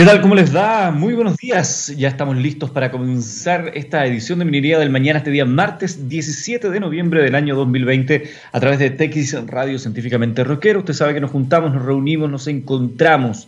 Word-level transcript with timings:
¿Qué 0.00 0.06
tal? 0.06 0.22
¿Cómo 0.22 0.34
les 0.34 0.50
da? 0.50 0.90
Muy 0.90 1.12
buenos 1.12 1.36
días. 1.36 1.92
Ya 1.94 2.08
estamos 2.08 2.34
listos 2.34 2.70
para 2.70 2.90
comenzar 2.90 3.72
esta 3.74 4.06
edición 4.06 4.38
de 4.38 4.46
Minería 4.46 4.78
del 4.78 4.88
Mañana, 4.88 5.18
este 5.18 5.30
día 5.30 5.44
martes 5.44 6.08
17 6.08 6.70
de 6.70 6.80
noviembre 6.80 7.22
del 7.22 7.34
año 7.34 7.54
2020, 7.54 8.30
a 8.50 8.60
través 8.60 8.78
de 8.78 8.88
TX 8.88 9.46
Radio 9.46 9.78
Científicamente 9.78 10.42
Rockero. 10.42 10.78
Usted 10.78 10.94
sabe 10.94 11.12
que 11.12 11.20
nos 11.20 11.30
juntamos, 11.30 11.74
nos 11.74 11.84
reunimos, 11.84 12.30
nos 12.30 12.46
encontramos 12.46 13.46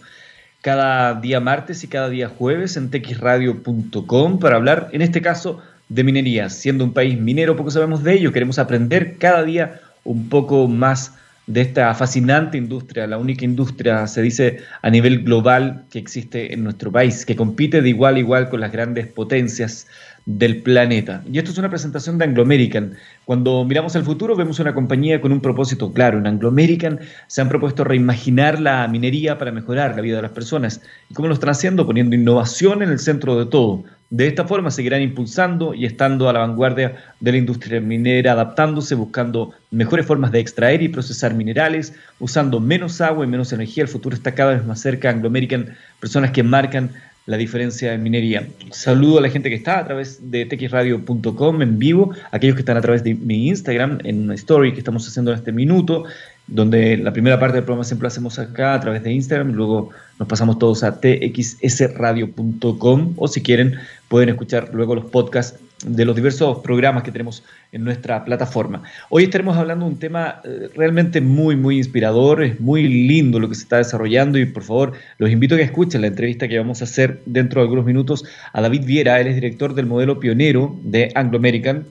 cada 0.61 1.15
día 1.15 1.41
martes 1.41 1.85
y 1.85 1.89
cada 1.89 2.11
día 2.11 2.29
jueves 2.29 2.77
en 2.77 2.91
txradio.com 2.91 4.39
para 4.39 4.57
hablar, 4.57 4.91
en 4.93 5.01
este 5.01 5.23
caso, 5.23 5.63
de 5.89 6.05
minería. 6.05 6.51
Siendo 6.51 6.85
un 6.85 6.93
país 6.93 7.19
minero, 7.19 7.57
poco 7.57 7.71
sabemos 7.71 8.03
de 8.03 8.13
ello, 8.13 8.31
queremos 8.31 8.59
aprender 8.59 9.17
cada 9.17 9.43
día 9.43 9.81
un 10.05 10.29
poco 10.29 10.69
más 10.69 11.15
de 11.53 11.61
esta 11.61 11.93
fascinante 11.95 12.57
industria, 12.57 13.07
la 13.07 13.19
única 13.19 13.45
industria, 13.45 14.07
se 14.07 14.23
dice, 14.23 14.61
a 14.81 14.89
nivel 14.89 15.23
global 15.23 15.85
que 15.91 15.99
existe 15.99 16.55
en 16.55 16.65
nuestro 16.65 16.91
país, 16.91 17.27
que 17.27 17.37
compite 17.37 17.83
de 17.83 17.91
igual 17.91 18.17
a 18.17 18.21
igual 18.21 18.49
con 18.49 18.61
las 18.61 18.73
grandes 18.73 19.07
potencias 19.07 19.87
del 20.25 20.63
planeta. 20.63 21.23
Y 21.31 21.37
esto 21.37 21.51
es 21.51 21.59
una 21.59 21.69
presentación 21.69 22.17
de 22.17 22.25
Anglo 22.25 22.43
American. 22.43 22.95
Cuando 23.27 23.65
miramos 23.67 23.95
al 23.97 24.05
futuro 24.05 24.35
vemos 24.35 24.61
una 24.61 24.73
compañía 24.73 25.21
con 25.21 25.31
un 25.31 25.43
propósito 25.43 25.93
claro. 25.93 26.19
En 26.19 26.27
Anglo 26.27 26.49
American 26.49 27.01
se 27.27 27.43
han 27.43 27.51
propuesto 27.51 27.85
reimaginar 27.85 28.59
la 28.59 28.89
minería 28.89 29.37
para 29.37 29.53
mejorar 29.53 29.95
la 29.95 30.01
vida 30.01 30.17
de 30.17 30.23
las 30.23 30.31
personas. 30.31 30.81
¿Y 31.11 31.15
cómo 31.15 31.29
lo 31.29 31.35
están 31.35 31.51
haciendo? 31.51 31.85
Poniendo 31.85 32.17
innovación 32.17 32.83
en 32.83 32.89
el 32.89 32.99
centro 32.99 33.39
de 33.39 33.45
todo. 33.45 33.85
De 34.13 34.27
esta 34.27 34.45
forma 34.45 34.71
seguirán 34.71 35.01
impulsando 35.01 35.73
y 35.73 35.87
estando 35.87 36.29
a 36.29 36.35
la 36.35 36.41
vanguardia 36.41 36.97
de 37.19 37.33
la 37.33 37.39
industria 37.39 37.81
minera, 37.81 38.33
adaptándose, 38.33 38.95
buscando 38.95 39.55
mejores 39.71 40.05
formas 40.05 40.31
de 40.33 40.39
extraer 40.39 40.83
y 40.83 40.91
procesar 40.91 41.33
minerales, 41.33 41.95
usando 42.21 42.61
menos 42.61 43.01
agua 43.01 43.25
y 43.25 43.29
menos 43.29 43.55
energía. 43.55 43.85
El 43.85 43.89
futuro 43.89 44.15
está 44.15 44.35
cada 44.35 44.53
vez 44.53 44.67
más 44.67 44.83
cerca. 44.83 45.09
Anglo 45.09 45.29
American, 45.29 45.75
personas 45.99 46.31
que 46.31 46.43
marcan 46.43 46.91
la 47.25 47.39
diferencia 47.39 47.95
en 47.95 48.03
minería. 48.03 48.47
Saludo 48.71 49.17
a 49.17 49.23
la 49.23 49.31
gente 49.31 49.49
que 49.49 49.55
está 49.55 49.79
a 49.79 49.85
través 49.87 50.31
de 50.31 50.45
texradio.com 50.45 51.63
en 51.63 51.79
vivo, 51.79 52.13
aquellos 52.33 52.57
que 52.57 52.61
están 52.61 52.77
a 52.77 52.83
través 52.83 53.03
de 53.05 53.15
mi 53.15 53.49
Instagram 53.49 53.99
en 54.05 54.31
story 54.33 54.73
que 54.73 54.81
estamos 54.81 55.09
haciendo 55.09 55.31
en 55.31 55.39
este 55.39 55.53
minuto, 55.53 56.05
donde 56.49 56.99
la 56.99 57.15
primera 57.15 57.39
parte 57.41 57.57
del 57.57 57.65
programa 57.65 57.85
siempre 57.85 58.05
lo 58.05 58.09
hacemos 58.09 58.39
acá 58.39 58.75
a 58.75 58.81
través 58.81 59.03
de 59.05 59.13
Instagram, 59.13 59.53
luego 59.53 59.91
nos 60.23 60.29
pasamos 60.29 60.59
todos 60.61 60.85
a 60.85 61.01
txsradio.com 61.01 63.15
o 63.17 63.27
si 63.27 63.43
quieren 63.43 63.75
pueden 64.07 64.29
escuchar 64.29 64.71
luego 64.73 64.95
los 64.95 65.07
podcasts 65.07 65.59
de 65.85 66.05
los 66.05 66.15
diversos 66.15 66.59
programas 66.59 67.03
que 67.03 67.11
tenemos 67.11 67.43
en 67.73 67.83
nuestra 67.83 68.25
plataforma. 68.25 68.85
Hoy 69.11 69.25
estaremos 69.25 69.57
hablando 69.57 69.85
de 69.85 69.91
un 69.91 69.99
tema 69.99 70.41
eh, 70.45 70.69
realmente 70.77 71.21
muy, 71.21 71.57
muy 71.57 71.79
inspirador, 71.79 72.45
es 72.45 72.61
muy 72.61 72.87
lindo 72.87 73.41
lo 73.41 73.49
que 73.49 73.57
se 73.57 73.63
está 73.63 73.79
desarrollando 73.79 74.39
y 74.39 74.47
por 74.47 74.63
favor 74.63 74.93
los 75.19 75.29
invito 75.29 75.57
a 75.57 75.59
que 75.59 75.65
escuchen 75.65 76.03
la 76.03 76.07
entrevista 76.07 76.47
que 76.47 76.57
vamos 76.57 76.83
a 76.83 76.85
hacer 76.85 77.21
dentro 77.27 77.61
de 77.61 77.65
algunos 77.65 77.85
minutos 77.85 78.25
a 78.53 78.61
David 78.61 78.85
Viera, 78.85 79.21
él 79.21 79.27
es 79.27 79.35
director 79.35 79.75
del 79.75 79.87
modelo 79.87 80.21
pionero 80.21 80.77
de 80.85 81.11
Anglo 81.17 81.39
American. 81.39 81.85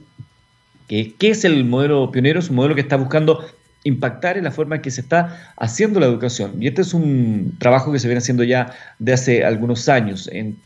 ¿Qué 0.88 1.14
es 1.20 1.44
el 1.44 1.66
modelo 1.66 2.10
pionero? 2.12 2.40
Es 2.40 2.50
un 2.50 2.56
modelo 2.56 2.76
que 2.76 2.82
está 2.82 2.96
buscando 2.96 3.44
impactar 3.84 4.38
en 4.38 4.44
la 4.44 4.52
forma 4.52 4.76
en 4.76 4.82
que 4.82 4.92
se 4.92 5.02
está 5.02 5.54
haciendo 5.58 6.00
la 6.00 6.06
educación. 6.06 6.54
Y 6.60 6.68
este 6.68 6.82
es 6.82 6.94
un 6.94 7.56
trabajo 7.58 7.92
que 7.92 8.00
se 8.00 8.08
viene 8.08 8.20
haciendo 8.20 8.44
ya 8.44 8.74
de 9.00 9.14
hace 9.14 9.44
algunos 9.44 9.90
años, 9.90 10.30
en, 10.32 10.58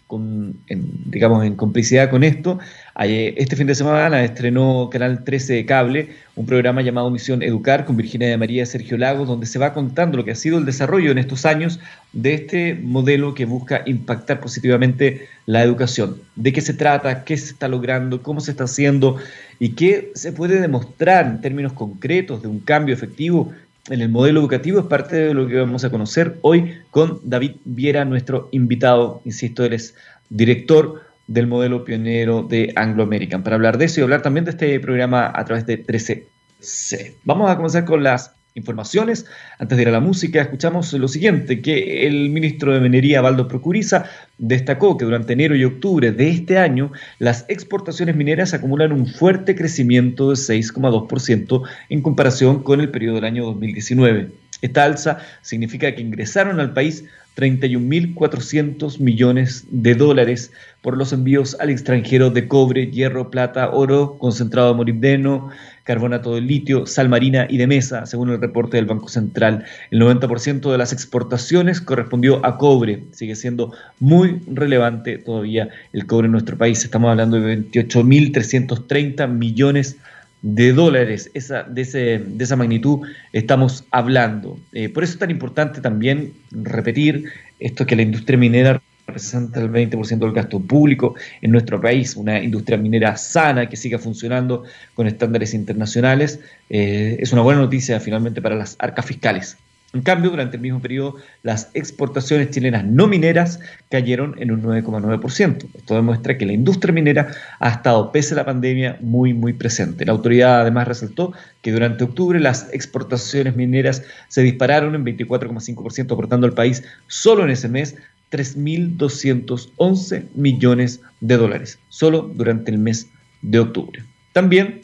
digamos, 1.05 1.45
en 1.45 1.55
complicidad 1.55 2.09
con 2.09 2.23
esto. 2.23 2.59
Este 2.97 3.57
fin 3.57 3.67
de 3.67 3.75
semana 3.75 4.23
estrenó 4.23 4.89
Canal 4.89 5.25
13 5.25 5.53
de 5.53 5.65
Cable 5.65 6.09
un 6.37 6.45
programa 6.45 6.81
llamado 6.81 7.09
Misión 7.09 7.43
Educar 7.43 7.83
con 7.83 7.97
Virginia 7.97 8.29
de 8.29 8.37
María 8.37 8.65
Sergio 8.65 8.97
Lagos, 8.97 9.27
donde 9.27 9.47
se 9.47 9.59
va 9.59 9.73
contando 9.73 10.15
lo 10.15 10.23
que 10.23 10.31
ha 10.31 10.35
sido 10.35 10.57
el 10.57 10.65
desarrollo 10.65 11.11
en 11.11 11.17
estos 11.17 11.45
años 11.45 11.81
de 12.13 12.35
este 12.35 12.73
modelo 12.73 13.33
que 13.33 13.43
busca 13.43 13.83
impactar 13.85 14.39
positivamente 14.39 15.27
la 15.45 15.61
educación. 15.61 16.21
¿De 16.37 16.53
qué 16.53 16.61
se 16.61 16.73
trata? 16.73 17.25
¿Qué 17.25 17.35
se 17.35 17.51
está 17.51 17.67
logrando? 17.67 18.23
¿Cómo 18.23 18.39
se 18.39 18.51
está 18.51 18.63
haciendo? 18.63 19.17
¿Y 19.59 19.71
qué 19.71 20.13
se 20.15 20.31
puede 20.31 20.61
demostrar 20.61 21.25
en 21.25 21.41
términos 21.41 21.73
concretos 21.73 22.43
de 22.43 22.47
un 22.47 22.59
cambio 22.59 22.95
efectivo 22.95 23.51
en 23.89 23.99
el 23.99 24.07
modelo 24.07 24.39
educativo? 24.39 24.79
Es 24.79 24.85
parte 24.85 25.17
de 25.17 25.33
lo 25.33 25.49
que 25.49 25.57
vamos 25.57 25.83
a 25.83 25.89
conocer 25.89 26.37
hoy 26.43 26.75
con 26.91 27.19
David 27.25 27.57
Viera, 27.65 28.05
nuestro 28.05 28.47
invitado. 28.53 29.21
Insisto, 29.25 29.65
él 29.65 29.73
es 29.73 29.95
director 30.29 31.04
del 31.27 31.47
modelo 31.47 31.83
pionero 31.83 32.43
de 32.43 32.73
Anglo 32.75 33.03
American. 33.03 33.43
Para 33.43 33.55
hablar 33.55 33.77
de 33.77 33.85
eso 33.85 33.99
y 33.99 34.03
hablar 34.03 34.21
también 34.21 34.45
de 34.45 34.51
este 34.51 34.79
programa 34.79 35.31
a 35.33 35.45
través 35.45 35.65
de 35.65 35.83
13C. 35.83 37.15
Vamos 37.23 37.49
a 37.49 37.55
comenzar 37.55 37.85
con 37.85 38.03
las 38.03 38.35
informaciones. 38.55 39.25
Antes 39.59 39.75
de 39.75 39.81
ir 39.83 39.89
a 39.89 39.91
la 39.91 39.99
música, 39.99 40.41
escuchamos 40.41 40.91
lo 40.93 41.07
siguiente, 41.07 41.61
que 41.61 42.07
el 42.07 42.29
ministro 42.29 42.73
de 42.73 42.79
Minería, 42.79 43.21
Valdo 43.21 43.47
Procuriza, 43.47 44.05
destacó 44.37 44.97
que 44.97 45.05
durante 45.05 45.33
enero 45.33 45.55
y 45.55 45.65
octubre 45.65 46.11
de 46.11 46.29
este 46.29 46.57
año, 46.57 46.91
las 47.19 47.45
exportaciones 47.49 48.15
mineras 48.15 48.53
acumulan 48.53 48.91
un 48.93 49.07
fuerte 49.07 49.55
crecimiento 49.55 50.29
de 50.29 50.35
6,2% 50.35 51.63
en 51.89 52.01
comparación 52.01 52.63
con 52.63 52.79
el 52.79 52.89
periodo 52.89 53.15
del 53.15 53.25
año 53.25 53.45
2019. 53.45 54.44
Esta 54.61 54.83
alza 54.83 55.19
significa 55.41 55.93
que 55.93 56.01
ingresaron 56.01 56.59
al 56.59 56.73
país 56.73 57.05
31.400 57.35 58.99
millones 58.99 59.65
de 59.69 59.95
dólares 59.95 60.51
por 60.81 60.97
los 60.97 61.11
envíos 61.11 61.57
al 61.59 61.69
extranjero 61.69 62.29
de 62.29 62.47
cobre, 62.47 62.89
hierro, 62.91 63.29
plata, 63.29 63.69
oro, 63.71 64.17
concentrado 64.17 64.69
de 64.69 64.75
molibdeno, 64.75 65.49
carbonato 65.83 66.35
de 66.35 66.41
litio, 66.41 66.85
sal 66.85 67.09
marina 67.09 67.45
y 67.49 67.57
de 67.57 67.67
mesa, 67.67 68.05
según 68.05 68.29
el 68.29 68.39
reporte 68.39 68.77
del 68.77 68.85
Banco 68.85 69.09
Central. 69.09 69.65
El 69.91 70.01
90% 70.01 70.71
de 70.71 70.77
las 70.77 70.93
exportaciones 70.93 71.81
correspondió 71.81 72.43
a 72.45 72.57
cobre. 72.57 73.03
Sigue 73.11 73.35
siendo 73.35 73.73
muy 73.99 74.41
relevante 74.47 75.17
todavía 75.17 75.69
el 75.91 76.05
cobre 76.05 76.27
en 76.27 76.31
nuestro 76.31 76.57
país. 76.57 76.83
Estamos 76.83 77.11
hablando 77.11 77.39
de 77.39 77.57
28.330 77.57 79.27
millones 79.27 79.93
de 79.93 80.14
de 80.45 80.73
dólares, 80.73 81.31
esa, 81.33 81.63
de, 81.63 81.81
ese, 81.81 82.19
de, 82.19 82.43
esa 82.43 82.55
magnitud 82.55 82.99
estamos 83.33 83.83
hablando. 83.89 84.59
Eh, 84.73 84.89
por 84.89 85.03
eso 85.03 85.13
es 85.13 85.19
tan 85.19 85.31
importante 85.31 85.81
también 85.81 86.33
repetir 86.51 87.25
esto 87.59 87.87
que 87.87 87.95
la 87.95 88.03
industria 88.03 88.37
minera 88.37 88.79
representa 89.07 89.59
el 89.59 89.71
20% 89.71 90.19
del 90.19 90.33
gasto 90.33 90.59
público 90.59 91.15
en 91.41 91.49
nuestro 91.49 91.81
país, 91.81 92.15
una 92.15 92.43
industria 92.43 92.77
minera 92.77 93.17
sana 93.17 93.67
que 93.67 93.75
siga 93.75 93.97
funcionando 93.97 94.65
con 94.93 95.07
estándares 95.07 95.55
internacionales, 95.55 96.39
eh, 96.69 97.17
es 97.19 97.33
una 97.33 97.41
buena 97.41 97.61
noticia 97.61 97.99
finalmente 97.99 98.39
para 98.39 98.55
las 98.55 98.75
arcas 98.77 99.07
fiscales. 99.07 99.57
En 99.95 100.01
cambio, 100.01 100.29
durante 100.29 100.57
el 100.57 100.61
mismo 100.61 100.81
periodo, 100.81 101.15
las 101.41 101.71
exportaciones 101.73 102.49
chilenas 102.49 102.83
no 102.83 103.07
mineras 103.07 103.61
cayeron 103.89 104.35
en 104.39 104.51
un 104.51 104.61
9,9%. 104.61 105.67
Esto 105.73 105.95
demuestra 105.95 106.37
que 106.37 106.45
la 106.45 106.51
industria 106.51 106.93
minera 106.93 107.29
ha 107.61 107.69
estado, 107.69 108.11
pese 108.11 108.33
a 108.33 108.37
la 108.37 108.45
pandemia, 108.45 108.97
muy, 108.99 109.33
muy 109.33 109.53
presente. 109.53 110.05
La 110.05 110.11
autoridad 110.11 110.59
además 110.59 110.89
resaltó 110.89 111.31
que 111.61 111.71
durante 111.71 112.03
octubre 112.03 112.41
las 112.41 112.67
exportaciones 112.73 113.55
mineras 113.55 114.03
se 114.27 114.41
dispararon 114.41 114.95
en 114.95 115.05
24,5%, 115.05 116.11
aportando 116.11 116.45
al 116.45 116.53
país 116.53 116.83
solo 117.07 117.45
en 117.45 117.51
ese 117.51 117.69
mes 117.69 117.95
3.211 118.31 120.25
millones 120.35 120.99
de 121.21 121.37
dólares, 121.37 121.79
solo 121.87 122.29
durante 122.35 122.69
el 122.69 122.79
mes 122.79 123.09
de 123.41 123.59
octubre. 123.59 124.03
También 124.33 124.81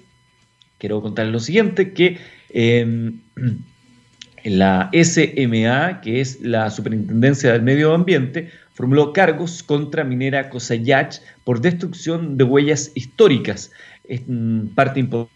quiero 0.78 1.01
contarles 1.01 1.33
lo 1.33 1.41
siguiente, 1.41 1.91
que... 1.91 2.17
Em, 2.53 3.19
la 4.44 4.90
SMA, 4.94 6.02
que 6.02 6.22
es 6.22 6.41
la 6.41 6.69
Superintendencia 6.69 7.52
del 7.52 7.62
Medio 7.62 7.94
Ambiente, 7.94 8.50
formuló 8.74 9.13
cargos 9.13 9.63
contra 9.63 10.03
Minera 10.03 10.50
Cosayach 10.50 11.22
por 11.44 11.62
destrucción 11.62 12.38
de 12.38 12.44
huellas 12.44 12.91
históricas. 12.96 13.72
Es 14.07 14.22
parte 14.75 15.00
importante 15.00 15.31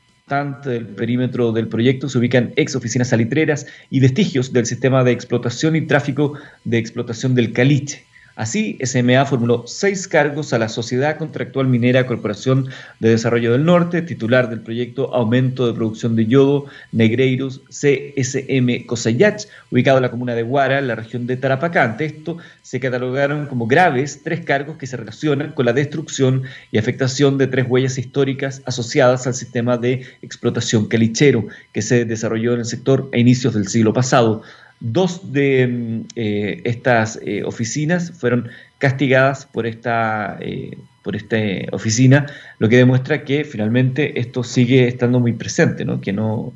del 0.70 0.88
perímetro 0.88 1.52
del 1.52 1.68
proyecto 1.68 2.10
se 2.10 2.18
ubican 2.18 2.52
ex 2.56 2.76
oficinas 2.76 3.10
salitreras 3.10 3.68
y 3.92 4.00
vestigios 4.00 4.52
del 4.52 4.66
sistema 4.66 5.04
de 5.04 5.12
explotación 5.12 5.76
y 5.76 5.82
tráfico 5.82 6.34
de 6.64 6.80
explotación 6.80 7.36
del 7.36 7.54
caliche. 7.54 8.04
Así, 8.36 8.78
SMA 8.84 9.26
formuló 9.26 9.64
seis 9.66 10.10
cargos 10.10 10.52
a 10.52 10.60
la 10.60 10.68
Sociedad 10.68 11.18
Contractual 11.18 11.68
Minera 11.68 12.06
Corporación 12.06 12.68
de 13.00 13.10
Desarrollo 13.10 13.54
del 13.54 13.64
Norte, 13.64 14.02
titular 14.02 14.50
del 14.50 14.60
proyecto 14.60 15.14
Aumento 15.16 15.66
de 15.66 15.74
Producción 15.74 16.18
de 16.18 16.26
Yodo 16.26 16.66
Negreiros 16.92 17.62
CSM 17.70 18.86
Cosayach, 18.86 19.48
ubicado 19.72 20.00
en 20.00 20.04
la 20.04 20.12
comuna 20.12 20.36
de 20.36 20.44
Guara, 20.44 20.80
en 20.80 20.88
la 20.88 20.96
región 20.96 21.28
de 21.28 21.38
Tarapacá. 21.38 21.84
Ante 21.84 22.06
esto, 22.06 22.38
se 22.62 22.82
catalogaron 22.82 23.46
como 23.46 23.68
graves 23.68 24.22
tres 24.22 24.42
cargos 24.42 24.76
que 24.76 24.88
se 24.88 24.98
relacionan 24.98 25.54
con 25.54 25.66
la 25.66 25.72
destrucción 25.72 26.44
y 26.74 26.78
afectación 26.78 27.38
de 27.38 27.48
tres 27.48 27.66
huellas 27.70 27.98
históricas 27.98 28.62
asociadas 28.66 29.28
al 29.28 29.34
sistema 29.34 29.78
de 29.78 30.04
explotación 30.22 30.88
calichero 30.88 31.48
que 31.72 31.82
se 31.82 32.04
desarrolló 32.04 32.54
en 32.54 32.60
el 32.60 32.66
sector 32.66 33.10
a 33.14 33.18
inicios 33.18 33.54
del 33.54 33.70
siglo 33.70 33.94
pasado. 33.94 34.42
Dos 34.80 35.32
de 35.32 35.68
mm, 35.68 36.08
eh, 36.16 36.62
estas 36.66 37.20
eh, 37.24 37.44
oficinas 37.44 38.12
fueron 38.12 38.50
castigadas 38.78 39.46
por 39.46 39.66
esta, 39.66 40.38
eh, 40.42 40.78
por 41.04 41.16
esta 41.16 41.38
oficina, 41.72 42.26
lo 42.60 42.68
que 42.68 42.78
demuestra 42.78 43.24
que 43.24 43.46
finalmente 43.46 44.20
esto 44.20 44.44
sigue 44.44 44.88
estando 44.88 45.20
muy 45.20 45.34
presente, 45.34 45.86
¿no? 45.86 46.02
que 46.02 46.12
no, 46.12 46.54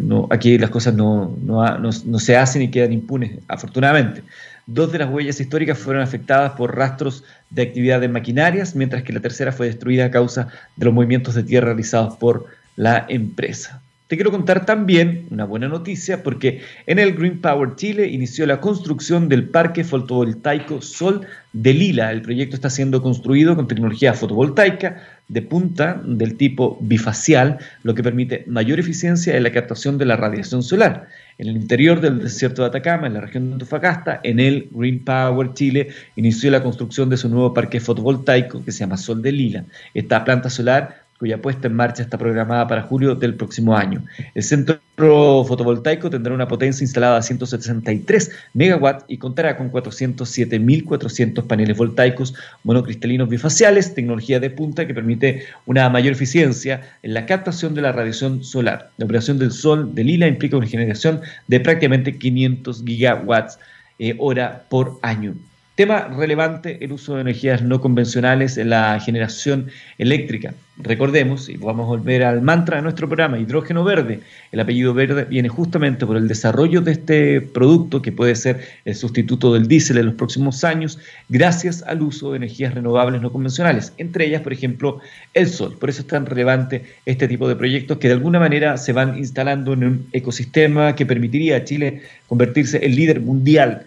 no 0.00 0.28
aquí 0.30 0.58
las 0.58 0.68
cosas 0.68 0.92
no, 0.94 1.34
no, 1.42 1.78
no, 1.78 2.18
se 2.18 2.36
hacen 2.36 2.60
y 2.62 2.70
quedan 2.70 2.92
impunes, 2.92 3.38
afortunadamente. 3.48 4.22
Dos 4.66 4.92
de 4.92 4.98
las 4.98 5.10
huellas 5.10 5.40
históricas 5.40 5.78
fueron 5.78 6.02
afectadas 6.02 6.52
por 6.52 6.76
rastros 6.76 7.24
de 7.48 7.62
actividad 7.62 8.00
de 8.00 8.08
maquinarias, 8.08 8.74
mientras 8.74 9.02
que 9.02 9.12
la 9.12 9.20
tercera 9.20 9.52
fue 9.52 9.66
destruida 9.66 10.06
a 10.06 10.10
causa 10.10 10.48
de 10.76 10.84
los 10.84 10.92
movimientos 10.92 11.34
de 11.34 11.44
tierra 11.44 11.68
realizados 11.68 12.16
por 12.16 12.46
la 12.76 13.06
empresa. 13.08 13.83
Te 14.06 14.16
quiero 14.16 14.30
contar 14.30 14.66
también 14.66 15.26
una 15.30 15.46
buena 15.46 15.66
noticia 15.66 16.22
porque 16.22 16.60
en 16.86 16.98
el 16.98 17.14
Green 17.14 17.40
Power 17.40 17.74
Chile 17.74 18.06
inició 18.06 18.46
la 18.46 18.60
construcción 18.60 19.30
del 19.30 19.48
parque 19.48 19.82
fotovoltaico 19.82 20.82
Sol 20.82 21.26
de 21.54 21.72
Lila. 21.72 22.12
El 22.12 22.20
proyecto 22.20 22.54
está 22.54 22.68
siendo 22.68 23.00
construido 23.00 23.56
con 23.56 23.66
tecnología 23.66 24.12
fotovoltaica 24.12 25.02
de 25.28 25.40
punta 25.40 26.02
del 26.04 26.36
tipo 26.36 26.76
bifacial, 26.82 27.56
lo 27.82 27.94
que 27.94 28.02
permite 28.02 28.44
mayor 28.46 28.78
eficiencia 28.78 29.38
en 29.38 29.42
la 29.42 29.52
captación 29.52 29.96
de 29.96 30.04
la 30.04 30.16
radiación 30.16 30.62
solar. 30.62 31.08
En 31.38 31.48
el 31.48 31.56
interior 31.56 32.02
del 32.02 32.20
desierto 32.20 32.60
de 32.60 32.68
Atacama, 32.68 33.06
en 33.06 33.14
la 33.14 33.22
región 33.22 33.46
de 33.46 33.52
Antofagasta, 33.54 34.20
en 34.22 34.38
el 34.38 34.68
Green 34.70 35.02
Power 35.02 35.54
Chile 35.54 35.88
inició 36.16 36.50
la 36.50 36.62
construcción 36.62 37.08
de 37.08 37.16
su 37.16 37.30
nuevo 37.30 37.54
parque 37.54 37.80
fotovoltaico 37.80 38.62
que 38.62 38.70
se 38.70 38.80
llama 38.80 38.98
Sol 38.98 39.22
de 39.22 39.32
Lila. 39.32 39.64
Esta 39.94 40.22
planta 40.26 40.50
solar 40.50 41.03
cuya 41.18 41.40
puesta 41.40 41.68
en 41.68 41.74
marcha 41.74 42.02
está 42.02 42.18
programada 42.18 42.66
para 42.66 42.82
julio 42.82 43.14
del 43.14 43.34
próximo 43.34 43.76
año. 43.76 44.02
El 44.34 44.42
centro 44.42 44.80
fotovoltaico 45.44 46.10
tendrá 46.10 46.34
una 46.34 46.48
potencia 46.48 46.84
instalada 46.84 47.16
de 47.16 47.22
163 47.22 48.30
megawatts 48.54 49.04
y 49.08 49.18
contará 49.18 49.56
con 49.56 49.70
407.400 49.70 51.46
paneles 51.46 51.76
voltaicos 51.76 52.34
monocristalinos 52.64 53.28
bifaciales, 53.28 53.94
tecnología 53.94 54.40
de 54.40 54.50
punta 54.50 54.86
que 54.86 54.94
permite 54.94 55.44
una 55.66 55.88
mayor 55.88 56.12
eficiencia 56.12 56.82
en 57.02 57.14
la 57.14 57.26
captación 57.26 57.74
de 57.74 57.82
la 57.82 57.92
radiación 57.92 58.44
solar. 58.44 58.90
La 58.96 59.04
operación 59.04 59.38
del 59.38 59.52
sol 59.52 59.94
de 59.94 60.04
Lila 60.04 60.26
implica 60.26 60.56
una 60.56 60.66
generación 60.66 61.20
de 61.48 61.60
prácticamente 61.60 62.18
500 62.18 62.84
gigawatts 62.84 63.58
eh, 63.98 64.14
hora 64.18 64.64
por 64.68 64.98
año. 65.02 65.34
Tema 65.74 66.06
relevante, 66.06 66.78
el 66.84 66.92
uso 66.92 67.16
de 67.16 67.22
energías 67.22 67.60
no 67.60 67.80
convencionales 67.80 68.58
en 68.58 68.70
la 68.70 69.00
generación 69.00 69.70
eléctrica. 69.98 70.54
Recordemos, 70.76 71.48
y 71.48 71.56
vamos 71.56 71.86
a 71.86 71.88
volver 71.88 72.22
al 72.22 72.42
mantra 72.42 72.76
de 72.76 72.82
nuestro 72.82 73.08
programa, 73.08 73.40
hidrógeno 73.40 73.82
verde. 73.82 74.20
El 74.52 74.60
apellido 74.60 74.94
verde 74.94 75.24
viene 75.24 75.48
justamente 75.48 76.06
por 76.06 76.16
el 76.16 76.28
desarrollo 76.28 76.80
de 76.80 76.92
este 76.92 77.40
producto 77.40 78.02
que 78.02 78.12
puede 78.12 78.36
ser 78.36 78.60
el 78.84 78.94
sustituto 78.94 79.52
del 79.52 79.66
diésel 79.66 79.98
en 79.98 80.06
los 80.06 80.14
próximos 80.14 80.62
años, 80.62 81.00
gracias 81.28 81.82
al 81.82 82.02
uso 82.02 82.30
de 82.30 82.36
energías 82.36 82.72
renovables 82.72 83.20
no 83.20 83.32
convencionales, 83.32 83.92
entre 83.98 84.26
ellas, 84.26 84.42
por 84.42 84.52
ejemplo, 84.52 85.00
el 85.32 85.48
sol. 85.48 85.76
Por 85.80 85.90
eso 85.90 86.02
es 86.02 86.06
tan 86.06 86.24
relevante 86.24 86.84
este 87.04 87.26
tipo 87.26 87.48
de 87.48 87.56
proyectos 87.56 87.98
que 87.98 88.06
de 88.06 88.14
alguna 88.14 88.38
manera 88.38 88.76
se 88.76 88.92
van 88.92 89.18
instalando 89.18 89.72
en 89.72 89.82
un 89.82 90.06
ecosistema 90.12 90.94
que 90.94 91.04
permitiría 91.04 91.56
a 91.56 91.64
Chile 91.64 92.02
convertirse 92.28 92.84
en 92.84 92.94
líder 92.94 93.20
mundial 93.20 93.86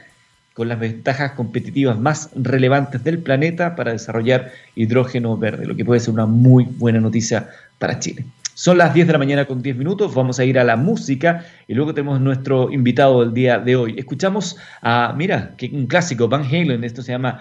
con 0.57 0.69
las 0.69 0.80
ventajas 0.80 1.33
competitivas 1.33 2.00
más 2.00 2.31
relevantes 2.33 3.04
del 3.04 3.19
planeta 3.19 3.75
para 3.75 3.92
desarrollar 3.92 4.51
hidrógeno 4.74 5.38
verde, 5.38 5.68
lo 5.68 5.75
que 5.75 5.86
puede 5.86 6.00
ser 6.00 6.15
una 6.15 6.25
muy 6.25 6.63
buena 6.63 7.00
noticia 7.00 7.48
para 7.77 8.00
Chile. 8.00 8.25
Son 8.56 8.80
las 8.80 8.92
10 8.92 9.06
de 9.06 9.13
la 9.13 9.19
mañana 9.19 9.45
con 9.45 9.62
10 9.62 9.77
minutos, 9.77 10.15
vamos 10.15 10.39
a 10.39 10.45
ir 10.45 10.57
a 10.57 10.63
la 10.63 10.75
música 10.75 11.45
y 11.68 11.75
luego 11.75 11.94
tenemos 11.94 12.19
nuestro 12.21 12.71
invitado 12.71 13.19
del 13.19 13.36
día 13.36 13.59
de 13.59 13.75
hoy. 13.75 13.94
Escuchamos 14.00 14.57
a, 14.81 15.13
mira, 15.15 15.54
que 15.57 15.69
un 15.71 15.86
clásico, 15.86 16.27
Van 16.27 16.44
Halen, 16.44 16.83
esto 16.83 17.04
se 17.04 17.12
llama 17.12 17.39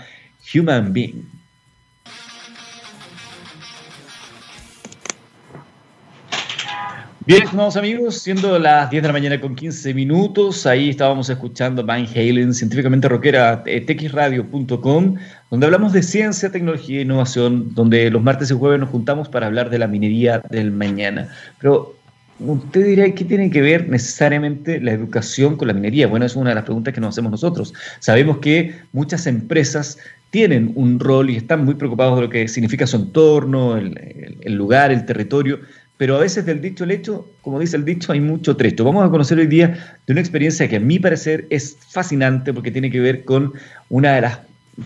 Human 0.54 0.92
Being. 0.92 1.24
Bien, 7.26 7.42
estimados 7.42 7.76
amigos, 7.76 8.18
siendo 8.18 8.56
las 8.56 8.88
10 8.88 9.02
de 9.02 9.08
la 9.08 9.12
mañana 9.12 9.40
con 9.40 9.56
15 9.56 9.92
minutos, 9.94 10.64
ahí 10.64 10.90
estábamos 10.90 11.28
escuchando 11.28 11.84
Van 11.84 12.06
Halen, 12.06 12.54
científicamente 12.54 13.08
rockera, 13.08 13.64
eh, 13.66 13.80
txradio.com, 13.80 15.16
donde 15.50 15.66
hablamos 15.66 15.92
de 15.92 16.04
ciencia, 16.04 16.52
tecnología 16.52 17.00
e 17.00 17.02
innovación, 17.02 17.74
donde 17.74 18.12
los 18.12 18.22
martes 18.22 18.52
y 18.52 18.54
jueves 18.54 18.78
nos 18.78 18.90
juntamos 18.90 19.28
para 19.28 19.48
hablar 19.48 19.70
de 19.70 19.78
la 19.80 19.88
minería 19.88 20.40
del 20.50 20.70
mañana. 20.70 21.28
Pero 21.58 21.96
usted 22.38 22.86
dirá, 22.86 23.10
¿qué 23.10 23.24
tiene 23.24 23.50
que 23.50 23.60
ver 23.60 23.88
necesariamente 23.88 24.80
la 24.80 24.92
educación 24.92 25.56
con 25.56 25.66
la 25.66 25.74
minería? 25.74 26.06
Bueno, 26.06 26.26
es 26.26 26.36
una 26.36 26.50
de 26.50 26.54
las 26.54 26.64
preguntas 26.64 26.94
que 26.94 27.00
nos 27.00 27.08
hacemos 27.08 27.32
nosotros. 27.32 27.74
Sabemos 27.98 28.38
que 28.38 28.72
muchas 28.92 29.26
empresas 29.26 29.98
tienen 30.30 30.70
un 30.76 31.00
rol 31.00 31.30
y 31.30 31.36
están 31.36 31.64
muy 31.64 31.74
preocupados 31.74 32.14
de 32.14 32.22
lo 32.22 32.30
que 32.30 32.46
significa 32.46 32.86
su 32.86 32.98
entorno, 32.98 33.76
el 33.76 34.54
lugar, 34.54 34.92
el 34.92 35.04
territorio, 35.06 35.58
pero 35.96 36.16
a 36.16 36.20
veces 36.20 36.44
del 36.44 36.60
dicho 36.60 36.84
al 36.84 36.90
hecho, 36.90 37.26
como 37.42 37.58
dice 37.58 37.76
el 37.76 37.84
dicho, 37.84 38.12
hay 38.12 38.20
mucho 38.20 38.56
trecho. 38.56 38.84
Vamos 38.84 39.06
a 39.06 39.10
conocer 39.10 39.38
hoy 39.38 39.46
día 39.46 39.98
de 40.06 40.12
una 40.12 40.20
experiencia 40.20 40.68
que 40.68 40.76
a 40.76 40.80
mi 40.80 40.98
parecer 40.98 41.46
es 41.50 41.76
fascinante 41.88 42.52
porque 42.52 42.70
tiene 42.70 42.90
que 42.90 43.00
ver 43.00 43.24
con 43.24 43.52
una 43.88 44.14
de 44.14 44.20
las 44.20 44.38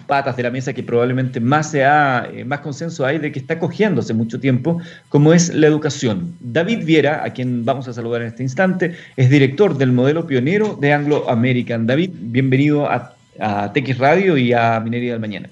patas 0.06 0.36
de 0.36 0.44
la 0.44 0.50
mesa 0.50 0.72
que 0.72 0.84
probablemente 0.84 1.40
más 1.40 1.72
sea, 1.72 2.28
eh, 2.32 2.44
más 2.44 2.60
consenso 2.60 3.04
hay 3.04 3.18
de 3.18 3.32
que 3.32 3.40
está 3.40 3.58
cogiendo 3.58 4.00
hace 4.00 4.14
mucho 4.14 4.38
tiempo, 4.38 4.80
como 5.08 5.32
es 5.32 5.52
la 5.52 5.66
educación. 5.66 6.36
David 6.38 6.84
Viera, 6.84 7.24
a 7.24 7.30
quien 7.30 7.64
vamos 7.64 7.88
a 7.88 7.92
saludar 7.92 8.22
en 8.22 8.28
este 8.28 8.44
instante, 8.44 8.94
es 9.16 9.30
director 9.30 9.76
del 9.76 9.90
modelo 9.90 10.28
pionero 10.28 10.78
de 10.80 10.92
Anglo 10.92 11.28
American. 11.28 11.88
David, 11.88 12.10
bienvenido 12.14 12.88
a, 12.88 13.16
a 13.40 13.72
TX 13.72 13.98
Radio 13.98 14.36
y 14.36 14.52
a 14.52 14.78
Minería 14.78 15.12
del 15.12 15.20
Mañana. 15.20 15.48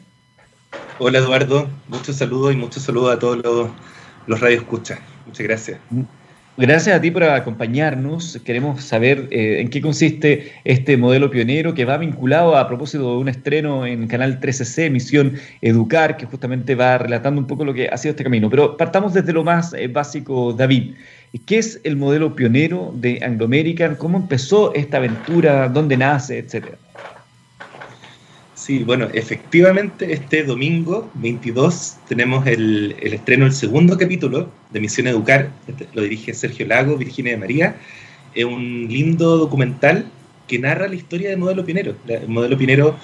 Hola 1.00 1.19
Eduardo, 1.19 1.69
muchos 1.88 2.16
saludos 2.16 2.52
y 2.52 2.56
muchos 2.56 2.84
saludos 2.84 3.16
a 3.16 3.19
todos 3.19 3.38
los, 3.38 3.70
los 4.26 4.40
radioescuchas. 4.40 5.00
Muchas 5.28 5.46
gracias. 5.46 5.78
Gracias 6.56 6.96
a 6.96 7.00
ti 7.00 7.12
por 7.12 7.22
acompañarnos. 7.22 8.40
Queremos 8.44 8.82
saber 8.82 9.28
eh, 9.30 9.60
en 9.60 9.70
qué 9.70 9.80
consiste 9.80 10.54
este 10.64 10.96
modelo 10.96 11.30
pionero 11.30 11.72
que 11.72 11.84
va 11.84 11.98
vinculado 11.98 12.56
a 12.56 12.66
propósito 12.66 13.12
de 13.12 13.19
un 13.19 13.28
estreno 13.28 13.86
en 13.86 14.08
Canal 14.08 14.40
13C, 14.40 14.90
Misión 14.90 15.34
Educar, 15.60 16.16
que 16.16 16.26
justamente 16.26 16.75
va 16.75 16.98
relatando 16.98 17.40
un 17.40 17.46
poco 17.46 17.64
lo 17.64 17.75
que 17.75 17.88
ha 17.88 17.96
sido 17.96 18.10
este 18.10 18.25
camino. 18.25 18.50
Pero 18.50 18.76
partamos 18.76 19.14
desde 19.14 19.32
lo 19.32 19.44
más 19.44 19.72
eh, 19.75 19.86
básico, 19.86 20.52
David. 20.52 20.94
¿Qué 21.46 21.58
es 21.58 21.80
el 21.84 21.96
modelo 21.96 22.34
pionero 22.34 22.92
de 22.96 23.20
Anglo 23.22 23.44
American? 23.44 23.94
¿Cómo 23.94 24.16
empezó 24.16 24.75
esta 24.75 24.96
aventura? 24.96 25.69
¿Dónde 25.69 25.96
nace? 25.96 26.38
Etcétera. 26.38 26.78
Sí, 28.69 28.85
bueno, 28.85 29.09
efectivamente 29.15 30.12
este 30.12 30.44
domingo 30.44 31.11
22 31.15 31.97
tenemos 32.06 32.47
el, 32.47 32.94
estreno 33.00 33.47
del 33.47 33.55
segundo 33.55 33.97
capítulo 33.97 34.50
de 34.70 34.79
Misión 34.79 35.06
Educar, 35.06 35.49
este 35.67 35.88
lo 35.94 36.03
dirige 36.03 36.35
Sergio 36.35 36.67
Lago, 36.67 36.99
Virginia 36.99 37.32
de 37.32 37.38
María, 37.38 37.76
es 38.35 38.44
un 38.44 38.87
lindo 38.91 39.38
documental 39.38 40.05
que 40.47 40.59
narra 40.59 40.87
la 40.87 40.97
historia 40.97 41.31
del 41.31 41.38
modelo 41.38 41.65
Pinero. 41.65 41.97
El 42.06 42.29
modelo 42.29 42.59
Pinero 42.59 42.94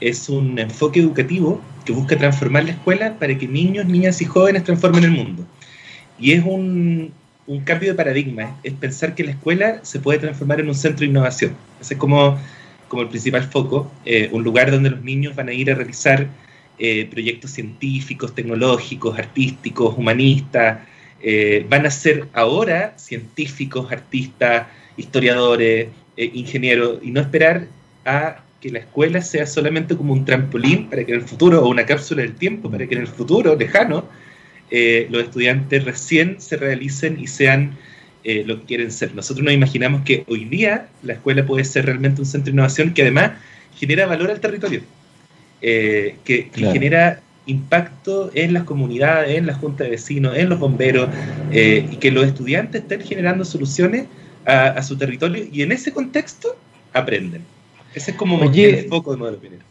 es 0.00 0.30
un 0.30 0.58
enfoque 0.58 1.00
educativo 1.00 1.60
que 1.84 1.92
busca 1.92 2.16
transformar 2.16 2.64
la 2.64 2.70
escuela 2.70 3.18
para 3.18 3.36
que 3.36 3.46
niños, 3.46 3.84
niñas 3.84 4.22
y 4.22 4.24
jóvenes 4.24 4.64
transformen 4.64 5.04
el 5.04 5.10
mundo. 5.10 5.44
Y 6.18 6.32
es 6.32 6.42
un, 6.46 7.12
un 7.46 7.60
cambio 7.60 7.90
de 7.90 7.94
paradigma, 7.94 8.56
es 8.62 8.72
pensar 8.72 9.14
que 9.14 9.24
la 9.24 9.32
escuela 9.32 9.80
se 9.82 10.00
puede 10.00 10.18
transformar 10.18 10.60
en 10.60 10.68
un 10.68 10.74
centro 10.74 11.00
de 11.00 11.08
innovación. 11.08 11.54
es 11.78 11.94
como 11.98 12.38
como 12.90 13.02
el 13.02 13.08
principal 13.08 13.44
foco, 13.44 13.90
eh, 14.04 14.28
un 14.32 14.42
lugar 14.42 14.72
donde 14.72 14.90
los 14.90 15.02
niños 15.02 15.36
van 15.36 15.48
a 15.48 15.52
ir 15.52 15.70
a 15.70 15.76
realizar 15.76 16.26
eh, 16.76 17.06
proyectos 17.08 17.52
científicos, 17.52 18.34
tecnológicos, 18.34 19.16
artísticos, 19.16 19.96
humanistas, 19.96 20.80
eh, 21.22 21.64
van 21.68 21.86
a 21.86 21.90
ser 21.90 22.26
ahora 22.32 22.94
científicos, 22.98 23.92
artistas, 23.92 24.66
historiadores, 24.96 25.88
ingenieros, 26.16 26.98
y 27.00 27.12
no 27.12 27.20
esperar 27.20 27.68
a 28.04 28.42
que 28.60 28.70
la 28.70 28.80
escuela 28.80 29.22
sea 29.22 29.46
solamente 29.46 29.96
como 29.96 30.12
un 30.12 30.24
trampolín 30.24 30.90
para 30.90 31.04
que 31.04 31.12
en 31.12 31.20
el 31.20 31.26
futuro, 31.26 31.62
o 31.62 31.68
una 31.68 31.86
cápsula 31.86 32.22
del 32.22 32.34
tiempo, 32.34 32.70
para 32.70 32.86
que 32.88 32.96
en 32.96 33.02
el 33.02 33.06
futuro 33.06 33.54
lejano, 33.54 34.04
los 34.70 35.22
estudiantes 35.22 35.84
recién 35.84 36.40
se 36.40 36.56
realicen 36.56 37.18
y 37.20 37.28
sean 37.28 37.78
eh, 38.22 38.44
lo 38.46 38.60
que 38.60 38.66
quieren 38.66 38.92
ser. 38.92 39.14
Nosotros 39.14 39.44
nos 39.44 39.54
imaginamos 39.54 40.02
que 40.02 40.24
hoy 40.28 40.44
día 40.44 40.88
la 41.02 41.14
escuela 41.14 41.46
puede 41.46 41.64
ser 41.64 41.86
realmente 41.86 42.20
un 42.20 42.26
centro 42.26 42.46
de 42.46 42.52
innovación 42.52 42.92
que 42.92 43.02
además 43.02 43.32
genera 43.76 44.06
valor 44.06 44.30
al 44.30 44.40
territorio, 44.40 44.82
eh, 45.62 46.16
que, 46.24 46.50
genera 46.52 47.22
impacto 47.46 48.30
en 48.34 48.52
las 48.52 48.64
comunidades, 48.64 49.38
en 49.38 49.46
la 49.46 49.54
junta 49.54 49.84
de 49.84 49.90
vecinos, 49.90 50.36
en 50.36 50.50
los 50.50 50.58
bomberos, 50.58 51.08
eh, 51.50 51.88
y 51.90 51.96
que 51.96 52.10
los 52.10 52.26
estudiantes 52.26 52.82
estén 52.82 53.00
generando 53.00 53.44
soluciones 53.44 54.06
a, 54.44 54.82
su 54.82 54.96
territorio 54.98 55.46
y 55.50 55.62
en 55.62 55.72
ese 55.72 55.92
contexto 55.92 56.56
aprenden. 56.92 57.42
Ese 57.94 58.10
es 58.10 58.16
como 58.16 58.42
el 58.42 58.88
foco 58.88 59.12
de 59.12 59.16
modelo 59.16 59.38
pionero. 59.38 59.62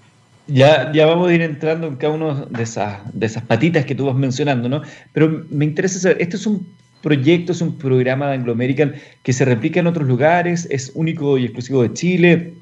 Ya, 0.47 0.91
ya 0.91 1.05
vamos 1.05 1.29
a 1.29 1.33
ir 1.33 1.41
entrando 1.41 1.85
en 1.85 1.95
cada 1.95 2.13
una 2.13 2.45
de 2.45 2.63
esas, 2.63 2.99
de 3.13 3.27
esas 3.27 3.43
patitas 3.43 3.85
que 3.85 3.93
tú 3.93 4.05
vas 4.05 4.15
mencionando, 4.15 4.67
¿no? 4.67 4.81
Pero 5.13 5.45
me 5.49 5.65
interesa 5.65 5.99
saber, 5.99 6.19
¿esto 6.19 6.37
es 6.37 6.47
un 6.47 6.65
proyecto, 7.01 7.51
es 7.51 7.61
un 7.61 7.77
programa 7.77 8.27
de 8.27 8.33
Anglo 8.35 8.51
American 8.51 8.95
que 9.23 9.33
se 9.33 9.45
replica 9.45 9.79
en 9.79 9.87
otros 9.87 10.07
lugares, 10.07 10.67
es 10.69 10.91
único 10.95 11.37
y 11.37 11.45
exclusivo 11.45 11.83
de 11.83 11.93
Chile, 11.93 12.53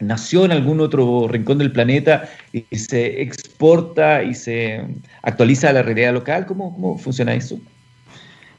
nació 0.00 0.44
en 0.44 0.52
algún 0.52 0.80
otro 0.80 1.28
rincón 1.28 1.58
del 1.58 1.72
planeta 1.72 2.28
y 2.52 2.64
se 2.76 3.22
exporta 3.22 4.22
y 4.22 4.34
se 4.34 4.84
actualiza 5.22 5.70
a 5.70 5.72
la 5.72 5.82
realidad 5.82 6.14
local. 6.14 6.46
¿Cómo, 6.46 6.72
cómo 6.74 6.98
funciona 6.98 7.34
eso? 7.34 7.60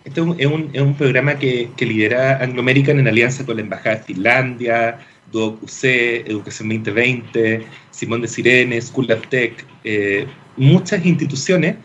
Este 0.05 0.21
es 0.21 0.47
un, 0.47 0.69
es 0.73 0.81
un 0.81 0.95
programa 0.95 1.35
que, 1.35 1.69
que, 1.77 1.85
lidera 1.85 2.41
Anglo 2.41 2.61
American 2.61 2.99
en 2.99 3.07
alianza 3.07 3.45
con 3.45 3.57
la 3.57 3.61
Embajada 3.61 3.97
de 3.97 4.03
Finlandia, 4.03 4.99
Duoc 5.31 5.61
UC, 5.61 5.83
Educación 6.25 6.69
2020, 6.69 7.63
Simón 7.91 8.21
de 8.21 8.27
Sirene, 8.27 8.81
School 8.81 9.11
of 9.11 9.27
Tech, 9.27 9.65
eh, 9.83 10.25
muchas 10.57 11.05
instituciones 11.05 11.75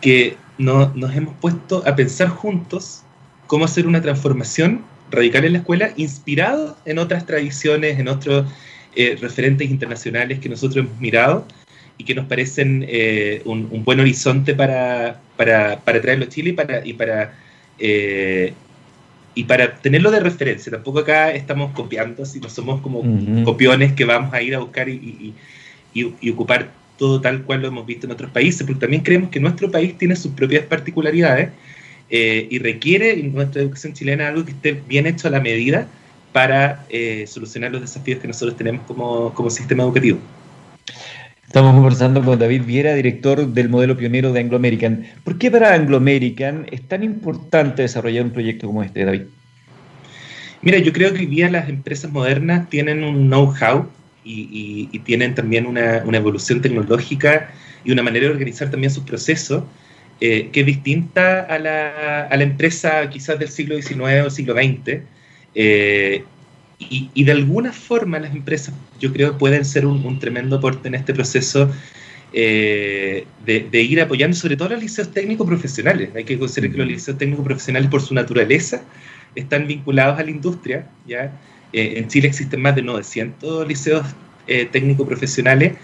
que 0.00 0.36
nos 0.58 1.16
hemos 1.16 1.34
puesto 1.36 1.82
a 1.86 1.96
pensar 1.96 2.28
juntos 2.28 3.02
cómo 3.46 3.64
hacer 3.64 3.86
una 3.86 4.00
transformación 4.00 4.84
radical 5.10 5.44
en 5.44 5.52
la 5.52 5.58
escuela, 5.58 5.90
inspirado 5.96 6.76
en 6.84 6.98
otras 6.98 7.26
tradiciones, 7.26 7.98
en 7.98 8.08
otros 8.08 8.46
eh, 8.96 9.16
referentes 9.20 9.70
internacionales 9.70 10.38
que 10.38 10.48
nosotros 10.48 10.84
hemos 10.84 11.00
mirado 11.00 11.46
y 11.98 12.04
que 12.04 12.14
nos 12.14 12.26
parecen 12.26 12.84
eh, 12.88 13.42
un, 13.44 13.84
buen 13.84 14.00
horizonte 14.00 14.54
para, 14.54 15.20
para, 15.36 15.80
para, 15.80 16.00
traerlo 16.00 16.24
a 16.24 16.28
Chile 16.28 16.50
y 16.50 16.52
para, 16.52 16.86
y 16.86 16.92
para, 16.92 17.34
eh, 17.78 18.52
y 19.34 19.44
para 19.44 19.76
tenerlo 19.76 20.10
de 20.10 20.20
referencia. 20.20 20.72
Tampoco 20.72 21.00
acá 21.00 21.32
estamos 21.32 21.72
copiando, 21.72 22.22
así 22.22 22.40
no 22.40 22.48
somos 22.48 22.80
como 22.80 23.02
copiones 23.44 23.92
que 23.92 24.04
vamos 24.04 24.32
a 24.32 24.42
ir 24.42 24.54
a 24.54 24.60
buscar 24.60 24.88
y, 24.88 25.34
y, 25.92 26.30
ocupar 26.30 26.70
todo 26.98 27.20
tal 27.20 27.42
cual 27.42 27.62
lo 27.62 27.68
hemos 27.68 27.86
visto 27.86 28.06
en 28.06 28.12
otros 28.12 28.30
países, 28.30 28.66
porque 28.66 28.80
también 28.80 29.02
creemos 29.02 29.30
que 29.30 29.40
nuestro 29.40 29.70
país 29.70 29.96
tiene 29.98 30.16
sus 30.16 30.32
propias 30.32 30.64
particularidades 30.66 31.50
eh, 32.10 32.46
y 32.50 32.58
requiere 32.58 33.12
en 33.18 33.34
nuestra 33.34 33.62
educación 33.62 33.92
chilena 33.92 34.28
algo 34.28 34.44
que 34.44 34.52
esté 34.52 34.72
bien 34.72 35.06
hecho 35.06 35.28
a 35.28 35.30
la 35.30 35.40
medida 35.40 35.88
para 36.32 36.84
solucionar 37.26 37.70
los 37.70 37.80
desafíos 37.80 38.18
que 38.20 38.26
nosotros 38.26 38.56
tenemos 38.56 38.84
como, 38.86 39.32
como 39.34 39.50
sistema 39.50 39.84
educativo. 39.84 40.18
Estamos 41.54 41.74
conversando 41.74 42.20
con 42.24 42.36
David 42.36 42.64
Viera, 42.64 42.94
director 42.94 43.46
del 43.46 43.68
modelo 43.68 43.96
pionero 43.96 44.32
de 44.32 44.40
Anglo 44.40 44.56
American. 44.56 45.06
¿Por 45.22 45.38
qué 45.38 45.52
para 45.52 45.72
Anglo 45.72 45.98
American 45.98 46.66
es 46.72 46.82
tan 46.88 47.04
importante 47.04 47.82
desarrollar 47.82 48.24
un 48.24 48.32
proyecto 48.32 48.66
como 48.66 48.82
este, 48.82 49.04
David? 49.04 49.22
Mira, 50.62 50.78
yo 50.78 50.92
creo 50.92 51.12
que 51.12 51.20
hoy 51.20 51.26
día 51.26 51.48
las 51.48 51.68
empresas 51.68 52.10
modernas 52.10 52.68
tienen 52.68 53.04
un 53.04 53.28
know-how 53.28 53.86
y, 54.24 54.98
tienen 55.00 55.34
también 55.34 55.66
una, 55.66 55.98
evolución 55.98 56.60
tecnológica 56.60 57.50
y 57.84 57.92
una 57.92 58.02
manera 58.02 58.26
de 58.26 58.32
organizar 58.32 58.70
también 58.70 58.90
sus 58.90 59.04
procesos 59.04 59.64
eh, 60.20 60.48
que 60.52 60.60
es 60.60 60.66
distinta 60.66 61.40
a 61.40 61.58
la, 61.58 62.42
empresa 62.42 63.08
quizás 63.10 63.38
del 63.38 63.48
siglo 63.48 63.80
XIX 63.80 64.26
o 64.26 64.30
siglo 64.30 64.54
XX. 64.54 65.00
Eh, 65.54 66.24
y, 66.78 67.24
de 67.24 67.32
alguna 67.32 67.72
forma 67.72 68.18
las 68.18 68.34
empresas, 68.34 68.74
yo 69.00 69.12
creo, 69.12 69.38
pueden 69.38 69.64
ser 69.64 69.86
un, 69.86 70.18
tremendo 70.18 70.56
aporte 70.56 70.88
en 70.88 70.94
este 70.94 71.14
proceso 71.14 71.70
eh, 72.32 73.26
de, 73.46 73.82
ir 73.82 74.00
apoyando 74.00 74.36
sobre 74.36 74.56
todo 74.56 74.68
a 74.68 74.72
los 74.72 74.82
liceos 74.82 75.10
técnicos 75.12 75.46
profesionales. 75.46 76.10
Hay 76.14 76.24
que 76.24 76.38
considerar 76.38 76.72
que 76.72 76.78
los 76.78 76.88
liceos 76.88 77.16
técnicos 77.16 77.44
profesionales, 77.44 77.88
por 77.88 78.02
su 78.02 78.14
naturaleza, 78.14 78.82
están 79.34 79.66
vinculados 79.66 80.18
a 80.18 80.22
la 80.24 80.30
industria. 80.30 80.86
¿ya? 81.06 81.32
Eh, 81.74 81.98
en 81.98 82.08
Chile 82.08 82.28
existen 82.28 82.62
más 82.62 82.74
de 82.76 82.82
900 82.82 83.68
liceos 83.68 84.06
eh, 84.46 84.66
técnicos 84.70 85.06
profesionales 85.06 85.74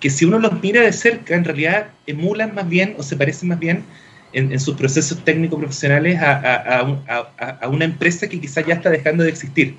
que 0.00 0.10
si 0.10 0.24
uno 0.24 0.38
los 0.38 0.60
mira 0.62 0.82
de 0.82 0.92
cerca, 0.92 1.34
en 1.34 1.44
realidad 1.44 1.90
emulan 2.06 2.54
más 2.54 2.68
bien 2.68 2.94
o 2.98 3.02
se 3.02 3.16
parecen 3.16 3.50
más 3.50 3.58
bien 3.58 3.84
en, 4.32 4.58
sus 4.60 4.74
procesos 4.76 5.24
técnicos 5.24 5.58
profesionales 5.58 6.18
a, 6.20 6.80
a, 7.60 7.68
una 7.68 7.84
empresa 7.84 8.28
que 8.28 8.40
quizás 8.40 8.66
ya 8.66 8.74
está 8.74 8.90
dejando 8.90 9.24
de 9.24 9.30
existir. 9.30 9.76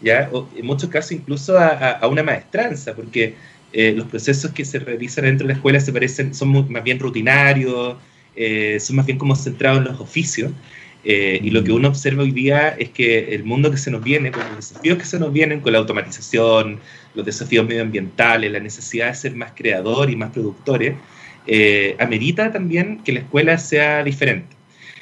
¿ya? 0.00 0.30
en 0.56 0.66
muchos 0.66 0.88
casos 0.90 1.12
incluso 1.12 1.58
a, 1.58 2.06
una 2.06 2.22
maestranza, 2.22 2.94
porque 2.94 3.34
eh, 3.72 3.92
los 3.96 4.06
procesos 4.06 4.52
que 4.52 4.64
se 4.64 4.78
realizan 4.78 5.24
dentro 5.24 5.46
de 5.46 5.52
la 5.52 5.56
escuela 5.56 5.80
se 5.80 5.92
parecen, 5.92 6.34
son 6.34 6.70
más 6.70 6.84
bien 6.84 6.98
rutinarios, 6.98 7.96
eh, 8.36 8.78
son 8.80 8.96
más 8.96 9.06
bien 9.06 9.18
como 9.18 9.34
centrados 9.34 9.78
en 9.78 9.84
los 9.84 10.00
oficios. 10.00 10.52
Eh, 11.04 11.40
y 11.42 11.50
lo 11.50 11.62
que 11.62 11.72
uno 11.72 11.88
observa 11.88 12.22
hoy 12.22 12.32
día 12.32 12.70
es 12.70 12.90
que 12.90 13.34
el 13.34 13.44
mundo 13.44 13.70
que 13.70 13.76
se 13.76 13.90
nos 13.90 14.02
viene, 14.02 14.30
con 14.30 14.42
los 14.48 14.56
desafíos 14.56 14.98
que 14.98 15.04
se 15.04 15.18
nos 15.18 15.32
vienen, 15.32 15.60
con 15.60 15.72
la 15.72 15.78
automatización, 15.78 16.80
los 17.14 17.24
desafíos 17.24 17.66
medioambientales, 17.66 18.50
la 18.50 18.60
necesidad 18.60 19.08
de 19.08 19.14
ser 19.14 19.34
más 19.34 19.52
creador 19.54 20.10
y 20.10 20.16
más 20.16 20.30
productores, 20.30 20.96
amerita 21.98 22.52
también 22.52 23.02
que 23.04 23.12
la 23.12 23.20
escuela 23.20 23.56
sea 23.56 24.04
diferente. 24.04 24.54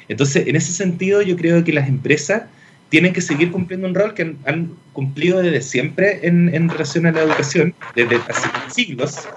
Entonces, 0.07 0.47
en 0.47 0.55
ese 0.55 0.71
sentido, 0.71 1.21
yo 1.21 1.35
creo 1.35 1.63
que 1.63 1.73
las 1.73 1.89
empresas 1.89 2.43
tienen 2.89 3.13
que 3.13 3.21
seguir 3.21 3.51
cumpliendo 3.51 3.87
un 3.87 3.95
rol 3.95 4.13
que 4.13 4.35
han, 4.45 4.71
cumplido 4.93 5.41
desde 5.41 5.61
siempre 5.61 6.21
en, 6.23 6.53
en, 6.55 6.69
relación 6.69 7.05
a 7.05 7.11
la 7.11 7.21
educación, 7.21 7.75
desde 7.95 8.15
hace 8.15 8.49
siglos, 8.73 9.27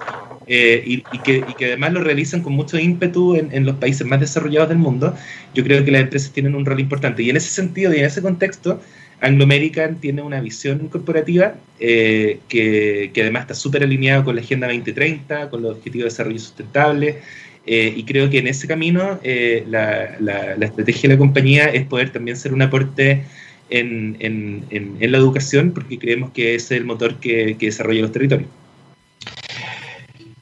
eh, 0.47 0.81
y, 0.85 1.01
que, 1.19 1.43
y, 1.47 1.53
que, 1.53 1.65
además 1.65 1.93
lo 1.93 2.03
realizan 2.03 2.41
con 2.41 2.53
mucho 2.53 2.79
ímpetu 2.79 3.35
en, 3.35 3.49
en, 3.51 3.65
los 3.65 3.75
países 3.75 4.07
más 4.07 4.19
desarrollados 4.19 4.69
del 4.69 4.79
mundo, 4.79 5.15
yo 5.53 5.63
creo 5.63 5.85
que 5.85 5.91
las 5.91 6.01
empresas 6.01 6.31
tienen 6.31 6.55
un 6.55 6.65
rol 6.65 6.79
importante. 6.79 7.21
Y 7.21 7.29
en 7.29 7.37
ese 7.37 7.49
sentido 7.49 7.93
y 7.93 7.99
en 7.99 8.05
ese 8.05 8.21
contexto, 8.21 8.81
Anglo 9.21 9.43
American 9.43 9.97
tiene 9.97 10.23
una 10.23 10.41
visión 10.41 10.87
corporativa 10.87 11.53
eh, 11.79 12.39
que, 12.49 13.11
que, 13.13 13.21
además 13.21 13.43
está 13.43 13.53
súper 13.53 13.83
alineada 13.83 14.23
con 14.23 14.35
la 14.35 14.41
Agenda 14.41 14.67
2030, 14.67 15.49
con 15.51 15.61
los 15.61 15.77
Objetivos 15.77 16.05
de 16.05 16.09
Desarrollo 16.09 16.39
Sustentable, 16.39 17.19
eh, 17.65 17.93
y 17.95 18.03
creo 18.03 18.29
que 18.29 18.39
en 18.39 18.47
ese 18.47 18.67
camino 18.67 19.19
la, 19.67 20.15
la, 20.19 20.55
la, 20.57 20.65
estrategia 20.65 21.09
de 21.09 21.15
la 21.15 21.19
compañía 21.19 21.65
es 21.65 21.85
poder 21.85 22.11
también 22.11 22.37
ser 22.37 22.53
un 22.53 22.61
aporte 22.61 23.23
en, 23.69 24.17
en, 24.19 24.65
en, 24.69 25.11
la 25.11 25.17
educación 25.17 25.71
porque 25.71 25.97
creemos 25.97 26.31
que 26.31 26.55
es 26.55 26.71
el 26.71 26.85
motor 26.85 27.15
que, 27.15 27.55
que 27.57 27.67
desarrolla 27.67 28.01
los 28.01 28.11
territorios. 28.11 28.49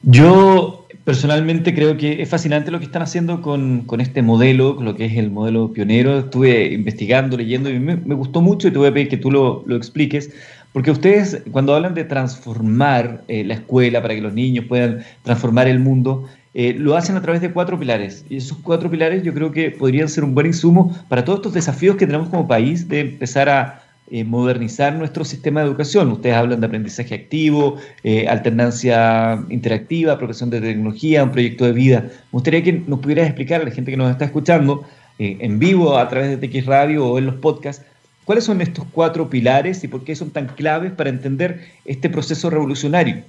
Yo 0.02 0.86
personalmente 1.04 1.74
creo 1.74 1.96
que 1.96 2.22
es 2.22 2.28
fascinante 2.28 2.70
lo 2.70 2.78
que 2.78 2.84
están 2.86 3.02
haciendo 3.02 3.42
con, 3.42 3.82
con, 3.82 4.00
este 4.00 4.22
modelo, 4.22 4.76
con 4.76 4.84
lo 4.84 4.96
que 4.96 5.06
es 5.06 5.16
el 5.16 5.30
modelo 5.30 5.72
pionero. 5.72 6.18
Estuve 6.18 6.72
investigando, 6.72 7.36
leyendo 7.36 7.70
y 7.70 7.78
me, 7.78 7.96
me 7.96 8.14
gustó 8.14 8.40
mucho 8.40 8.68
y 8.68 8.70
te 8.70 8.78
voy 8.78 8.88
a 8.88 8.94
pedir 8.94 9.08
que 9.08 9.16
tú 9.16 9.30
lo, 9.30 9.62
lo 9.66 9.76
expliques, 9.76 10.30
porque 10.72 10.90
ustedes 10.90 11.42
cuando 11.50 11.74
hablan 11.74 11.94
de 11.94 12.04
transformar 12.04 13.24
eh, 13.28 13.44
la 13.44 13.54
escuela 13.54 14.00
para 14.02 14.14
que 14.14 14.20
los 14.20 14.34
niños 14.34 14.66
puedan 14.66 15.04
transformar 15.22 15.68
el 15.68 15.80
mundo, 15.80 16.26
eh, 16.52 16.74
lo 16.76 16.96
hacen 16.96 17.16
a 17.16 17.22
través 17.22 17.40
de 17.40 17.52
cuatro 17.52 17.78
pilares. 17.78 18.24
Y 18.28 18.38
esos 18.38 18.58
cuatro 18.58 18.90
pilares 18.90 19.22
yo 19.22 19.32
creo 19.32 19.52
que 19.52 19.70
podrían 19.70 20.08
ser 20.08 20.24
un 20.24 20.34
buen 20.34 20.46
insumo 20.46 20.96
para 21.08 21.24
todos 21.24 21.38
estos 21.38 21.54
desafíos 21.54 21.96
que 21.96 22.06
tenemos 22.06 22.28
como 22.28 22.48
país 22.48 22.88
de 22.88 23.00
empezar 23.00 23.48
a 23.48 23.84
eh, 24.10 24.24
modernizar 24.24 24.94
nuestro 24.94 25.24
sistema 25.24 25.60
de 25.60 25.66
educación. 25.66 26.10
Ustedes 26.10 26.34
hablan 26.34 26.60
de 26.60 26.66
aprendizaje 26.66 27.14
activo, 27.14 27.76
eh, 28.02 28.26
alternancia 28.26 29.44
interactiva, 29.48 30.18
profesión 30.18 30.50
de 30.50 30.60
tecnología, 30.60 31.22
un 31.22 31.30
proyecto 31.30 31.64
de 31.64 31.72
vida. 31.72 32.00
Me 32.00 32.32
gustaría 32.32 32.62
que 32.64 32.72
nos 32.72 32.98
pudieras 32.98 33.26
explicar 33.26 33.60
a 33.60 33.64
la 33.64 33.70
gente 33.70 33.90
que 33.92 33.96
nos 33.96 34.10
está 34.10 34.24
escuchando 34.24 34.84
en 35.22 35.58
vivo 35.58 35.98
a 35.98 36.08
través 36.08 36.30
de 36.30 36.48
TX 36.48 36.64
Radio 36.64 37.06
o 37.06 37.18
en 37.18 37.26
los 37.26 37.34
podcasts, 37.34 37.84
cuáles 38.24 38.44
son 38.44 38.62
estos 38.62 38.86
cuatro 38.90 39.28
pilares 39.28 39.84
y 39.84 39.88
por 39.88 40.02
qué 40.02 40.16
son 40.16 40.30
tan 40.30 40.46
claves 40.46 40.92
para 40.92 41.10
entender 41.10 41.60
este 41.84 42.08
proceso 42.08 42.48
revolucionario. 42.48 43.22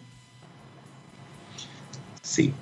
Sí, 2.21 2.53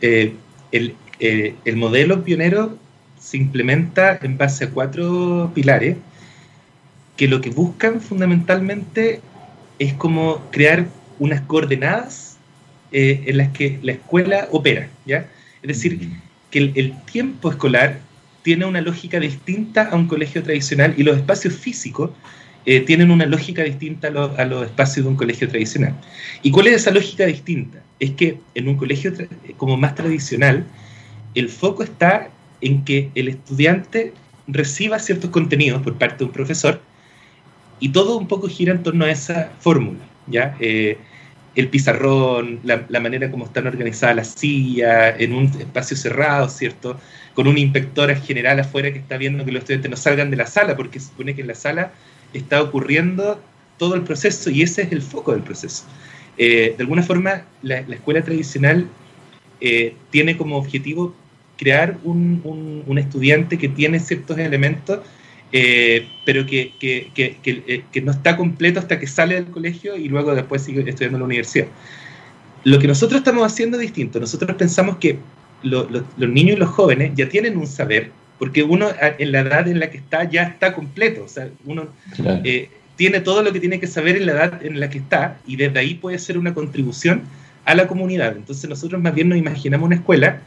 eh, 0.00 0.34
eh, 0.72 1.54
el, 1.64 1.76
modelo 1.76 2.22
pionero 2.22 2.78
se 3.18 3.38
implementa 3.38 4.18
en 4.22 4.36
base 4.36 4.64
a 4.64 4.70
cuatro 4.70 5.50
pilares 5.54 5.96
que 7.16 7.28
lo 7.28 7.40
que 7.40 7.50
buscan 7.50 8.00
fundamentalmente 8.00 9.20
es 9.78 9.94
como 9.94 10.42
crear 10.50 10.86
unas 11.18 11.40
coordenadas 11.42 12.36
eh, 12.92 13.24
en 13.26 13.38
las 13.38 13.48
que 13.48 13.78
la 13.82 13.92
escuela 13.92 14.48
opera, 14.52 14.88
¿ya? 15.06 15.28
Es 15.62 15.68
decir, 15.68 16.10
que 16.50 16.72
el, 16.74 16.94
tiempo 17.04 17.50
escolar 17.50 17.98
tiene 18.42 18.66
una 18.66 18.80
lógica 18.80 19.18
distinta 19.18 19.88
a 19.88 19.96
un 19.96 20.06
colegio 20.06 20.42
tradicional 20.42 20.94
y 20.96 21.02
los 21.02 21.16
espacios 21.16 21.54
físicos 21.54 22.10
tienen 22.86 23.10
una 23.12 23.26
lógica 23.26 23.62
distinta 23.62 24.08
a, 24.08 24.42
a, 24.42 24.44
los 24.44 24.64
espacios 24.64 25.06
de 25.06 25.10
un 25.10 25.16
colegio 25.16 25.48
tradicional. 25.48 25.94
¿Y 26.42 26.50
cuál 26.50 26.66
es 26.66 26.74
esa 26.74 26.90
lógica 26.90 27.24
distinta? 27.24 27.80
es 27.98 28.10
que 28.12 28.38
en 28.54 28.68
un 28.68 28.76
colegio 28.76 29.12
como 29.56 29.76
más 29.76 29.94
tradicional, 29.94 30.64
el 31.34 31.48
foco 31.48 31.82
está 31.82 32.28
en 32.60 32.84
que 32.84 33.10
el 33.14 33.28
estudiante 33.28 34.12
reciba 34.46 34.98
ciertos 34.98 35.30
contenidos 35.30 35.82
por 35.82 35.96
parte 35.96 36.18
de 36.18 36.24
un 36.24 36.32
profesor 36.32 36.80
y 37.80 37.90
todo 37.90 38.16
un 38.16 38.28
poco 38.28 38.48
gira 38.48 38.72
en 38.72 38.82
torno 38.82 39.04
a 39.04 39.10
esa 39.10 39.50
fórmula, 39.60 40.00
¿ya? 40.26 40.56
Eh, 40.60 40.98
el 41.54 41.68
pizarrón, 41.68 42.60
la, 42.64 43.00
manera 43.00 43.30
como 43.30 43.46
están 43.46 43.66
organizadas 43.66 44.16
las 44.16 44.28
sillas, 44.28 45.14
en 45.18 45.32
un 45.32 45.44
espacio 45.46 45.96
cerrado, 45.96 46.50
¿cierto? 46.50 47.00
Con 47.32 47.46
una 47.46 47.60
inspectora 47.60 48.14
general 48.14 48.60
afuera 48.60 48.92
que 48.92 48.98
está 48.98 49.16
viendo 49.16 49.42
que 49.44 49.52
los 49.52 49.62
estudiantes 49.62 49.90
no 49.90 49.96
salgan 49.96 50.30
de 50.30 50.36
la 50.36 50.46
sala, 50.46 50.76
porque 50.76 51.00
se 51.00 51.08
supone 51.08 51.34
que 51.34 51.40
en 51.40 51.46
la 51.46 51.54
sala 51.54 51.92
está 52.36 52.62
ocurriendo 52.62 53.40
todo 53.78 53.94
el 53.94 54.02
proceso 54.02 54.50
y 54.50 54.62
ese 54.62 54.82
es 54.82 54.92
el 54.92 55.02
foco 55.02 55.32
del 55.32 55.42
proceso. 55.42 55.84
Eh, 56.38 56.74
de 56.76 56.82
alguna 56.82 57.02
forma, 57.02 57.44
la, 57.62 57.78
escuela 57.78 58.22
tradicional 58.22 58.88
eh, 59.60 59.94
tiene 60.10 60.36
como 60.36 60.56
objetivo 60.56 61.14
crear 61.56 61.98
un, 62.04 62.98
estudiante 62.98 63.58
que 63.58 63.68
tiene 63.68 64.00
ciertos 64.00 64.38
elementos, 64.38 65.00
eh, 65.52 66.06
pero 66.24 66.44
que, 66.44 66.72
no 68.02 68.12
está 68.12 68.36
completo 68.36 68.80
hasta 68.80 68.98
que 68.98 69.06
sale 69.06 69.36
del 69.36 69.46
colegio 69.46 69.96
y 69.96 70.08
luego 70.08 70.34
después 70.34 70.62
sigue 70.62 70.80
estudiando 70.80 71.16
en 71.16 71.20
la 71.20 71.26
universidad. 71.26 71.68
Lo 72.64 72.78
que 72.78 72.88
nosotros 72.88 73.18
estamos 73.18 73.50
haciendo 73.50 73.76
es 73.76 73.82
distinto. 73.82 74.20
Nosotros 74.20 74.54
pensamos 74.56 74.96
que 74.96 75.18
los 75.62 76.02
niños 76.18 76.56
y 76.56 76.60
los 76.60 76.68
jóvenes 76.70 77.12
ya 77.14 77.28
tienen 77.28 77.56
un 77.56 77.66
saber, 77.66 78.10
porque 78.38 78.62
uno 78.62 78.88
en 79.00 79.32
la 79.32 79.40
edad 79.40 79.68
en 79.68 79.80
la 79.80 79.90
que 79.90 79.98
está 79.98 80.24
ya 80.24 80.42
está 80.42 80.72
completo. 80.72 81.24
O 81.24 81.28
sea, 81.28 81.48
uno 81.64 81.88
tiene 82.96 83.20
todo 83.20 83.42
lo 83.42 83.52
que 83.52 83.60
tiene 83.60 83.80
que 83.80 83.86
saber 83.86 84.16
en 84.16 84.26
la 84.26 84.32
edad 84.32 84.64
en 84.64 84.80
la 84.80 84.90
que 84.90 84.98
está 84.98 85.38
y 85.46 85.56
desde 85.56 85.78
ahí 85.78 85.94
puede 85.94 86.18
ser 86.18 86.38
una 86.38 86.54
contribución 86.54 87.22
a 87.64 87.74
la 87.74 87.86
comunidad. 87.86 88.36
Entonces 88.36 88.68
nosotros 88.68 89.00
más 89.00 89.14
bien 89.14 89.28
nos 89.28 89.38
imaginamos 89.38 89.86
una 89.86 89.96
escuela 89.96 90.40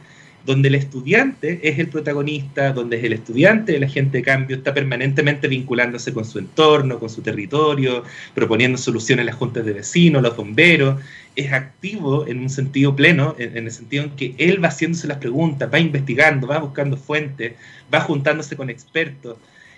donde 0.44 0.68
el 0.68 0.74
estudiante 0.74 1.60
es 1.62 1.78
el 1.78 1.88
protagonista, 1.88 2.72
donde 2.72 2.96
es 2.96 3.04
el 3.04 3.12
estudiante 3.12 3.76
el 3.76 3.84
agente 3.84 4.18
de 4.18 4.24
cambio, 4.24 4.56
está 4.56 4.72
permanentemente 4.72 5.48
vinculándose 5.48 6.12
con 6.12 6.24
su 6.24 6.38
entorno, 6.38 6.98
con 6.98 7.10
su 7.10 7.22
territorio, 7.22 8.04
proponiendo 8.34 8.78
soluciones 8.78 9.24
a 9.24 9.26
las 9.26 9.34
juntas 9.34 9.64
de 9.64 9.72
vecinos, 9.72 10.22
los 10.22 10.36
bomberos, 10.36 11.00
es 11.36 11.52
activo 11.52 12.26
en 12.26 12.40
un 12.40 12.50
sentido 12.50 12.96
pleno, 12.96 13.34
en, 13.38 13.56
el 13.56 13.70
sentido 13.70 14.04
en 14.04 14.10
que 14.10 14.34
él 14.38 14.62
va 14.62 14.68
haciéndose 14.68 15.06
las 15.06 15.18
preguntas, 15.18 15.70
va 15.72 15.78
investigando, 15.78 16.46
va 16.46 16.58
buscando 16.58 16.96
fuentes, 16.96 17.52
va 17.92 18.00
juntándose 18.00 18.56
con 18.56 18.70
expertos. 18.70 19.36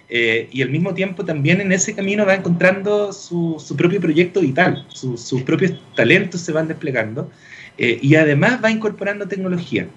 Eh, 0.09 0.49
y 0.52 0.61
al 0.61 0.69
mismo 0.69 0.92
tiempo 0.92 1.25
también 1.25 1.61
en 1.61 1.73
ese 1.73 1.95
camino 1.95 2.26
va 2.26 2.35
encontrando 2.35 3.12
su, 3.12 3.57
propio 3.76 4.00
proyecto 4.00 4.40
vital, 4.40 4.87
sus 4.90 5.42
propios 5.42 5.81
talentos 5.97 6.42
se 6.42 6.52
van 6.52 6.69
desplegando 6.69 7.31
eh, 7.78 7.99
y 8.02 8.16
además 8.16 8.61
va 8.62 8.71
incorporando 8.71 9.26
tecnología. 9.26 9.88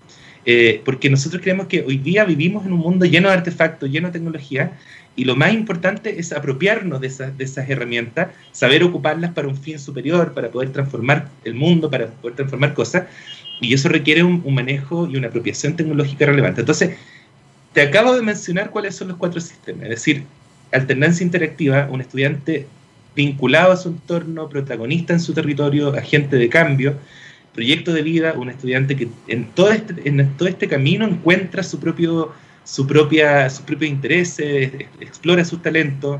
Eh, 0.45 0.81
porque 0.85 1.09
nosotros 1.09 1.41
creemos 1.41 1.67
que 1.67 1.81
hoy 1.81 1.97
día 1.97 2.23
vivimos 2.23 2.65
en 2.65 2.73
un 2.73 2.79
mundo 2.79 3.05
lleno 3.05 3.29
de 3.29 3.35
artefactos, 3.35 3.89
lleno 3.89 4.07
de 4.07 4.13
tecnología, 4.13 4.73
y 5.15 5.25
lo 5.25 5.35
más 5.35 5.53
importante 5.53 6.19
es 6.19 6.33
apropiarnos 6.33 6.99
de 7.01 7.07
esas, 7.07 7.37
de 7.37 7.45
esas 7.45 7.69
herramientas, 7.69 8.29
saber 8.51 8.83
ocuparlas 8.83 9.31
para 9.31 9.47
un 9.47 9.57
fin 9.57 9.79
superior, 9.79 10.33
para 10.33 10.49
poder 10.49 10.71
transformar 10.71 11.29
el 11.45 11.53
mundo, 11.53 11.89
para 11.89 12.07
poder 12.07 12.35
transformar 12.35 12.73
cosas, 12.73 13.05
y 13.61 13.73
eso 13.73 13.87
requiere 13.89 14.23
un, 14.23 14.43
manejo 14.53 15.07
y 15.07 15.15
una 15.15 15.27
apropiación 15.27 15.75
tecnológica 15.75 16.25
relevante. 16.25 16.61
Entonces, 16.61 16.97
te 17.73 17.81
acabo 17.81 18.15
de 18.15 18.21
mencionar 18.21 18.69
cuáles 18.69 18.95
son 18.95 19.07
los 19.07 19.17
cuatro 19.17 19.39
sistemas, 19.39 19.83
es 19.83 19.89
decir, 19.89 20.23
alternancia 20.71 21.23
interactiva, 21.23 21.87
un 21.89 22.01
estudiante 22.01 22.67
vinculado 23.15 23.71
a 23.71 23.77
su 23.77 23.89
entorno, 23.89 24.49
protagonista 24.49 25.13
en 25.13 25.21
su 25.21 25.33
territorio, 25.33 25.95
agente 25.95 26.35
de 26.35 26.49
cambio, 26.49 26.97
proyecto 27.55 27.93
de 27.93 28.01
vida, 28.01 28.33
un 28.33 28.49
estudiante 28.49 28.95
que 28.95 29.07
en 29.27 29.45
todo 29.51 29.71
este, 29.71 30.07
en 30.07 30.37
todo 30.37 30.47
este 30.47 30.67
camino 30.67 31.05
encuentra 31.05 31.63
su 31.63 31.79
propio, 31.79 32.33
su 32.65 32.85
propia, 32.85 33.49
sus 33.49 33.61
propios 33.65 33.91
intereses, 33.91 34.71
explora 34.99 35.45
sus 35.45 35.61
talentos, 35.61 36.19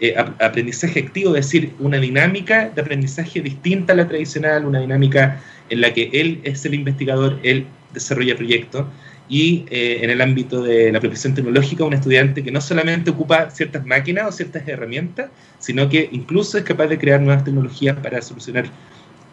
eh, 0.00 0.14
aprendizaje 0.16 1.00
activo, 1.00 1.34
es 1.36 1.46
decir, 1.46 1.72
una 1.78 1.98
dinámica 1.98 2.68
de 2.68 2.82
aprendizaje 2.82 3.40
distinta 3.40 3.94
a 3.94 3.96
la 3.96 4.06
tradicional, 4.06 4.66
una 4.66 4.80
dinámica 4.80 5.40
en 5.70 5.80
la 5.80 5.94
que 5.94 6.10
él 6.12 6.40
es 6.44 6.64
el 6.66 6.74
investigador, 6.74 7.38
él 7.42 7.66
desarrolla 7.92 8.36
proyectos, 8.36 8.86
y 9.28 9.64
eh, 9.70 10.00
en 10.02 10.10
el 10.10 10.20
ámbito 10.20 10.62
de 10.62 10.92
la 10.92 11.00
profesión 11.00 11.34
tecnológica, 11.34 11.84
un 11.84 11.94
estudiante 11.94 12.42
que 12.42 12.50
no 12.50 12.60
solamente 12.60 13.10
ocupa 13.10 13.50
ciertas 13.50 13.86
máquinas 13.86 14.26
o 14.28 14.32
ciertas 14.32 14.68
herramientas, 14.68 15.30
sino 15.58 15.88
que 15.88 16.10
incluso 16.12 16.58
es 16.58 16.64
capaz 16.64 16.88
de 16.88 16.98
crear 16.98 17.22
nuevas 17.22 17.44
tecnologías 17.44 17.96
para 17.96 18.20
solucionar 18.20 18.66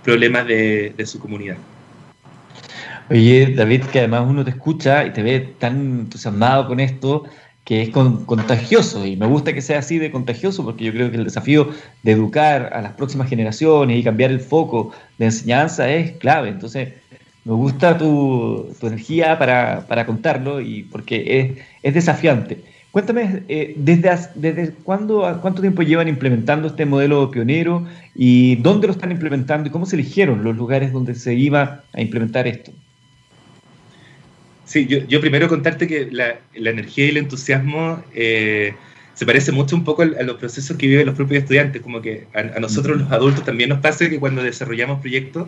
problemas 0.04 0.48
de, 0.48 0.94
su 1.06 1.20
comunidad. 1.20 1.58
Oye, 3.10 3.54
David, 3.56 3.84
que 3.86 4.00
además 4.00 4.24
uno 4.28 4.44
te 4.44 4.52
escucha 4.52 5.06
y 5.06 5.12
te 5.12 5.22
ve 5.22 5.40
tan 5.60 6.02
entusiasmado 6.02 6.68
con 6.68 6.80
esto 6.80 7.26
que 7.64 7.84
es 7.84 7.90
contagioso 7.90 9.06
y 9.06 9.16
me 9.16 9.28
gusta 9.28 9.54
que 9.54 9.62
sea 9.62 9.80
así 9.80 10.00
de 10.00 10.12
contagioso 10.12 10.64
porque 10.64 10.86
yo 10.86 10.92
creo 10.92 11.12
que 11.12 11.18
el 11.18 11.26
desafío 11.26 11.70
de 12.02 12.12
educar 12.12 12.72
a 12.74 12.82
las 12.82 12.94
próximas 12.94 13.30
generaciones 13.30 13.98
y 13.98 14.04
cambiar 14.04 14.32
el 14.32 14.40
foco 14.40 14.92
de 15.20 15.26
enseñanza 15.26 15.90
es 15.90 16.14
clave. 16.14 16.50
Entonces, 16.50 16.94
me 17.44 17.54
gusta 17.54 17.98
tu, 17.98 18.76
energía 18.82 19.38
para, 19.38 20.06
contarlo 20.06 20.62
y 20.62 20.84
porque 20.84 21.40
es, 21.40 21.66
es 21.84 21.94
desafiante. 21.94 22.64
Cuéntame, 22.92 23.44
eh, 23.48 23.74
¿desde, 23.78 24.12
desde 24.36 24.72
cuándo, 24.84 25.40
cuánto 25.42 25.62
tiempo 25.62 25.82
llevan 25.82 26.10
implementando 26.10 26.68
este 26.68 26.86
modelo 26.86 27.32
pionero 27.32 27.88
y 28.14 28.58
dónde 28.58 28.88
lo 28.88 28.94
están 28.94 29.12
implementando 29.12 29.70
y 29.70 29.72
cómo 29.72 29.86
se 29.86 29.96
eligieron 29.96 30.44
los 30.44 30.58
lugares 30.58 30.92
donde 30.92 31.16
se 31.16 31.34
iba 31.34 31.84
a 31.94 32.02
implementar 32.02 32.48
esto? 32.48 32.72
Sí, 34.66 34.88
yo, 34.88 35.22
primero 35.22 35.48
contarte 35.48 35.88
que 35.88 36.10
la, 36.12 36.40
energía 36.54 37.06
y 37.06 37.10
el 37.10 37.18
entusiasmo 37.18 38.04
eh, 38.14 38.74
se 39.14 39.26
parece 39.26 39.54
mucho 39.54 39.76
un 39.76 39.86
poco 39.86 40.02
a, 40.02 40.06
los 40.06 40.38
procesos 40.38 40.76
que 40.76 40.88
viven 40.88 41.06
los 41.06 41.16
propios 41.16 41.44
estudiantes, 41.44 41.82
como 41.82 42.02
que 42.02 42.28
a, 42.34 42.40
a 42.40 42.60
nosotros 42.60 42.98
los 42.98 43.12
adultos 43.12 43.46
también 43.46 43.70
nos 43.70 43.80
pasa 43.80 44.10
que 44.10 44.20
cuando 44.20 44.44
desarrollamos 44.44 45.00
proyectos, 45.00 45.48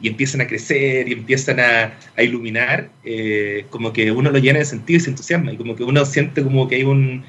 y 0.00 0.08
empiezan 0.08 0.40
a 0.40 0.46
crecer 0.46 1.08
y 1.08 1.12
empiezan 1.12 1.60
a, 1.60 1.94
a 2.16 2.22
iluminar, 2.22 2.90
eh, 3.04 3.64
como 3.70 3.92
que 3.92 4.10
uno 4.10 4.30
lo 4.30 4.38
llena 4.38 4.58
de 4.58 4.64
sentido 4.64 4.98
y 4.98 5.00
se 5.00 5.10
entusiasma, 5.10 5.52
y 5.52 5.56
como 5.56 5.76
que 5.76 5.84
uno 5.84 6.04
siente 6.04 6.42
como 6.42 6.68
que 6.68 6.76
hay 6.76 6.82
un, 6.82 7.24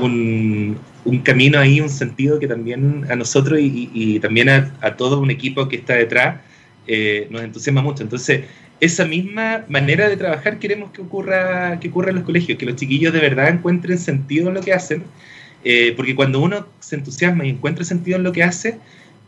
un, 0.00 0.78
un 1.04 1.18
camino 1.20 1.58
ahí, 1.58 1.80
un 1.80 1.90
sentido 1.90 2.38
que 2.38 2.48
también 2.48 3.06
a 3.10 3.16
nosotros 3.16 3.60
y, 3.60 3.90
y 3.92 4.20
también 4.20 4.48
a, 4.48 4.74
a, 4.80 4.96
todo 4.96 5.20
un 5.20 5.30
equipo 5.30 5.68
que 5.68 5.76
está 5.76 5.94
detrás 5.94 6.40
eh, 6.86 7.28
nos 7.30 7.42
entusiasma 7.42 7.82
mucho. 7.82 8.02
Entonces, 8.02 8.44
esa 8.80 9.04
misma 9.04 9.64
manera 9.68 10.08
de 10.08 10.16
trabajar 10.16 10.58
queremos 10.58 10.90
que 10.90 11.02
ocurra, 11.02 11.78
que 11.80 11.88
ocurra 11.88 12.10
en 12.10 12.16
los 12.16 12.24
colegios, 12.24 12.58
que 12.58 12.66
los 12.66 12.76
chiquillos 12.76 13.12
de 13.12 13.20
verdad 13.20 13.48
encuentren 13.48 13.98
sentido 13.98 14.48
en 14.48 14.54
lo 14.54 14.60
que 14.60 14.72
hacen, 14.72 15.04
eh, 15.64 15.92
porque 15.96 16.14
cuando 16.14 16.40
uno 16.40 16.66
se 16.78 16.96
entusiasma 16.96 17.44
y 17.44 17.50
encuentra 17.50 17.84
sentido 17.84 18.16
en 18.16 18.22
lo 18.22 18.32
que 18.32 18.42
hace, 18.42 18.78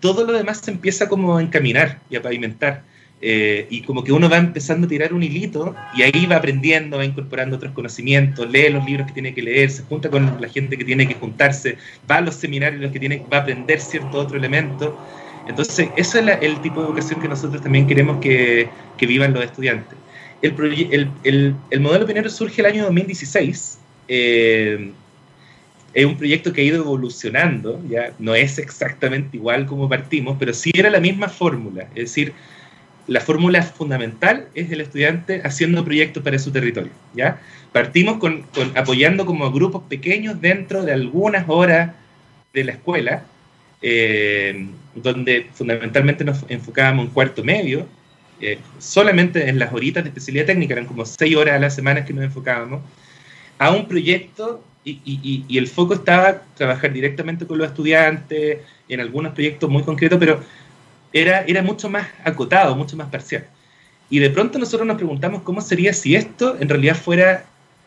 todo 0.01 0.25
lo 0.25 0.33
demás 0.33 0.59
se 0.59 0.71
empieza 0.71 1.09
como 1.09 1.37
a 1.37 1.43
encaminar 1.43 2.01
y 2.11 2.17
a 2.17 2.23
pavimentar. 2.23 2.83
Eh, 3.23 3.67
y 3.69 3.83
como 3.83 4.03
que 4.03 4.13
uno 4.13 4.31
va 4.31 4.39
empezando 4.39 4.87
a 4.87 4.89
tirar 4.89 5.13
un 5.13 5.23
hilito 5.23 5.75
y 5.95 6.03
ahí 6.03 6.25
va 6.25 6.37
aprendiendo, 6.37 6.97
va 6.97 7.05
incorporando 7.05 7.57
otros 7.57 7.73
conocimientos, 7.73 8.51
lee 8.51 8.71
los 8.71 8.85
libros 8.87 9.07
que 9.09 9.13
tiene 9.13 9.35
que 9.35 9.43
leer, 9.43 9.71
se 9.71 9.83
junta 9.83 10.09
con 10.09 10.41
la 10.41 10.49
gente 10.49 10.79
que 10.79 10.85
tiene 10.87 11.07
que 11.07 11.15
juntarse, 11.15 11.77
va 12.11 12.17
a 12.17 12.21
los 12.23 12.37
seminarios 12.37 12.81
los 12.81 12.91
que 12.91 12.99
tiene, 12.99 13.23
va 13.31 13.39
a 13.39 13.41
aprender 13.43 13.79
cierto 13.81 14.19
otro 14.19 14.39
elemento. 14.39 14.99
Entonces, 15.47 15.89
eso 15.97 16.19
es 16.19 16.39
el 16.41 16.61
tipo 16.63 16.81
de 16.81 16.87
educación 16.87 17.21
que 17.21 17.29
nosotros 17.29 17.63
también 17.63 17.87
queremos 17.87 18.21
que, 18.21 18.69
vivan 19.01 19.35
los 19.35 19.45
estudiantes. 19.45 19.99
El, 20.41 20.55
el, 20.91 21.11
el, 21.25 21.55
el, 21.71 21.81
modelo 21.81 22.07
pionero 22.07 22.31
surge 22.31 22.63
el 22.63 22.67
año 22.67 22.85
2016. 22.85 23.79
Eh, 24.09 24.93
es 25.93 26.07
un 26.07 26.17
proyecto 26.17 26.53
que 26.53 26.61
ha 26.61 26.65
ido 26.65 26.83
evolucionando, 26.83 27.81
ya 27.89 28.13
no 28.19 28.35
es 28.35 28.59
exactamente 28.59 29.37
igual 29.37 29.67
como 29.67 29.89
partimos, 29.89 30.37
pero 30.39 30.55
sí 30.55 30.71
era 30.75 30.91
la 30.91 31.01
misma 31.01 31.29
fórmula, 31.29 31.89
es 31.95 32.05
decir, 32.05 32.33
la 33.07 33.21
fórmula 33.21 33.61
fundamental 33.63 34.47
es 34.55 34.71
el 34.71 34.81
estudiante 34.81 35.41
haciendo 35.45 35.85
proyectos 35.85 36.23
para 36.23 36.39
su 36.39 36.53
territorio, 36.53 36.93
¿ya? 37.13 37.41
Partimos 37.73 38.19
con, 38.19 38.45
apoyando 38.77 39.27
como 39.27 39.51
grupos 39.51 39.83
pequeños 39.89 40.41
dentro 40.41 40.85
de 40.85 40.93
algunas 40.93 41.49
horas 41.49 41.93
de 42.53 42.65
la 42.65 42.73
escuela, 42.73 43.25
eh, 43.83 44.69
donde 44.95 45.49
fundamentalmente 45.55 46.25
nos 46.25 46.45
enfocábamos 46.49 47.07
en 47.07 47.11
cuarto 47.11 47.43
medio, 47.43 47.87
eh, 48.41 48.59
solamente 48.79 49.49
en 49.49 49.59
las 49.59 49.73
horitas 49.73 50.05
de 50.05 50.11
especialidad 50.11 50.47
técnica, 50.47 50.75
eran 50.75 50.87
como 50.87 51.05
seis 51.05 51.35
horas 51.37 51.57
a 51.57 51.59
la 51.59 51.71
semana 51.71 52.05
que 52.05 52.13
nos 52.13 52.25
enfocábamos, 52.25 52.81
a 53.59 53.73
un 53.73 53.89
proyecto 53.89 54.63
y, 55.05 55.59
el 55.59 55.69
foco 55.69 55.95
estaba 55.95 56.43
trabajar 56.57 56.93
directamente 56.93 57.47
con 57.47 57.59
los 57.59 57.69
estudiantes 57.69 58.59
en 58.89 59.01
algunos 59.01 59.33
proyectos 59.33 59.69
muy 59.71 59.83
concretos, 59.83 60.19
pero 60.19 60.41
era, 61.13 61.43
era 61.43 61.63
mucho 61.63 61.89
más 61.91 62.07
acotado, 62.25 62.75
mucho 62.77 62.97
más 62.97 63.09
parcial. 63.09 63.47
Y 64.09 64.19
de 64.19 64.31
pronto 64.31 64.59
nosotros 64.59 64.87
nos 64.87 64.97
preguntamos 64.97 65.43
cómo 65.43 65.61
sería 65.61 65.93
si 65.93 66.17
esto 66.17 66.57
en 66.59 66.69
realidad 66.69 66.97
fuera 66.97 67.45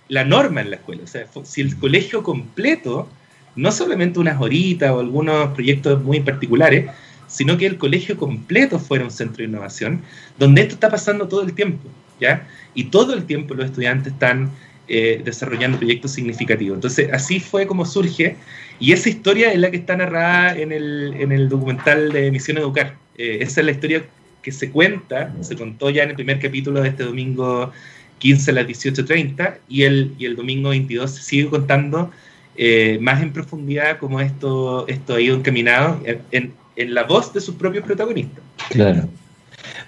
la 0.07 0.23
norma 0.23 0.61
en 0.61 0.69
la 0.69 0.77
escuela, 0.77 1.03
o 1.03 1.07
sea, 1.07 1.25
si 1.43 1.61
el 1.61 1.77
colegio 1.77 2.23
completo, 2.23 3.07
no 3.55 3.71
solamente 3.71 4.19
unas 4.19 4.39
horitas 4.41 4.91
o 4.91 4.99
algunos 4.99 5.53
proyectos 5.53 6.03
muy 6.03 6.19
particulares, 6.19 6.89
sino 7.27 7.57
que 7.57 7.65
el 7.65 7.77
colegio 7.77 8.17
completo 8.17 8.79
fuera 8.79 9.03
un 9.03 9.11
centro 9.11 9.37
de 9.37 9.49
innovación, 9.49 10.01
donde 10.37 10.61
esto 10.61 10.75
está 10.75 10.89
pasando 10.89 11.27
todo 11.27 11.41
el 11.41 11.53
tiempo, 11.53 11.89
¿ya? 12.19 12.47
Y 12.73 12.85
todo 12.85 13.13
el 13.13 13.25
tiempo 13.25 13.53
los 13.53 13.65
estudiantes 13.65 14.13
están 14.13 14.51
eh, 14.87 15.21
desarrollando 15.23 15.77
proyectos 15.77 16.11
significativos. 16.11 16.75
Entonces, 16.75 17.09
así 17.13 17.39
fue 17.39 17.65
como 17.65 17.85
surge, 17.85 18.35
y 18.79 18.91
esa 18.91 19.09
historia 19.09 19.53
es 19.53 19.59
la 19.59 19.71
que 19.71 19.77
está 19.77 19.95
narrada 19.95 20.57
en 20.57 20.71
el, 20.71 21.13
en 21.19 21.31
el 21.31 21.47
documental 21.47 22.11
de 22.11 22.31
Misión 22.31 22.57
Educar. 22.57 22.97
Eh, 23.17 23.37
esa 23.41 23.61
es 23.61 23.65
la 23.65 23.71
historia 23.71 24.03
que 24.41 24.51
se 24.51 24.71
cuenta, 24.71 25.33
se 25.41 25.55
contó 25.55 25.89
ya 25.89 26.03
en 26.03 26.09
el 26.09 26.15
primer 26.15 26.39
capítulo 26.39 26.81
de 26.81 26.89
este 26.89 27.03
domingo 27.03 27.71
15 28.19 28.51
a 28.51 28.53
las 28.55 28.67
18.30, 28.67 29.57
y 29.69 29.83
el, 29.83 30.13
y 30.17 30.25
el 30.25 30.35
domingo 30.35 30.69
22 30.69 31.11
se 31.11 31.23
sigue 31.23 31.47
contando 31.47 32.11
eh, 32.57 32.97
más 33.01 33.21
en 33.21 33.31
profundidad 33.31 33.97
cómo 33.99 34.19
esto, 34.19 34.85
esto 34.87 35.15
ha 35.15 35.21
ido 35.21 35.35
encaminado 35.35 36.01
en, 36.31 36.53
en 36.75 36.93
la 36.93 37.03
voz 37.03 37.33
de 37.33 37.41
sus 37.41 37.55
propios 37.55 37.85
protagonistas. 37.85 38.43
Claro. 38.69 39.07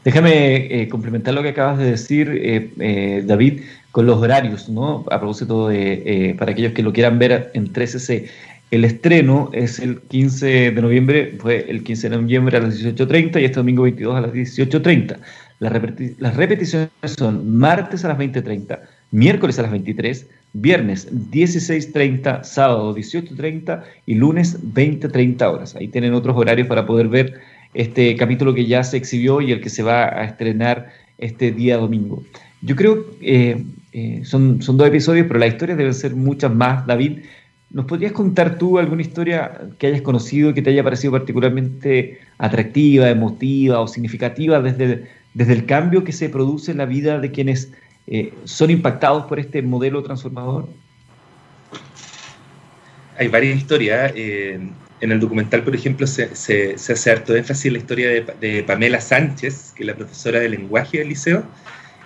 Déjame 0.05 0.87
complementar 0.89 1.33
lo 1.33 1.41
que 1.41 1.49
acabas 1.49 1.79
de 1.79 1.91
decir, 1.91 2.71
David, 3.25 3.61
con 3.95 4.05
los 4.05 4.17
horarios, 4.21 4.67
¿no? 4.67 5.05
A 5.09 5.19
propósito 5.21 5.69
de, 5.69 6.03
eh, 6.05 6.35
para 6.37 6.51
aquellos 6.51 6.73
que 6.73 6.83
lo 6.83 6.91
quieran 6.91 7.17
ver 7.17 7.51
en 7.53 7.71
13C, 7.71 8.25
el 8.69 8.83
estreno 8.83 9.49
es 9.53 9.79
el 9.79 10.01
15 10.01 10.71
de 10.71 10.81
noviembre, 10.81 11.37
fue 11.39 11.65
el 11.69 11.81
15 11.81 12.09
de 12.09 12.17
noviembre 12.17 12.57
a 12.57 12.59
las 12.59 12.77
18.30 12.77 13.39
y 13.39 13.45
este 13.45 13.55
domingo 13.55 13.83
22 13.83 14.17
a 14.17 14.19
las 14.19 14.33
18.30. 14.33 15.17
Las, 15.59 15.71
las 16.17 16.35
repeticiones 16.35 16.89
son 17.05 17.57
martes 17.57 18.03
a 18.03 18.09
las 18.09 18.17
20.30, 18.17 18.81
miércoles 19.11 19.57
a 19.59 19.61
las 19.61 19.71
23, 19.71 20.27
viernes 20.51 21.09
16.30, 21.31 22.43
sábado 22.43 22.93
18.30 22.93 23.81
y 24.07 24.15
lunes 24.15 24.61
20.30 24.61 25.41
horas. 25.53 25.73
Ahí 25.77 25.87
tienen 25.87 26.13
otros 26.13 26.35
horarios 26.35 26.67
para 26.67 26.85
poder 26.85 27.07
ver 27.07 27.39
este 27.75 28.15
capítulo 28.15 28.53
que 28.53 28.65
ya 28.65 28.83
se 28.83 28.97
exhibió 28.97 29.41
y 29.41 29.51
el 29.51 29.61
que 29.61 29.69
se 29.69 29.83
va 29.83 30.05
a 30.05 30.23
estrenar 30.23 30.93
este 31.17 31.51
día 31.51 31.77
domingo. 31.77 32.23
Yo 32.61 32.75
creo 32.75 33.05
que 33.19 33.51
eh, 33.51 33.65
eh, 33.91 34.21
son, 34.23 34.61
son 34.61 34.77
dos 34.77 34.87
episodios, 34.87 35.27
pero 35.27 35.39
la 35.39 35.47
historia 35.47 35.75
debe 35.75 35.91
ser 35.93 36.15
muchas 36.15 36.53
más. 36.53 36.87
David, 36.87 37.19
¿nos 37.71 37.85
podrías 37.85 38.13
contar 38.13 38.57
tú 38.57 38.79
alguna 38.79 39.01
historia 39.01 39.61
que 39.77 39.87
hayas 39.87 40.01
conocido 40.01 40.53
que 40.53 40.61
te 40.61 40.69
haya 40.69 40.83
parecido 40.85 41.11
particularmente 41.11 42.19
atractiva, 42.37 43.09
emotiva 43.09 43.81
o 43.81 43.87
significativa 43.87 44.61
desde, 44.61 45.09
desde 45.33 45.53
el 45.53 45.65
cambio 45.65 46.05
que 46.05 46.13
se 46.13 46.29
produce 46.29 46.71
en 46.71 46.77
la 46.77 46.85
vida 46.85 47.19
de 47.19 47.31
quienes 47.31 47.73
eh, 48.07 48.33
son 48.45 48.71
impactados 48.71 49.25
por 49.25 49.37
este 49.37 49.61
modelo 49.61 50.01
transformador? 50.01 50.69
Hay 53.17 53.27
varias 53.27 53.57
historias. 53.57 54.13
En 55.05 55.13
el 55.13 55.19
documental, 55.19 55.63
por 55.63 55.75
ejemplo, 55.75 56.05
se, 56.07 56.23
hace 56.75 57.11
harto 57.11 57.35
énfasis 57.35 57.65
en 57.65 57.73
la 57.73 57.79
historia 57.79 58.09
de, 58.09 58.63
Pamela 58.63 58.99
Sánchez, 58.99 59.73
que 59.75 59.83
es 59.83 59.87
la 59.87 59.95
profesora 59.95 60.39
de 60.39 60.49
lenguaje 60.49 60.99
del 60.99 61.09
liceo. 61.09 61.43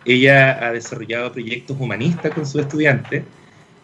Ella 0.05 0.65
ha 0.65 0.71
desarrollado 0.71 1.31
proyectos 1.31 1.77
humanistas 1.79 2.33
con 2.33 2.45
sus 2.45 2.61
estudiantes. 2.61 3.23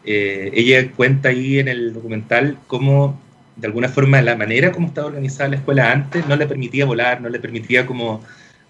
Eh, 0.06 0.52
ella 0.54 0.92
cuenta 0.92 1.30
ahí 1.30 1.60
en 1.60 1.68
el 1.68 1.94
documental 1.94 2.58
cómo, 2.68 3.20
de 3.56 3.68
alguna 3.68 3.90
forma, 3.90 4.22
la 4.22 4.36
manera 4.36 4.72
como 4.72 4.88
estaba 4.88 5.08
organizada 5.08 5.50
la 5.50 5.56
escuela 5.58 5.92
antes 5.92 6.28
no 6.28 6.36
le 6.36 6.46
permitía 6.46 6.86
volar, 6.86 7.22
no 7.22 7.30
le 7.30 7.40
permitía 7.40 7.86
como 7.86 8.22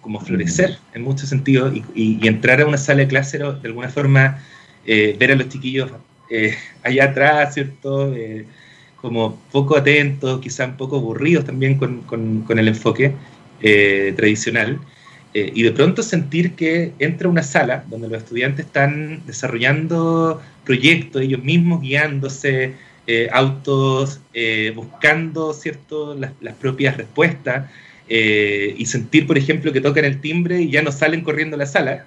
como 0.05 0.19
florecer 0.21 0.77
en 0.93 1.01
muchos 1.01 1.29
sentidos 1.29 1.73
y, 1.95 2.27
entrar 2.27 2.61
a 2.61 2.67
una 2.67 2.77
sala 2.77 2.99
de 2.99 3.07
clase 3.07 3.39
de 3.39 3.45
alguna 3.63 3.89
forma 3.89 4.37
eh, 4.85 5.15
ver 5.17 5.31
a 5.31 5.35
los 5.35 5.49
chiquillos 5.49 5.91
eh, 6.29 6.53
allá 6.83 7.05
atrás, 7.05 7.55
¿cierto? 7.55 8.13
Eh, 9.05 9.07
como 9.07 9.39
poco 9.51 9.77
atentos, 9.77 10.41
quizá 10.41 10.65
un 10.65 10.77
poco 10.77 10.97
aburridos 10.97 11.45
también 11.45 11.77
con, 11.77 12.01
con, 12.01 12.59
el 12.59 12.67
enfoque 12.67 13.13
tradicional. 14.17 14.79
y 15.33 15.63
de 15.63 15.71
pronto 15.71 16.01
sentir 16.01 16.55
que 16.55 16.93
entra 16.99 17.27
una 17.29 17.43
sala 17.43 17.83
donde 17.89 18.07
los 18.07 18.19
estudiantes 18.19 18.65
están 18.65 19.21
desarrollando 19.25 20.41
proyectos, 20.63 21.21
ellos 21.21 21.43
mismos 21.43 21.81
guiándose, 21.81 22.73
autos, 23.31 24.21
buscando 24.75 25.53
¿cierto? 25.53 26.15
Las, 26.15 26.31
las 26.41 26.55
propias 26.55 26.97
respuestas, 26.97 27.69
eh, 28.07 28.75
y 28.77 28.85
sentir, 28.85 29.25
por 29.25 29.37
ejemplo, 29.37 29.73
que 29.73 29.81
tocan 29.81 30.05
el 30.05 30.21
timbre 30.21 30.61
y 30.61 30.69
ya 30.69 30.81
no 30.81 30.91
salen 30.91 31.21
corriendo 31.21 31.55
a 31.55 31.59
la 31.59 31.65
sala. 31.65 32.05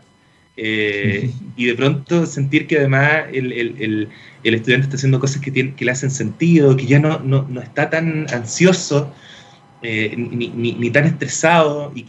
Eh, 0.61 1.31
y 1.57 1.66
de 1.66 1.75
pronto 1.77 2.27
sentir 2.27 2.66
que 2.66 2.79
además 2.79 3.27
el, 3.33 3.53
el, 3.53 4.09
el, 4.42 4.55
estudiante 4.55 4.87
está 4.87 4.97
haciendo 4.97 5.21
cosas 5.21 5.40
que, 5.40 5.53
que 5.53 5.85
le 5.85 5.90
hacen 5.92 6.11
sentido, 6.11 6.77
que 6.77 6.85
ya 6.85 6.99
no, 6.99 7.21
no, 7.21 7.47
no 7.49 7.62
está 7.62 7.90
tan 7.90 8.27
ansioso 8.35 9.14
eh, 9.83 10.16
ni, 10.16 10.49
ni, 10.49 10.73
ni, 10.73 10.90
tan 10.90 11.05
estresado 11.05 11.92
y, 11.94 12.07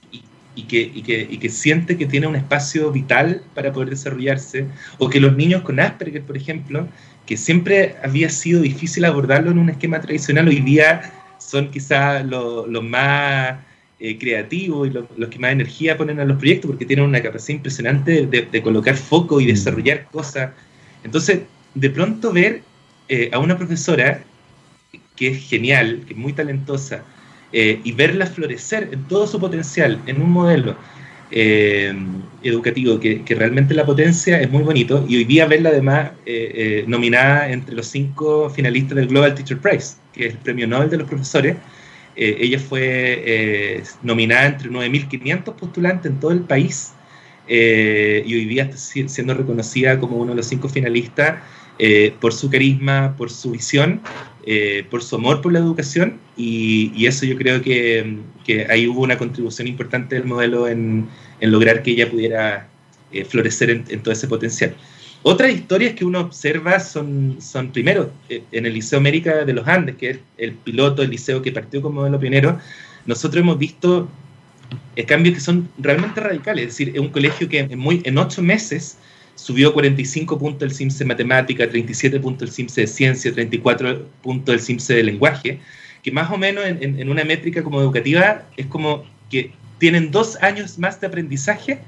y, 0.56 0.64
que, 0.64 0.82
y, 0.82 1.04
que, 1.04 1.28
y, 1.30 1.38
que, 1.38 1.50
siente 1.50 1.96
que 1.96 2.08
tiene 2.08 2.26
un 2.26 2.36
espacio 2.36 2.92
vital 2.92 3.44
para 3.54 3.72
poder 3.72 3.92
desarrollarse. 3.92 4.66
O 4.98 5.12
que 5.12 5.20
los 5.20 5.38
niños 5.38 5.62
con 5.62 5.80
Asperger, 5.80 6.24
por 6.24 6.36
ejemplo, 6.36 6.88
que 7.28 7.38
siempre 7.38 7.98
había 8.04 8.30
sido 8.30 8.64
difícil 8.64 9.06
abordarlo 9.06 9.52
en 9.52 9.60
un 9.60 9.70
esquema 9.70 10.02
tradicional, 10.02 10.48
hoy 10.48 10.62
día 10.62 11.14
son 11.38 11.70
quizás 11.70 12.26
los 12.26 12.68
lo 12.68 12.82
más 12.82 13.69
eh, 14.02 14.18
creativos 14.18 14.88
y 14.88 14.92
los 14.92 15.30
que 15.30 15.40
más 15.40 15.52
energía 15.52 15.98
ponen 15.98 16.22
a 16.22 16.24
los 16.24 16.38
proyectos 16.38 16.72
porque 16.72 16.86
tienen 16.86 17.04
una 17.04 17.22
capacidad 17.22 17.58
impresionante 17.58 18.28
de, 18.28 18.62
colocar 18.62 18.96
foco 18.96 19.42
y 19.42 19.44
mm. 19.44 19.48
desarrollar 19.48 20.06
cosas. 20.10 20.52
Entonces, 21.04 21.42
de 21.74 21.90
pronto 21.90 22.32
ver 22.32 22.62
eh, 23.10 23.30
a 23.34 23.40
una 23.40 23.58
profesora 23.58 24.24
que 25.18 25.28
es 25.28 25.50
genial, 25.50 26.04
que 26.08 26.14
es 26.14 26.18
muy 26.18 26.32
talentosa, 26.32 27.04
eh, 27.52 27.82
y 27.84 27.92
verla 27.92 28.26
florecer 28.26 28.88
en 28.94 29.04
todo 29.10 29.28
su 29.28 29.38
potencial 29.38 30.02
en 30.06 30.22
un 30.22 30.32
modelo 30.32 30.78
educativo 31.32 33.00
que, 33.00 33.24
que, 33.24 33.36
realmente 33.36 33.74
la 33.74 33.86
potencia 33.86 34.42
es 34.42 34.50
muy 34.50 34.64
bonito, 34.64 35.06
y 35.08 35.18
hoy 35.18 35.26
día 35.26 35.46
verla 35.46 35.70
además 35.70 36.12
nominada 36.88 37.52
entre 37.52 37.76
los 37.76 37.86
cinco 37.86 38.50
finalistas 38.50 38.96
del 38.96 39.08
Global 39.10 39.36
Teacher 39.36 39.60
Prize, 39.60 39.98
que 40.14 40.28
es 40.28 40.34
el 40.34 40.40
premio 40.40 40.66
Nobel 40.66 40.90
de 40.90 40.98
los 40.98 41.08
profesores, 41.08 41.58
eh, 42.22 42.36
ella 42.42 42.60
fue 42.60 42.82
eh, 42.84 43.84
nominada 44.04 44.48
entre 44.48 44.70
9.500 44.70 45.56
postulantes 45.56 46.12
en 46.12 46.20
todo 46.20 46.32
el 46.32 46.42
país 46.42 46.92
eh, 47.48 48.24
y 48.26 48.34
hoy 48.36 48.44
día 48.44 48.64
está 48.64 48.76
siendo 48.76 49.34
reconocida 49.34 49.98
como 50.02 50.18
uno 50.18 50.32
de 50.32 50.36
los 50.36 50.46
cinco 50.46 50.68
finalistas 50.68 51.42
por 52.20 52.34
su 52.34 52.50
carisma, 52.50 53.16
por 53.16 53.30
su 53.30 53.52
visión, 53.52 54.02
por 54.90 55.02
su 55.02 55.16
amor 55.16 55.42
por 55.42 55.54
la 55.54 55.60
educación 55.60 56.20
y, 56.36 57.06
eso 57.06 57.26
yo 57.26 57.38
creo 57.38 57.62
que, 57.62 58.18
ahí 58.70 58.86
hubo 58.86 59.02
una 59.02 59.18
contribución 59.18 59.70
importante 59.70 60.16
del 60.16 60.26
modelo 60.26 60.68
en, 60.68 61.08
lograr 61.40 61.82
que 61.82 61.92
ella 61.92 62.12
pudiera 62.12 62.68
florecer 63.30 63.70
en 63.70 64.04
todo 64.04 64.12
ese 64.12 64.28
potencial. 64.28 64.76
Otras 65.22 65.52
historias 65.52 65.94
que 65.96 66.06
uno 66.06 66.22
observa 66.22 66.80
son, 66.80 67.38
son 67.42 67.72
primero, 67.72 68.12
eh, 68.30 68.44
en 68.52 68.66
el 68.66 68.74
Liceo 68.74 69.00
América 69.00 69.44
de 69.44 69.54
los 69.54 69.68
Andes, 69.68 69.98
que 69.98 70.10
es 70.12 70.20
el 70.38 70.54
piloto 70.54 71.02
del 71.02 71.12
liceo 71.12 71.42
que 71.42 71.52
partió 71.52 71.82
como 71.82 72.02
modelo 72.02 72.20
pionero, 72.20 72.58
nosotros 73.06 73.42
hemos 73.42 73.60
visto 73.60 74.08
eh, 74.96 75.04
cambios 75.06 75.36
que 75.36 75.42
son 75.42 75.70
realmente 75.78 76.22
radicales. 76.22 76.64
Es 76.64 76.70
decir, 76.72 76.92
es 76.96 77.00
un 77.00 77.10
colegio 77.10 77.50
que 77.50 77.60
en, 77.60 77.78
muy, 77.78 78.02
en 78.06 78.18
ocho 78.18 78.42
meses 78.42 78.98
subió 79.36 79.74
45 79.74 80.38
puntos 80.38 80.64
el 80.64 80.76
CIMSE 80.76 81.00
de 81.00 81.06
matemática, 81.06 81.70
37 81.70 82.20
puntos 82.20 82.50
el 82.50 82.56
CIMSE 82.56 82.82
de 82.82 82.88
ciencia, 82.88 83.34
34 83.34 84.08
puntos 84.22 84.56
el 84.56 84.62
CIMSE 84.62 84.96
de 84.96 85.04
lenguaje, 85.04 85.60
que 86.02 86.12
más 86.12 86.32
o 86.32 86.38
menos 86.38 86.66
en, 86.66 87.00
en 87.00 87.10
una 87.10 87.26
métrica 87.26 87.62
como 87.62 87.82
educativa 87.82 88.46
es 88.56 88.68
como 88.68 89.04
que 89.30 89.52
tienen 89.80 90.12
dos 90.12 90.38
años 90.42 90.80
más 90.80 91.00
de 91.02 91.08
aprendizaje 91.08 91.80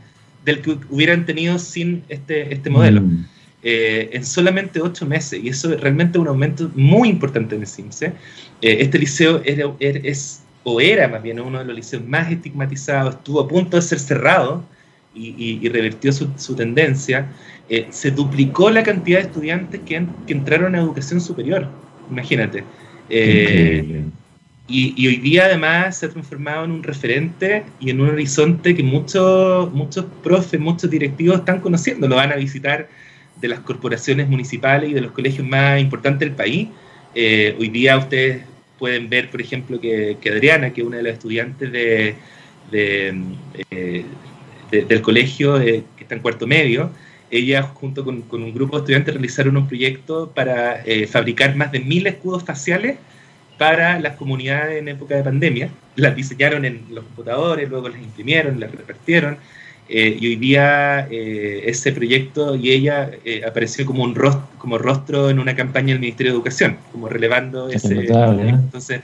del 0.45 0.61
que 0.61 0.77
hubieran 0.89 1.25
tenido 1.25 1.59
sin 1.59 2.03
este, 2.09 2.53
este 2.53 2.69
modelo. 2.69 3.01
Mm. 3.01 3.25
Eh, 3.63 4.09
en 4.13 4.25
solamente 4.25 4.81
ocho 4.81 5.05
meses, 5.05 5.39
y 5.43 5.49
eso 5.49 5.71
es 5.71 5.79
realmente 5.79 6.17
un 6.17 6.27
aumento 6.27 6.71
muy 6.73 7.09
importante 7.09 7.53
en 7.55 7.61
el 7.61 7.67
CIMSE. 7.67 8.07
Eh, 8.07 8.77
este 8.79 8.97
liceo 8.97 9.39
era, 9.45 9.71
es, 9.79 10.41
o 10.63 10.81
era 10.81 11.07
más 11.07 11.21
bien 11.21 11.39
uno 11.39 11.59
de 11.59 11.65
los 11.65 11.75
liceos 11.75 12.03
más 12.03 12.31
estigmatizados, 12.31 13.15
estuvo 13.15 13.39
a 13.39 13.47
punto 13.47 13.77
de 13.77 13.83
ser 13.83 13.99
cerrado 13.99 14.63
y, 15.13 15.67
revertió 15.69 16.11
su, 16.11 16.29
su 16.37 16.55
tendencia. 16.55 17.27
Eh, 17.69 17.85
se 17.91 18.09
duplicó 18.09 18.71
la 18.71 18.81
cantidad 18.81 19.19
de 19.19 19.25
estudiantes 19.25 19.81
que, 19.85 20.07
que 20.25 20.33
entraron 20.33 20.73
a 20.73 20.79
educación 20.79 21.21
superior, 21.21 21.69
imagínate. 22.09 22.63
Y, 24.73 25.05
hoy 25.05 25.17
día 25.17 25.45
además 25.45 25.97
se 25.97 26.05
ha 26.05 26.09
transformado 26.09 26.63
en 26.63 26.71
un 26.71 26.83
referente 26.83 27.65
y 27.81 27.89
en 27.89 27.99
un 27.99 28.09
horizonte 28.09 28.73
que 28.73 28.83
muchos, 28.83 29.71
muchos 29.73 30.05
profes, 30.23 30.59
muchos 30.61 30.89
directivos 30.89 31.39
están 31.39 31.59
conociendo, 31.59 32.07
lo 32.07 32.15
van 32.15 32.31
a 32.31 32.35
visitar 32.35 32.87
de 33.41 33.47
las 33.49 33.59
corporaciones 33.59 34.29
municipales 34.29 34.89
y 34.89 34.93
de 34.93 35.01
los 35.01 35.11
colegios 35.11 35.45
más 35.45 35.81
importantes 35.81 36.25
del 36.25 36.35
país. 36.37 36.69
Eh, 37.13 37.53
hoy 37.59 37.67
día 37.67 37.97
ustedes 37.97 38.43
pueden 38.79 39.09
ver, 39.09 39.29
por 39.29 39.41
ejemplo, 39.41 39.81
que, 39.81 40.17
Adriana, 40.25 40.71
que 40.71 40.81
es 40.81 40.87
una 40.87 40.97
de 40.97 41.03
las 41.03 41.13
estudiantes 41.13 41.69
de, 41.69 42.15
eh, 42.71 44.05
del 44.71 45.01
colegio 45.01 45.59
eh, 45.59 45.83
que 45.97 46.03
está 46.03 46.15
en 46.15 46.21
cuarto 46.21 46.47
medio, 46.47 46.91
ella 47.29 47.63
junto 47.63 48.05
con, 48.05 48.21
con, 48.21 48.41
un 48.41 48.53
grupo 48.53 48.77
de 48.77 48.83
estudiantes 48.83 49.13
realizaron 49.13 49.57
un 49.57 49.67
proyecto 49.67 50.31
para 50.33 50.81
fabricar 51.09 51.55
más 51.57 51.73
de 51.73 51.81
mil 51.81 52.07
escudos 52.07 52.43
faciales 52.43 52.97
para 53.61 53.99
las 53.99 54.15
comunidades 54.15 54.79
en 54.79 54.87
época 54.87 55.15
de 55.15 55.21
pandemia. 55.21 55.69
Las 55.95 56.15
diseñaron 56.15 56.65
en 56.65 56.81
los 56.89 57.03
computadores, 57.03 57.69
luego 57.69 57.89
las 57.89 58.01
imprimieron, 58.01 58.59
las 58.59 58.71
repartieron. 58.71 59.37
Eh, 59.87 60.17
y 60.19 60.29
hoy 60.29 60.35
día 60.37 61.07
eh, 61.11 61.61
ese 61.65 61.91
proyecto 61.91 62.55
y 62.55 62.71
ella 62.71 63.11
eh, 63.23 63.43
apareció 63.47 63.85
como 63.85 64.03
un 64.03 64.15
rostro, 64.15 64.49
como 64.57 64.79
rostro 64.79 65.29
en 65.29 65.37
una 65.37 65.55
campaña 65.55 65.89
del 65.89 65.99
Ministerio 65.99 66.31
de 66.31 66.37
Educación, 66.37 66.77
como 66.91 67.07
relevando 67.07 67.69
ese. 67.69 67.93
Entonces, 67.99 69.01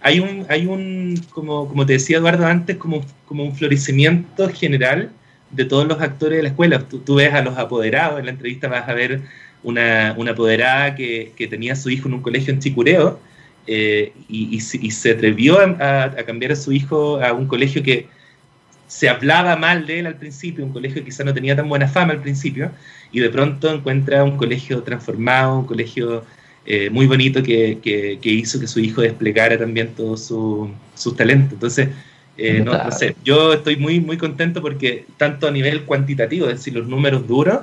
hay 0.00 0.18
un, 0.18 0.46
hay 0.48 0.66
un 0.66 1.14
como, 1.30 1.68
como 1.68 1.86
te 1.86 1.92
decía 1.92 2.16
Eduardo 2.16 2.44
antes, 2.44 2.78
como, 2.78 3.04
como 3.24 3.44
un 3.44 3.54
florecimiento 3.54 4.48
general 4.48 5.12
de 5.52 5.64
todos 5.64 5.86
los 5.86 6.00
actores 6.00 6.38
de 6.38 6.42
la 6.42 6.48
escuela. 6.48 6.80
Tú, 6.88 6.98
tú 6.98 7.14
ves 7.14 7.32
a 7.32 7.40
los 7.40 7.56
apoderados, 7.56 8.18
en 8.18 8.26
la 8.26 8.32
entrevista 8.32 8.66
vas 8.66 8.88
a 8.88 8.94
ver 8.94 9.20
una, 9.62 10.16
una 10.18 10.32
apoderada 10.32 10.96
que, 10.96 11.30
que 11.36 11.46
tenía 11.46 11.74
a 11.74 11.76
su 11.76 11.88
hijo 11.88 12.08
en 12.08 12.14
un 12.14 12.20
colegio 12.20 12.52
en 12.52 12.58
Chicureo 12.58 13.20
eh, 13.66 14.12
y, 14.28 14.60
se 14.60 15.10
atrevió 15.10 15.58
a, 15.60 16.14
cambiar 16.26 16.52
a 16.52 16.56
su 16.56 16.72
hijo 16.72 17.22
a 17.22 17.32
un 17.32 17.46
colegio 17.46 17.82
que 17.82 18.06
se 18.88 19.08
hablaba 19.08 19.56
mal 19.56 19.86
de 19.86 20.00
él 20.00 20.06
al 20.06 20.16
principio, 20.16 20.64
un 20.64 20.72
colegio 20.72 20.96
que 20.96 21.06
quizá 21.06 21.24
no 21.24 21.32
tenía 21.32 21.56
tan 21.56 21.68
buena 21.68 21.88
fama 21.88 22.12
al 22.12 22.20
principio, 22.20 22.70
y 23.10 23.20
de 23.20 23.30
pronto 23.30 23.72
encuentra 23.72 24.24
un 24.24 24.36
colegio 24.36 24.82
transformado, 24.82 25.60
un 25.60 25.66
colegio 25.66 26.24
eh, 26.66 26.90
muy 26.90 27.06
bonito 27.06 27.42
que, 27.42 27.78
que, 27.82 28.30
hizo 28.30 28.60
que 28.60 28.66
su 28.66 28.80
hijo 28.80 29.00
desplegara 29.00 29.58
también 29.58 29.94
todos 29.94 30.26
sus 30.26 30.68
su 30.94 31.14
talentos. 31.14 31.54
Entonces, 31.54 31.88
eh, 32.38 32.60
no, 32.60 32.90
sé, 32.92 33.16
yo 33.24 33.52
estoy 33.52 33.76
muy, 33.76 34.00
muy 34.00 34.16
contento 34.16 34.62
porque 34.62 35.06
tanto 35.16 35.48
a 35.48 35.50
nivel 35.50 35.84
cuantitativo, 35.84 36.46
es 36.46 36.58
decir, 36.58 36.74
los 36.74 36.86
números 36.86 37.26
duros, 37.26 37.60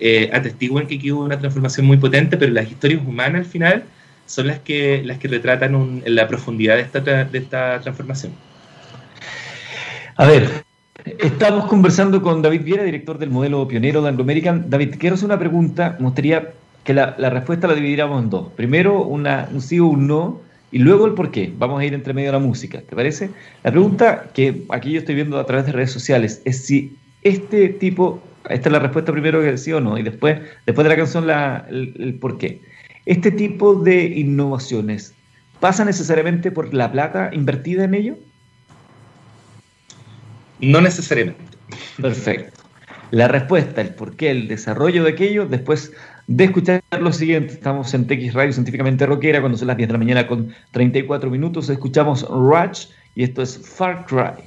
eh, 0.00 0.30
atestiguan 0.32 0.86
que 0.86 0.96
aquí 0.96 1.10
hubo 1.12 1.24
una 1.24 1.38
transformación 1.38 1.86
muy 1.86 1.96
potente, 1.96 2.36
pero 2.36 2.52
las 2.52 2.70
historias 2.70 3.02
humanas 3.04 3.40
al 3.40 3.50
final 3.50 3.84
son 4.28 4.46
las 4.46 4.58
que, 4.58 5.02
las 5.04 5.18
que 5.18 5.26
retratan 5.26 6.02
la 6.06 6.28
profundidad 6.28 6.76
de 6.76 6.82
esta, 6.82 7.00
de 7.00 7.38
esta 7.38 7.80
transformación. 7.80 8.32
A 10.16 10.26
ver, 10.26 10.48
estamos 11.18 11.64
conversando 11.66 12.20
con 12.20 12.42
David 12.42 12.62
Viera, 12.62 12.84
director 12.84 13.18
del 13.18 13.30
modelo 13.30 13.66
pionero 13.66 14.02
de 14.02 14.10
Anglo 14.10 14.24
American. 14.24 14.68
David, 14.68 14.96
quiero 14.98 15.14
hacer 15.14 15.26
una 15.26 15.38
pregunta. 15.38 15.96
Me 15.98 16.04
gustaría 16.04 16.52
que 16.84 16.92
la, 16.92 17.14
respuesta 17.30 17.66
la 17.66 17.74
dividiéramos 17.74 18.22
en 18.22 18.28
dos. 18.28 18.52
Primero, 18.54 19.02
una, 19.02 19.48
un 19.50 19.62
sí 19.62 19.80
o 19.80 19.86
un 19.86 20.06
no, 20.06 20.40
y 20.70 20.78
luego 20.78 21.06
el 21.06 21.14
por 21.14 21.30
qué. 21.30 21.50
Vamos 21.56 21.80
a 21.80 21.84
ir 21.86 21.94
entre 21.94 22.12
medio 22.12 22.28
de 22.28 22.32
la 22.32 22.38
música, 22.38 22.82
¿te 22.82 22.94
parece? 22.94 23.30
La 23.64 23.70
pregunta 23.70 24.26
que 24.34 24.64
aquí 24.68 24.92
yo 24.92 24.98
estoy 24.98 25.14
viendo 25.14 25.38
a 25.40 25.46
través 25.46 25.64
de 25.64 25.72
redes 25.72 25.90
sociales 25.90 26.42
es 26.44 26.66
si 26.66 26.96
este 27.22 27.70
tipo 27.70 28.22
esta 28.48 28.68
es 28.68 28.72
la 28.72 28.78
respuesta 28.78 29.12
primero 29.12 29.42
que 29.42 29.58
sí 29.58 29.72
o 29.72 29.80
no, 29.80 29.98
y 29.98 30.02
después, 30.02 30.40
después 30.66 30.84
de 30.84 30.88
la 30.88 30.96
canción 30.96 31.26
la, 31.26 31.66
el, 31.68 32.16
por 32.20 32.38
qué. 32.38 32.60
¿Este 33.08 33.30
tipo 33.30 33.74
de 33.74 34.04
innovaciones 34.04 35.14
pasa 35.60 35.82
necesariamente 35.82 36.50
por 36.50 36.74
la 36.74 36.92
plata 36.92 37.30
invertida 37.32 37.84
en 37.84 37.94
ello? 37.94 38.18
No 40.60 40.82
necesariamente. 40.82 41.42
Perfecto. 42.02 42.62
La 43.10 43.26
respuesta, 43.26 43.80
el 43.80 43.94
por 43.94 44.14
qué, 44.14 44.30
el 44.30 44.46
desarrollo 44.46 45.04
de 45.04 45.12
aquello, 45.12 45.46
después 45.46 45.90
de 46.26 46.44
escuchar 46.44 46.82
lo 47.00 47.10
siguiente, 47.10 47.54
estamos 47.54 47.94
en 47.94 48.06
TX 48.06 48.34
Radio 48.34 48.52
Científicamente 48.52 49.06
Rockera, 49.06 49.40
cuando 49.40 49.56
son 49.56 49.68
las 49.68 49.78
10 49.78 49.88
de 49.88 49.92
la 49.94 49.98
mañana 49.98 50.26
con 50.26 50.54
34 50.72 51.30
minutos, 51.30 51.70
escuchamos 51.70 52.28
Ratch 52.28 52.88
y 53.14 53.22
esto 53.22 53.40
es 53.40 53.56
Far 53.56 54.04
Cry. 54.04 54.44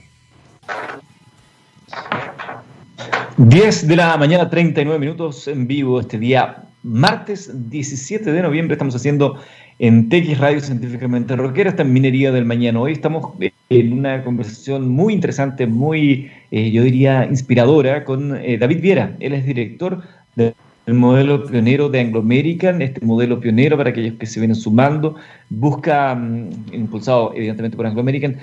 10 3.38 3.88
de 3.88 3.96
la 3.96 4.16
mañana, 4.18 4.48
39 4.48 5.00
minutos 5.00 5.48
en 5.48 5.66
vivo 5.66 6.00
este 6.00 6.20
día, 6.20 6.68
martes 6.84 7.52
17 7.70 8.32
de 8.32 8.42
noviembre. 8.42 8.74
Estamos 8.74 8.96
haciendo 8.96 9.38
en 9.80 10.10
TX 10.10 10.38
Radio 10.40 10.60
Científicamente 10.60 11.36
Rockera, 11.36 11.70
esta 11.70 11.84
Minería 11.84 12.32
del 12.32 12.46
Mañana. 12.46 12.80
Hoy 12.80 12.94
estamos 12.94 13.34
en 13.70 13.94
una 13.94 14.24
conversación 14.24 14.90
muy 14.90 15.14
interesante, 15.14 15.66
muy, 15.68 16.32
eh, 16.52 16.72
yo 16.72 16.84
diría, 16.84 17.26
inspiradora 17.26 18.04
con 18.04 18.36
eh, 18.38 18.58
David 18.58 18.82
Viera. 18.82 19.16
Él 19.20 19.34
es 19.34 19.46
director 19.46 20.02
del 20.36 20.54
modelo 20.88 21.46
pionero 21.46 21.90
de 21.90 22.00
Anglo 22.00 22.20
American, 22.20 22.82
este 22.82 23.04
modelo 23.06 23.40
pionero 23.40 23.78
para 23.78 23.92
aquellos 23.92 24.16
que 24.16 24.26
se 24.26 24.40
vienen 24.40 24.56
sumando, 24.56 25.16
busca, 25.50 26.16
mm, 26.16 26.74
impulsado 26.74 27.34
evidentemente 27.36 27.78
por 27.78 27.86
Anglo 27.86 28.02
American, 28.02 28.38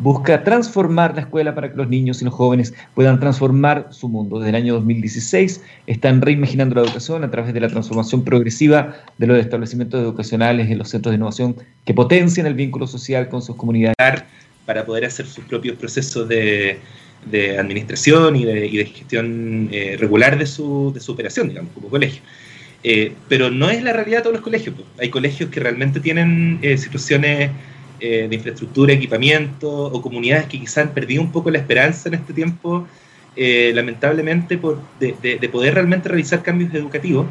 busca 0.00 0.44
transformar 0.44 1.14
la 1.14 1.22
escuela 1.22 1.54
para 1.54 1.70
que 1.70 1.76
los 1.76 1.88
niños 1.88 2.20
y 2.22 2.24
los 2.24 2.34
jóvenes 2.34 2.74
puedan 2.94 3.20
transformar 3.20 3.88
su 3.90 4.08
mundo. 4.08 4.38
Desde 4.38 4.50
el 4.50 4.56
año 4.56 4.74
2016 4.74 5.62
están 5.86 6.20
reimaginando 6.22 6.74
la 6.74 6.82
educación 6.82 7.24
a 7.24 7.30
través 7.30 7.52
de 7.54 7.60
la 7.60 7.68
transformación 7.68 8.24
progresiva 8.24 8.96
de 9.18 9.26
los 9.26 9.38
establecimientos 9.38 10.00
educacionales 10.00 10.70
en 10.70 10.78
los 10.78 10.90
centros 10.90 11.12
de 11.12 11.16
innovación 11.16 11.56
que 11.84 11.94
potencian 11.94 12.46
el 12.46 12.54
vínculo 12.54 12.86
social 12.86 13.28
con 13.28 13.42
sus 13.42 13.56
comunidades. 13.56 13.96
Para 14.64 14.84
poder 14.84 15.04
hacer 15.04 15.26
sus 15.26 15.44
propios 15.44 15.76
procesos 15.76 16.28
de, 16.28 16.78
administración 17.58 18.36
y 18.36 18.44
de, 18.44 18.86
gestión 18.86 19.68
eh, 19.72 19.96
regular 19.98 20.38
de 20.38 20.46
su, 20.46 20.92
de 20.92 21.00
su 21.00 21.12
operación, 21.12 21.48
digamos, 21.48 21.72
como 21.72 21.88
colegio. 21.88 22.22
Eh, 22.88 23.12
pero 23.28 23.50
no 23.50 23.68
es 23.70 23.82
la 23.82 23.92
realidad 23.92 24.18
de 24.18 24.22
todos 24.22 24.34
los 24.34 24.42
colegios. 24.42 24.76
Hay 25.00 25.10
colegios 25.10 25.50
que 25.50 25.58
realmente 25.60 25.98
tienen 25.98 26.60
eh, 26.62 26.76
situaciones 26.78 27.50
eh, 28.00 28.26
de 28.28 28.36
infraestructura, 28.36 28.92
equipamiento 28.92 29.70
o 29.70 30.02
comunidades 30.02 30.46
que 30.46 30.60
quizás 30.60 30.78
han 30.78 30.94
perdido 30.94 31.22
un 31.22 31.32
poco 31.32 31.50
la 31.50 31.58
esperanza 31.58 32.08
en 32.08 32.14
este 32.16 32.32
tiempo, 32.32 32.86
eh, 33.34 33.72
lamentablemente, 33.74 34.58
por, 34.58 34.80
de, 35.00 35.48
poder 35.50 35.74
realmente 35.74 36.08
realizar 36.08 36.42
cambios 36.42 36.74
educativos. 36.74 37.26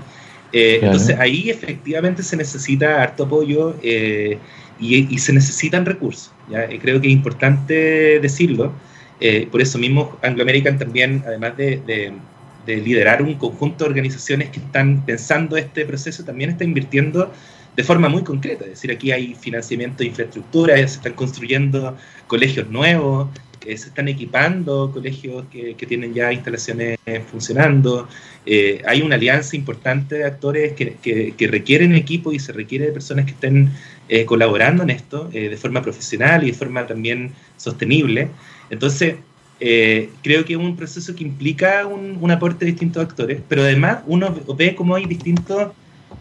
Eh, 0.52 0.80
entonces 0.82 1.18
ahí 1.20 1.50
efectivamente 1.50 2.24
se 2.24 2.38
necesita 2.38 3.04
harto 3.04 3.26
apoyo 3.26 3.76
y, 3.82 5.18
se 5.20 5.34
necesitan 5.34 5.86
recursos. 5.86 6.32
¿ya? 6.50 6.68
creo 6.80 7.00
que 7.00 7.08
es 7.08 7.14
importante 7.14 8.20
decirlo. 8.20 8.74
por 9.52 9.62
eso 9.62 9.78
mismo 9.78 10.18
Anglo 10.24 10.44
American 10.44 10.78
también, 10.78 11.24
además 11.26 11.58
de, 11.58 12.12
de 12.66 12.78
liderar 12.78 13.22
un 13.22 13.36
conjunto 13.36 13.84
de 13.84 13.90
organizaciones 13.92 14.50
que 14.50 14.60
están 14.60 15.06
pensando 15.06 15.58
este 15.58 15.86
proceso, 15.86 16.24
también 16.24 16.50
está 16.52 16.64
invirtiendo 16.64 17.32
de 17.76 17.84
forma 17.84 18.10
muy 18.10 18.24
concreta. 18.24 18.64
Es 18.64 18.72
decir, 18.72 18.92
aquí 18.92 19.12
hay 19.12 19.36
financiamiento 19.36 19.98
de 20.00 20.06
infraestructura, 20.08 20.76
se 20.78 20.84
están 20.84 21.14
construyendo 21.14 21.98
colegios 22.28 22.70
nuevos, 22.70 23.30
se 23.66 23.88
están 23.88 24.08
equipando 24.08 24.92
colegios 24.92 25.46
que, 25.52 25.76
tienen 25.88 26.14
ya 26.14 26.32
instalaciones 26.32 27.00
funcionando. 27.30 28.08
Eh, 28.46 28.82
hay 28.86 29.02
una 29.02 29.16
alianza 29.16 29.56
importante 29.56 30.16
de 30.16 30.26
actores 30.26 30.74
que, 30.74 31.48
requieren 31.50 31.96
equipo 31.96 32.32
y 32.32 32.40
se 32.40 32.54
requiere 32.54 32.86
de 32.86 32.92
personas 32.92 33.26
que 33.26 33.32
estén 33.32 33.72
eh, 34.08 34.26
colaborando 34.26 34.84
en 34.84 34.92
esto 34.92 35.30
eh, 35.34 35.50
de 35.50 35.58
forma 35.58 35.82
profesional 35.82 36.44
y 36.44 36.52
de 36.52 36.58
forma 36.58 36.86
también 36.86 37.32
sostenible. 37.58 38.30
Entonces, 38.70 39.16
creo 39.58 40.46
que 40.46 40.54
es 40.54 40.60
un 40.60 40.76
proceso 40.76 41.16
que 41.16 41.24
implica 41.24 41.88
un, 41.88 42.18
un 42.20 42.32
aporte 42.32 42.66
de 42.66 42.72
distintos 42.72 43.04
actores, 43.04 43.40
pero 43.48 43.64
además 43.64 44.00
uno 44.06 44.36
ve 44.56 44.76
cómo 44.76 44.96
hay 44.96 45.06
distintos 45.06 45.72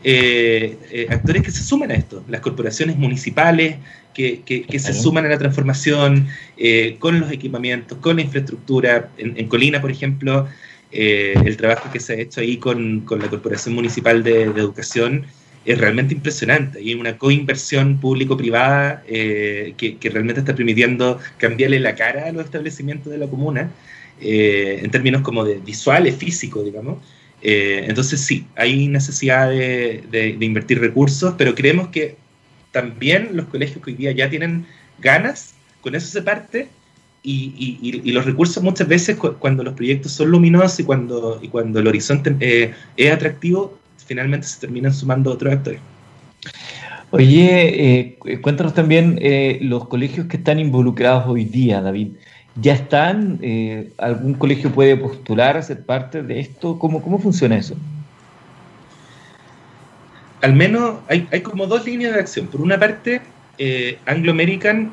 eh, 0.07 0.77
eh, 0.91 1.07
actores 1.09 1.43
que 1.43 1.51
se 1.51 1.63
suman 1.65 1.91
a 1.91 1.95
esto, 1.95 2.23
las 2.29 2.43
corporaciones 2.43 2.99
municipales 2.99 3.77
que, 4.13 4.43
se 4.79 4.93
suman 4.93 5.25
a 5.25 5.31
la 5.31 5.39
transformación 5.39 6.29
eh, 6.59 6.97
con 6.99 7.19
los 7.19 7.33
equipamientos, 7.33 7.97
con 7.99 8.17
la 8.17 8.23
infraestructura. 8.23 9.09
En, 9.17 9.49
Colina, 9.49 9.81
por 9.81 9.91
ejemplo, 9.91 10.47
el 10.93 11.57
trabajo 11.57 11.91
que 11.91 12.01
se 12.01 12.13
ha 12.13 12.17
hecho 12.17 12.43
ahí 12.43 12.59
con, 12.59 13.07
la 13.19 13.29
Corporación 13.29 13.75
Municipal 13.75 14.23
de, 14.23 14.43
Educación 14.43 15.25
es 15.65 15.79
realmente 15.79 16.13
impresionante. 16.13 16.81
Hay 16.81 16.95
una 16.95 17.17
coinversión 17.17 17.99
público-privada 17.99 19.03
que, 19.07 19.99
realmente 20.03 20.41
está 20.41 20.55
permitiendo 20.55 21.19
cambiarle 21.39 21.81
la 21.81 21.95
cara 21.95 22.27
a 22.27 22.33
los 22.33 22.45
establecimientos 22.45 23.11
de 23.11 23.19
la 23.19 23.27
comuna, 23.27 23.71
en 24.21 24.91
términos 24.91 25.23
como 25.23 25.45
de 25.45 25.57
visuales, 25.57 26.15
físicos, 26.15 26.63
digamos. 26.63 26.99
Eh, 27.47 27.85
entonces 27.89 28.23
sí, 28.23 28.47
hay 28.57 28.89
necesidad 28.89 29.51
de, 29.51 30.37
invertir 30.41 30.81
recursos, 30.81 31.35
pero 31.37 31.55
creemos 31.55 31.89
que 31.89 32.17
también 32.73 33.37
los 33.37 33.47
colegios 33.47 33.85
que 33.85 33.91
hoy 33.91 33.97
día 33.97 34.13
ya 34.13 34.31
tienen 34.31 34.67
ganas, 34.99 35.55
con 35.83 35.95
eso 35.95 36.07
se 36.07 36.23
parte, 36.23 36.69
y, 37.23 38.13
los 38.13 38.25
recursos 38.25 38.63
muchas 38.63 38.89
veces 38.89 39.17
cuando 39.39 39.63
los 39.63 39.75
proyectos 39.75 40.13
son 40.13 40.31
luminosos 40.31 40.81
y 40.81 40.85
cuando, 40.85 41.39
y 41.43 41.49
cuando 41.49 41.81
el 41.81 41.87
horizonte 41.87 42.35
eh, 42.41 42.73
es 42.97 43.13
atractivo, 43.13 43.79
finalmente 44.07 44.47
se 44.47 44.61
terminan 44.61 44.93
sumando 44.95 45.31
otros 45.31 45.53
actores. 45.53 45.81
Oye, 47.11 47.99
eh, 47.99 48.41
cuéntanos 48.41 48.75
también 48.75 49.21
los 49.61 49.87
colegios 49.87 50.27
que 50.27 50.39
están 50.39 50.59
involucrados 50.59 51.25
hoy 51.27 51.45
día, 51.45 51.83
David. 51.83 52.13
¿Ya 52.57 52.75
están? 52.75 53.41
Eh, 53.43 53.91
¿Algún 53.99 54.35
colegio 54.35 54.71
puede 54.71 54.97
postular 54.97 55.57
a 55.57 55.63
ser 55.63 55.85
parte 55.85 56.23
de 56.23 56.39
esto? 56.39 56.79
¿Cómo, 56.79 57.03
cómo 57.03 57.19
funciona 57.19 57.57
eso? 57.57 57.75
Al 60.41 60.55
menos 60.55 60.99
hay, 61.09 61.27
hay 61.33 61.41
como 61.41 61.67
dos 61.67 61.85
líneas 61.85 62.15
de 62.15 62.21
acción. 62.21 62.47
Por 62.47 62.61
una 62.61 62.79
parte, 62.79 63.23
eh, 63.59 63.99
Anglo 64.07 64.31
American 64.31 64.93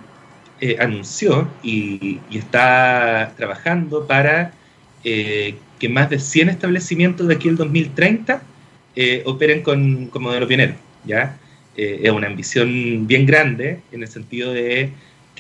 eh, 0.60 0.78
anunció 0.80 1.48
y, 1.62 2.20
está 2.32 3.34
trabajando 3.38 4.08
para 4.08 4.54
que 5.04 5.90
más 5.90 6.12
de 6.12 6.20
100 6.20 6.50
establecimientos 6.50 7.28
de 7.28 7.34
aquí 7.34 7.50
al 7.50 7.56
2030 7.58 8.40
operen 9.26 9.64
con, 9.64 10.08
con 10.08 10.22
modelo 10.22 10.48
pionero. 10.48 10.76
¿ya? 11.06 11.38
es 11.76 12.12
una 12.12 12.28
ambición 12.28 13.08
bien 13.08 13.26
grande 13.26 13.80
en 13.92 14.04
el 14.04 14.08
sentido 14.08 14.54
de 14.54 14.92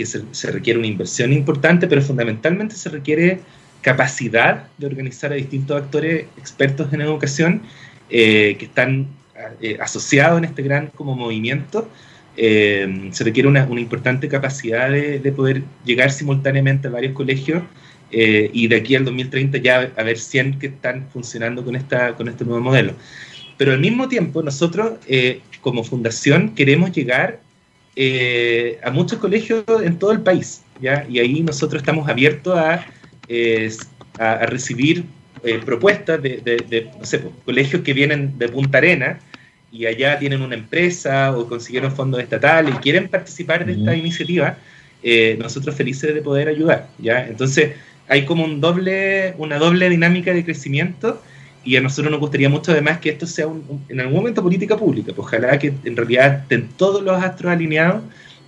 se, 0.05 0.51
requiere 0.51 0.79
una 0.79 0.87
inversión 0.87 1.33
importante, 1.33 1.87
pero 1.87 2.01
fundamentalmente 2.01 2.75
se 2.75 2.89
requiere 2.89 3.39
capacidad 3.81 4.67
de 4.77 4.85
organizar 4.85 5.31
a 5.31 5.35
distintos 5.35 5.81
actores 5.81 6.25
expertos 6.37 6.93
en 6.93 7.01
educación 7.01 7.61
eh, 8.09 8.55
que 8.59 8.65
están 8.65 9.07
eh, 9.59 9.77
asociados 9.81 10.37
en 10.37 10.45
este 10.45 10.61
gran 10.61 10.87
como 10.87 11.15
movimiento. 11.15 11.89
Eh, 12.37 13.09
se 13.11 13.23
requiere 13.23 13.49
una, 13.49 13.67
importante 13.71 14.27
capacidad 14.27 14.89
de, 14.89 15.31
poder 15.35 15.63
llegar 15.83 16.11
simultáneamente 16.11 16.87
a 16.87 16.91
varios 16.91 17.13
colegios 17.13 17.63
y 18.13 18.67
de 18.67 18.75
aquí 18.75 18.95
al 18.95 19.05
2030 19.05 19.57
ya 19.59 19.89
haber 19.95 20.17
100 20.17 20.59
que 20.59 20.67
están 20.67 21.07
funcionando 21.13 21.63
con, 21.63 21.77
esta, 21.77 22.13
con 22.15 22.27
este 22.27 22.43
nuevo 22.43 22.59
modelo. 22.59 22.93
Pero 23.57 23.71
al 23.71 23.79
mismo 23.79 24.09
tiempo 24.09 24.43
nosotros 24.43 24.99
como 25.61 25.85
fundación 25.85 26.53
queremos 26.53 26.91
llegar 26.91 27.39
eh, 27.95 28.79
a 28.83 28.89
muchos 28.89 29.19
colegios 29.19 29.63
en 29.83 29.99
todo 29.99 30.11
el 30.11 30.21
país, 30.21 30.63
¿ya? 30.79 31.05
Y 31.09 31.19
ahí 31.19 31.41
nosotros 31.41 31.81
estamos 31.81 32.07
abiertos 32.07 32.57
a, 32.57 32.85
a, 34.17 34.45
recibir 34.45 35.05
eh, 35.43 35.59
propuestas 35.63 36.21
de, 36.21 36.89
no 36.97 37.05
sé, 37.05 37.19
pues, 37.19 37.33
colegios 37.45 37.81
que 37.81 37.93
vienen 37.93 38.37
de 38.37 38.47
Punta 38.47 38.77
Arena 38.77 39.19
y 39.71 39.85
allá 39.85 40.19
tienen 40.19 40.41
una 40.41 40.55
empresa 40.55 41.35
o 41.35 41.47
consiguieron 41.47 41.91
fondos 41.91 42.21
estatales 42.21 42.75
y 42.75 42.77
quieren 42.77 43.07
participar 43.07 43.65
de 43.65 43.73
esta 43.73 43.95
iniciativa, 43.95 44.57
eh, 45.01 45.37
nosotros 45.39 45.75
felices 45.75 46.13
de 46.13 46.21
poder 46.21 46.47
ayudar, 46.47 46.89
¿ya? 46.99 47.25
Entonces 47.25 47.71
hay 48.07 48.25
como 48.25 48.43
un 48.43 48.61
doble, 48.61 49.33
una 49.37 49.57
doble 49.57 49.89
dinámica 49.89 50.33
de 50.33 50.43
crecimiento 50.43 51.21
y 51.63 51.75
a 51.75 51.81
nosotros 51.81 52.11
nos 52.11 52.19
gustaría 52.19 52.49
mucho 52.49 52.71
además 52.71 52.99
que 52.99 53.09
esto 53.09 53.27
sea 53.27 53.47
en 53.89 53.99
algún 53.99 54.15
momento 54.15 54.41
política 54.41 54.77
pública. 54.77 55.13
Pues 55.15 55.27
ojalá 55.27 55.59
que 55.59 55.73
en 55.83 55.95
realidad 55.95 56.41
estén 56.41 56.69
todos 56.75 57.03
los 57.03 57.21
astros 57.21 57.51
alineados 57.51 58.01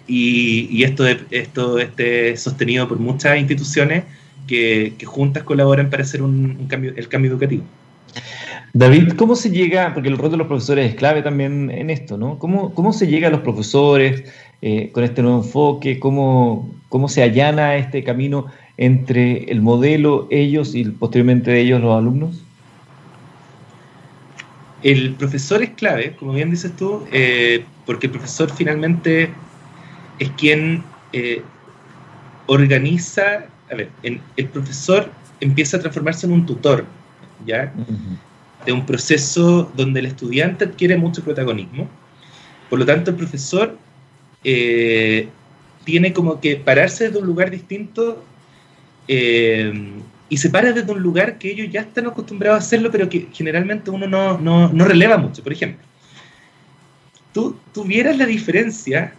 y, 0.07 0.83
esto, 0.83 1.05
esto 1.07 1.79
esté 1.79 2.35
sostenido 2.37 2.87
por 2.87 2.99
muchas 2.99 3.37
instituciones 3.37 4.03
que, 4.47 4.93
juntas 5.05 5.43
colaboran 5.43 5.89
para 5.89 6.03
hacer 6.03 6.21
un, 6.21 6.67
cambio, 6.67 6.93
el 6.95 7.07
cambio 7.07 7.31
educativo. 7.31 7.63
David, 8.73 9.13
¿cómo 9.13 9.35
se 9.35 9.51
llega, 9.51 9.93
porque 9.93 10.09
el 10.09 10.17
rol 10.17 10.31
de 10.31 10.37
los 10.37 10.47
profesores 10.47 10.89
es 10.89 10.95
clave 10.95 11.21
también 11.21 11.69
en 11.69 11.89
esto, 11.91 12.17
¿no? 12.17 12.39
¿Cómo, 12.39 12.73
cómo 12.73 12.91
se 12.91 13.07
llega 13.07 13.27
a 13.27 13.31
los 13.31 13.41
profesores 13.41 14.23
eh, 14.61 14.89
con 14.91 15.03
este 15.03 15.21
nuevo 15.21 15.43
enfoque? 15.43 15.99
¿Cómo, 15.99 16.73
¿Cómo 16.89 17.07
se 17.07 17.21
allana 17.21 17.75
este 17.75 18.03
camino 18.03 18.47
entre 18.77 19.51
el 19.51 19.61
modelo, 19.61 20.27
ellos 20.31 20.73
y 20.73 20.85
posteriormente 20.85 21.59
ellos 21.59 21.81
los 21.81 21.95
alumnos? 21.95 22.42
El 24.83 25.15
profesor 25.15 25.63
es 25.63 25.71
clave, 25.71 26.15
como 26.17 26.33
bien 26.33 26.51
dices 26.51 26.75
tú, 26.75 27.05
eh, 27.11 27.65
porque 27.85 28.07
el 28.07 28.11
profesor 28.11 28.51
finalmente 28.51 29.31
es 30.19 30.29
quien 30.31 30.83
eh, 31.13 31.41
organiza, 32.47 33.45
a 33.71 33.75
ver, 33.75 33.89
el 34.03 34.47
profesor 34.49 35.09
empieza 35.39 35.77
a 35.77 35.79
transformarse 35.79 36.25
en 36.25 36.33
un 36.33 36.45
tutor, 36.45 36.85
¿ya? 37.45 37.73
De 38.65 38.71
un 38.71 38.85
proceso 38.85 39.71
donde 39.75 39.99
el 39.99 40.07
estudiante 40.07 40.65
adquiere 40.65 40.97
mucho 40.97 41.23
protagonismo. 41.23 41.89
Por 42.69 42.79
lo 42.79 42.85
tanto, 42.85 43.11
el 43.11 43.17
profesor 43.17 43.77
eh, 44.43 45.29
tiene 45.83 46.13
como 46.13 46.39
que 46.39 46.55
pararse 46.55 47.05
desde 47.05 47.19
un 47.19 47.27
lugar 47.27 47.51
distinto 47.51 48.23
y 50.33 50.37
se 50.37 50.49
para 50.49 50.73
desde 50.73 50.91
un 50.91 50.99
lugar 50.99 51.37
que 51.37 51.51
ellos 51.51 51.67
ya 51.71 51.81
están 51.81 52.07
acostumbrados 52.07 52.59
a 52.59 52.65
hacerlo, 52.65 52.89
pero 52.89 53.07
que 53.07 53.27
generalmente 53.31 53.91
uno 53.91 54.07
no, 54.07 54.39
no, 54.39 54.67
no 54.67 54.83
releva 54.83 55.15
mucho. 55.15 55.43
Por 55.43 55.53
ejemplo, 55.53 55.85
tú, 57.31 57.55
tuvieras 57.71 58.17
la 58.17 58.25
diferencia 58.25 59.13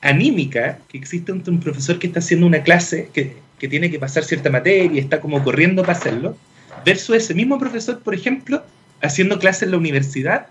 anímica 0.00 0.80
que 0.88 0.98
existe 0.98 1.30
entre 1.30 1.52
un 1.52 1.60
profesor 1.60 2.00
que 2.00 2.08
está 2.08 2.18
haciendo 2.18 2.48
una 2.48 2.64
clase, 2.64 3.10
que, 3.12 3.36
que 3.60 3.68
tiene 3.68 3.92
que 3.92 4.00
pasar 4.00 4.24
cierta 4.24 4.50
materia 4.50 4.90
y 4.92 4.98
está 4.98 5.20
como 5.20 5.40
corriendo 5.44 5.82
para 5.82 5.96
hacerlo, 5.96 6.36
versus 6.84 7.14
ese 7.14 7.32
mismo 7.32 7.60
profesor, 7.60 8.00
por 8.00 8.16
ejemplo, 8.16 8.64
haciendo 9.00 9.38
clase 9.38 9.66
en 9.66 9.70
la 9.70 9.76
universidad 9.76 10.48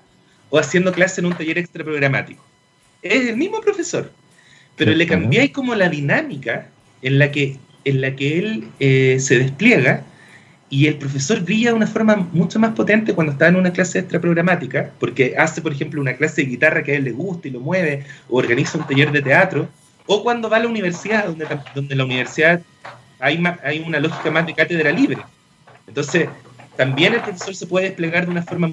o 0.49 0.59
haciendo 0.59 0.93
clase 0.93 1.19
en 1.19 1.27
un 1.27 1.33
taller 1.33 1.57
extra 1.57 1.83
programático. 1.83 2.41
Es 3.01 3.27
el 3.27 3.35
mismo 3.35 3.59
profesor, 3.59 4.09
pero 4.77 4.93
le 4.93 5.07
cambiáis 5.07 5.51
como 5.51 5.75
la 5.75 5.89
dinámica 5.89 6.69
en 7.01 7.19
la 7.19 7.31
que 7.31 7.57
en 7.85 8.01
la 8.01 8.15
que 8.15 8.39
él 8.39 8.67
eh, 8.79 9.17
se 9.19 9.39
despliega 9.39 10.03
y 10.69 10.87
el 10.87 10.95
profesor 10.95 11.41
brilla 11.41 11.69
de 11.69 11.75
una 11.75 11.87
forma 11.87 12.27
mucho 12.33 12.59
más 12.59 12.73
potente 12.73 13.13
cuando 13.13 13.33
está 13.33 13.47
en 13.47 13.55
una 13.55 13.71
clase 13.71 13.99
extra 13.99 14.19
programática, 14.19 14.91
porque 14.99 15.35
hace, 15.37 15.61
por 15.61 15.71
ejemplo, 15.71 16.01
una 16.01 16.15
clase 16.15 16.41
de 16.41 16.49
guitarra 16.49 16.83
que 16.83 16.93
a 16.93 16.95
él 16.95 17.03
le 17.03 17.11
gusta 17.11 17.47
y 17.47 17.51
lo 17.51 17.59
mueve, 17.59 18.03
o 18.29 18.39
organiza 18.39 18.77
un 18.77 18.87
taller 18.87 19.11
de 19.11 19.21
teatro, 19.21 19.69
o 20.07 20.23
cuando 20.23 20.49
va 20.49 20.57
a 20.57 20.61
la 20.61 20.67
universidad, 20.67 21.27
donde, 21.27 21.45
donde 21.73 21.95
la 21.95 22.03
universidad 22.03 22.61
hay, 23.19 23.41
hay 23.63 23.79
una 23.85 23.99
lógica 23.99 24.31
más 24.31 24.45
de 24.45 24.53
cátedra 24.53 24.91
libre. 24.91 25.19
Entonces, 25.87 26.27
también 26.75 27.13
el 27.13 27.21
profesor 27.21 27.55
se 27.55 27.67
puede 27.67 27.85
desplegar 27.85 28.25
de 28.25 28.31
una 28.31 28.43
forma 28.43 28.71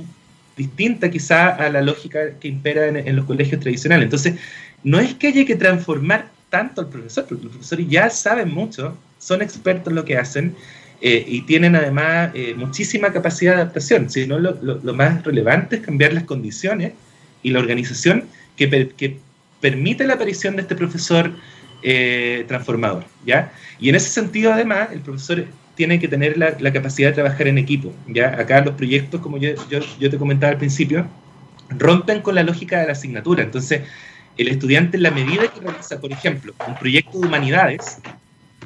distinta 0.57 1.11
quizá 1.11 1.49
a 1.49 1.69
la 1.69 1.83
lógica 1.83 2.39
que 2.41 2.49
impera 2.49 2.87
en, 2.87 2.97
en 2.97 3.17
los 3.17 3.27
colegios 3.27 3.61
tradicionales. 3.61 4.05
Entonces, 4.05 4.35
no 4.83 4.99
es 4.99 5.15
que 5.15 5.29
haya 5.29 5.45
que 5.45 5.57
transformar 5.57 6.29
tanto 6.53 6.83
al 6.83 6.89
profesor, 6.89 7.25
porque 7.27 7.45
los 7.45 7.53
profesores 7.53 7.87
ya 7.89 8.11
saben 8.11 8.53
mucho, 8.53 8.95
son 9.19 9.41
expertos 9.41 9.89
en 9.89 9.95
lo 9.95 10.05
que 10.05 10.19
hacen 10.19 10.55
eh, 11.01 11.25
y 11.27 11.41
tienen 11.43 11.75
además 11.75 12.31
eh, 12.35 12.53
muchísima 12.55 13.11
capacidad 13.11 13.55
de 13.55 13.63
adaptación, 13.63 14.11
sino 14.11 14.39
lo, 14.39 14.53
lo, 14.63 14.93
más 14.93 15.25
relevante 15.25 15.77
es 15.77 15.83
cambiar 15.83 16.13
las 16.13 16.25
condiciones 16.25 16.93
y 17.43 17.53
la 17.53 17.59
organización 17.59 18.25
que, 18.55 18.69
que 18.95 19.17
permite 19.63 20.07
la 20.07 20.15
aparición 20.15 20.57
de 20.57 20.63
este 20.63 20.77
profesor 20.77 21.33
eh, 21.83 22.45
transformador. 22.49 23.07
¿ya? 23.25 23.51
Y 23.81 23.89
en 23.89 23.95
ese 23.95 24.11
sentido, 24.11 24.53
además, 24.53 24.91
el 24.93 25.01
profesor 25.01 25.47
tiene 25.75 25.99
que 25.99 26.07
tener 26.07 26.37
la, 26.37 26.55
la, 26.61 26.71
capacidad 26.71 27.09
de 27.09 27.15
trabajar 27.15 27.49
en 27.49 27.57
equipo. 27.57 27.95
¿ya? 28.09 28.29
Acá 28.39 28.61
los 28.61 28.75
proyectos, 28.75 29.23
como 29.23 29.39
yo, 29.39 29.55
yo, 29.71 29.81
yo 29.99 30.11
te 30.11 30.19
comentaba 30.19 30.53
al 30.53 30.59
principio, 30.59 31.07
rompen 31.71 32.21
con 32.21 32.35
la 32.35 32.43
lógica 32.43 32.81
de 32.81 32.87
la 32.89 32.93
asignatura. 32.93 33.43
Entonces, 33.43 33.81
el 34.37 34.49
estudiante 34.49 34.97
en 34.97 35.03
la 35.03 35.11
medida 35.11 35.49
que 35.49 35.61
realiza, 35.61 36.01
por 36.01 36.13
ejemplo, 36.13 36.55
un 36.67 36.75
proyecto 36.75 37.19
de 37.19 37.27
humanidades, 37.27 38.01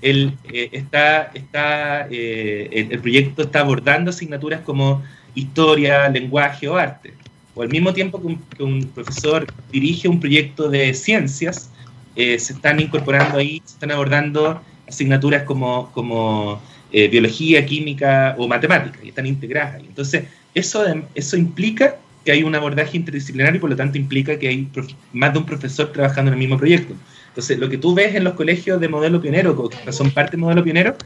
el, 0.03 0.35
eh, 0.53 0.69
está, 0.73 1.31
está, 1.35 2.07
eh, 2.11 2.87
el, 2.91 3.01
proyecto 3.01 3.43
está 3.43 3.61
abordando 3.61 4.11
asignaturas 4.11 4.61
como 4.61 5.03
historia, 5.35 6.09
lenguaje 6.09 6.69
o 6.69 6.77
arte. 6.77 7.15
O 7.55 7.63
al 7.63 7.69
mismo 7.69 7.93
tiempo 7.93 8.21
que 8.21 8.63
un, 8.63 8.83
profesor 8.95 9.47
dirige 9.73 10.09
un 10.09 10.21
proyecto 10.21 10.69
de 10.69 10.93
ciencias, 10.95 11.71
eh, 12.15 12.39
se 12.39 12.53
están 12.53 12.81
incorporando 12.81 13.39
ahí, 13.39 13.63
se 13.65 13.75
están 13.75 13.91
abordando 13.91 14.61
asignaturas 14.87 15.43
como, 15.43 15.91
como 15.93 16.63
biología, 16.93 17.67
química 17.67 18.35
o 18.39 18.49
matemáticas, 18.49 19.05
y 19.05 19.09
están 19.09 19.27
integradas 19.27 19.75
ahí. 19.75 19.85
Entonces, 19.87 20.25
eso, 20.55 20.83
eso 21.15 21.37
implica 21.37 21.97
que 22.27 22.33
hay 22.33 22.43
un 22.43 22.55
abordaje 22.55 22.97
interdisciplinario 22.97 23.57
y 23.57 23.61
por 23.61 23.71
lo 23.71 23.77
tanto 23.77 23.97
implica 23.97 24.37
que 24.39 24.49
hay 24.49 24.69
más 25.13 25.33
de 25.33 25.39
un 25.39 25.47
profesor 25.47 25.93
trabajando 25.93 26.31
en 26.31 26.35
el 26.35 26.39
mismo 26.41 26.59
proyecto. 26.59 26.93
Entonces, 27.29 27.59
lo 27.59 27.69
que 27.69 27.79
tú 27.79 27.95
ves 27.95 28.15
en 28.17 28.25
los 28.25 28.35
colegios 28.35 28.81
de 28.81 28.89
modelo 28.89 29.23
pionero, 29.23 29.69
que 29.69 29.93
son 29.93 30.11
parte 30.11 30.33
del 30.33 30.41
modelo 30.41 30.65
pionero, 30.65 30.97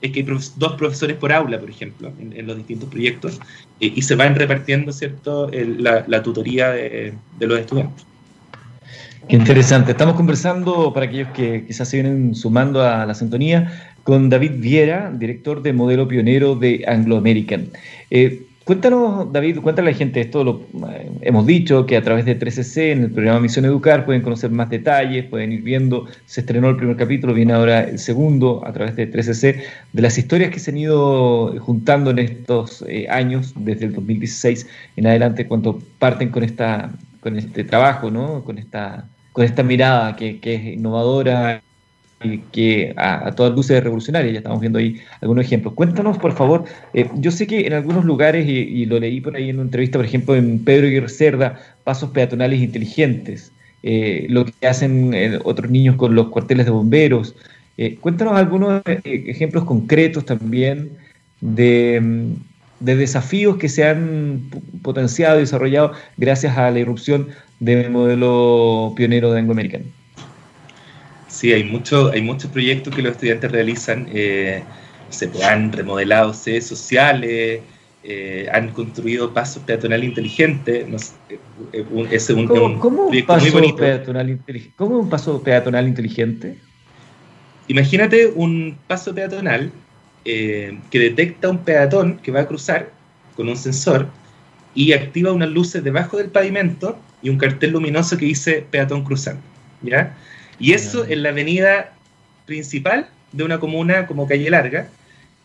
es 0.00 0.12
que 0.12 0.20
hay 0.20 0.26
dos 0.56 0.74
profesores 0.74 1.16
por 1.16 1.32
aula, 1.32 1.58
por 1.58 1.68
ejemplo, 1.68 2.12
en, 2.20 2.46
los 2.46 2.56
distintos 2.56 2.88
proyectos, 2.88 3.40
eh, 3.80 3.92
y 3.96 4.02
se 4.02 4.14
van 4.14 4.36
repartiendo, 4.36 4.92
¿cierto?, 4.92 5.50
la, 5.50 6.22
tutoría 6.22 6.70
de, 6.70 7.14
de 7.38 7.46
los 7.46 7.58
estudiantes. 7.58 8.06
Qué 9.28 9.34
interesante. 9.34 9.90
Estamos 9.90 10.14
conversando, 10.14 10.92
para 10.94 11.06
aquellos 11.06 11.28
que 11.30 11.66
quizás 11.66 11.88
se 11.88 12.00
vienen 12.00 12.36
sumando 12.36 12.82
a 12.82 13.04
la 13.04 13.14
sintonía, 13.14 13.92
con 14.04 14.30
David 14.30 14.52
Viera, 14.58 15.12
director 15.12 15.60
de 15.60 15.72
modelo 15.72 16.06
pionero 16.06 16.54
de 16.54 16.84
Anglo 16.86 17.16
American. 17.16 17.68
Eh, 18.10 18.47
Cuéntanos, 18.68 19.32
David, 19.32 19.60
cuéntale 19.60 19.88
a 19.88 19.92
la 19.92 19.96
gente 19.96 20.20
esto. 20.20 20.44
Lo, 20.44 20.60
eh, 20.90 21.10
hemos 21.22 21.46
dicho 21.46 21.86
que 21.86 21.96
a 21.96 22.02
través 22.02 22.26
de 22.26 22.38
3CC, 22.38 22.92
en 22.92 23.04
el 23.04 23.10
programa 23.10 23.40
Misión 23.40 23.64
Educar, 23.64 24.04
pueden 24.04 24.20
conocer 24.20 24.50
más 24.50 24.68
detalles, 24.68 25.24
pueden 25.24 25.52
ir 25.52 25.62
viendo. 25.62 26.04
Se 26.26 26.42
estrenó 26.42 26.68
el 26.68 26.76
primer 26.76 26.98
capítulo, 26.98 27.32
viene 27.32 27.54
ahora 27.54 27.84
el 27.84 27.98
segundo 27.98 28.62
a 28.66 28.72
través 28.74 28.94
de 28.94 29.10
3CC, 29.10 29.62
de 29.94 30.02
las 30.02 30.18
historias 30.18 30.50
que 30.50 30.58
se 30.58 30.70
han 30.70 30.76
ido 30.76 31.58
juntando 31.60 32.10
en 32.10 32.18
estos 32.18 32.84
eh, 32.86 33.06
años, 33.08 33.54
desde 33.56 33.86
el 33.86 33.94
2016 33.94 34.66
en 34.96 35.06
adelante, 35.06 35.46
cuando 35.48 35.78
parten 35.98 36.28
con, 36.28 36.44
esta, 36.44 36.90
con 37.20 37.38
este 37.38 37.64
trabajo, 37.64 38.10
¿no? 38.10 38.44
con, 38.44 38.58
esta, 38.58 39.08
con 39.32 39.46
esta 39.46 39.62
mirada 39.62 40.14
que, 40.14 40.40
que 40.40 40.56
es 40.56 40.64
innovadora 40.74 41.62
que 42.52 42.94
a, 42.96 43.32
todas 43.32 43.54
luces 43.54 43.76
es 43.76 43.84
revolucionaria, 43.84 44.32
ya 44.32 44.38
estamos 44.38 44.60
viendo 44.60 44.78
ahí 44.78 45.00
algunos 45.20 45.44
ejemplos. 45.44 45.74
Cuéntanos, 45.74 46.18
por 46.18 46.32
favor, 46.32 46.64
eh, 46.94 47.08
yo 47.16 47.30
sé 47.30 47.46
que 47.46 47.66
en 47.66 47.72
algunos 47.72 48.04
lugares, 48.04 48.46
y, 48.48 48.86
lo 48.86 48.98
leí 48.98 49.20
por 49.20 49.36
ahí 49.36 49.50
en 49.50 49.56
una 49.56 49.64
entrevista, 49.64 49.98
por 49.98 50.06
ejemplo, 50.06 50.34
en 50.34 50.64
Pedro 50.64 50.88
y 50.88 51.08
Cerda, 51.08 51.60
pasos 51.84 52.10
peatonales 52.10 52.60
inteligentes, 52.60 53.52
eh, 53.82 54.26
lo 54.28 54.44
que 54.44 54.66
hacen 54.66 55.14
eh, 55.14 55.38
otros 55.44 55.70
niños 55.70 55.96
con 55.96 56.14
los 56.14 56.28
cuarteles 56.28 56.66
de 56.66 56.72
bomberos. 56.72 57.34
cuéntanos 58.00 58.34
algunos 58.34 58.82
ejemplos 59.04 59.64
concretos 59.64 60.24
también 60.24 60.90
de, 61.40 62.34
de, 62.80 62.96
desafíos 62.96 63.56
que 63.56 63.68
se 63.68 63.84
han 63.84 64.50
potenciado 64.82 65.38
y 65.38 65.42
desarrollado 65.42 65.92
gracias 66.16 66.58
a 66.58 66.70
la 66.72 66.80
irrupción 66.80 67.28
del 67.60 67.90
modelo 67.90 68.94
pionero 68.96 69.32
de 69.32 69.38
Anglo 69.38 69.52
American. 69.52 69.82
Sí, 71.28 71.52
hay, 71.52 71.62
mucho, 71.62 72.10
hay 72.10 72.22
muchos 72.22 72.50
proyectos 72.50 72.94
que 72.94 73.02
los 73.02 73.12
estudiantes 73.12 73.52
realizan. 73.52 74.08
Eh, 74.12 74.62
se 75.10 75.30
han 75.44 75.72
remodelado 75.72 76.34
sedes 76.34 76.66
sociales, 76.66 77.60
eh, 78.02 78.48
han 78.52 78.70
construido 78.70 79.32
pasos 79.32 79.62
peatonales 79.62 80.08
inteligentes. 80.08 80.88
No 80.88 80.98
sé, 80.98 81.14
eh, 81.72 81.84
es 82.10 82.30
un, 82.30 82.46
¿Cómo, 82.46 83.06
un, 83.06 83.26
paso 83.26 83.42
muy 83.42 83.50
bonito. 83.50 83.76
Peatonal 83.76 84.38
¿Cómo 84.76 84.98
un 84.98 85.10
paso 85.10 85.42
peatonal 85.42 85.86
inteligente? 85.86 86.58
Imagínate 87.68 88.32
un 88.34 88.78
paso 88.86 89.14
peatonal 89.14 89.70
que 90.24 90.78
detecta 90.92 91.48
un 91.48 91.58
peatón 91.58 92.18
que 92.18 92.30
va 92.30 92.40
a 92.40 92.46
cruzar 92.46 92.92
con 93.34 93.48
un 93.48 93.56
sensor 93.56 94.08
y 94.74 94.92
activa 94.92 95.32
unas 95.32 95.48
luces 95.48 95.82
debajo 95.82 96.18
del 96.18 96.28
pavimento 96.28 96.98
y 97.22 97.30
un 97.30 97.38
cartel 97.38 97.70
luminoso 97.70 98.18
que 98.18 98.26
dice 98.26 98.66
peatón 98.70 99.04
cruzando. 99.04 99.40
¿ya? 99.82 100.14
Y 100.58 100.72
eso 100.72 101.06
en 101.08 101.22
la 101.22 101.30
avenida 101.30 101.92
principal 102.46 103.08
de 103.32 103.44
una 103.44 103.60
comuna 103.60 104.06
como 104.06 104.26
Calle 104.26 104.50
Larga, 104.50 104.88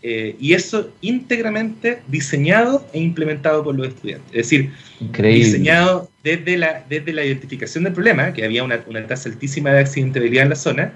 eh, 0.06 0.36
y 0.38 0.54
eso 0.54 0.92
íntegramente 1.00 2.00
diseñado 2.08 2.86
e 2.92 3.00
implementado 3.00 3.64
por 3.64 3.74
los 3.76 3.88
estudiantes. 3.88 4.30
Es 4.32 4.50
decir, 4.50 4.72
diseñado 5.00 6.10
desde 6.24 6.58
la, 6.58 6.84
desde 6.90 7.14
la 7.14 7.24
identificación 7.24 7.86
del 7.86 7.94
problema, 7.94 8.34
que 8.34 8.44
había 8.44 8.66
una, 8.66 8.84
una, 8.88 9.08
tasa 9.08 9.30
altísima 9.30 9.72
de 9.72 9.80
accidentabilidad 9.80 10.44
en 10.44 10.50
la 10.50 10.56
zona, 10.56 10.94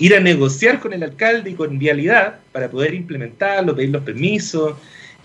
ir 0.00 0.16
a 0.16 0.20
negociar 0.20 0.80
con 0.80 0.92
el 0.92 1.04
alcalde 1.04 1.50
y 1.50 1.54
con 1.54 1.78
vialidad 1.78 2.40
para 2.50 2.68
poder 2.68 2.94
implementarlo, 2.94 3.76
pedir 3.76 3.90
los 3.90 4.02
permisos, 4.02 4.74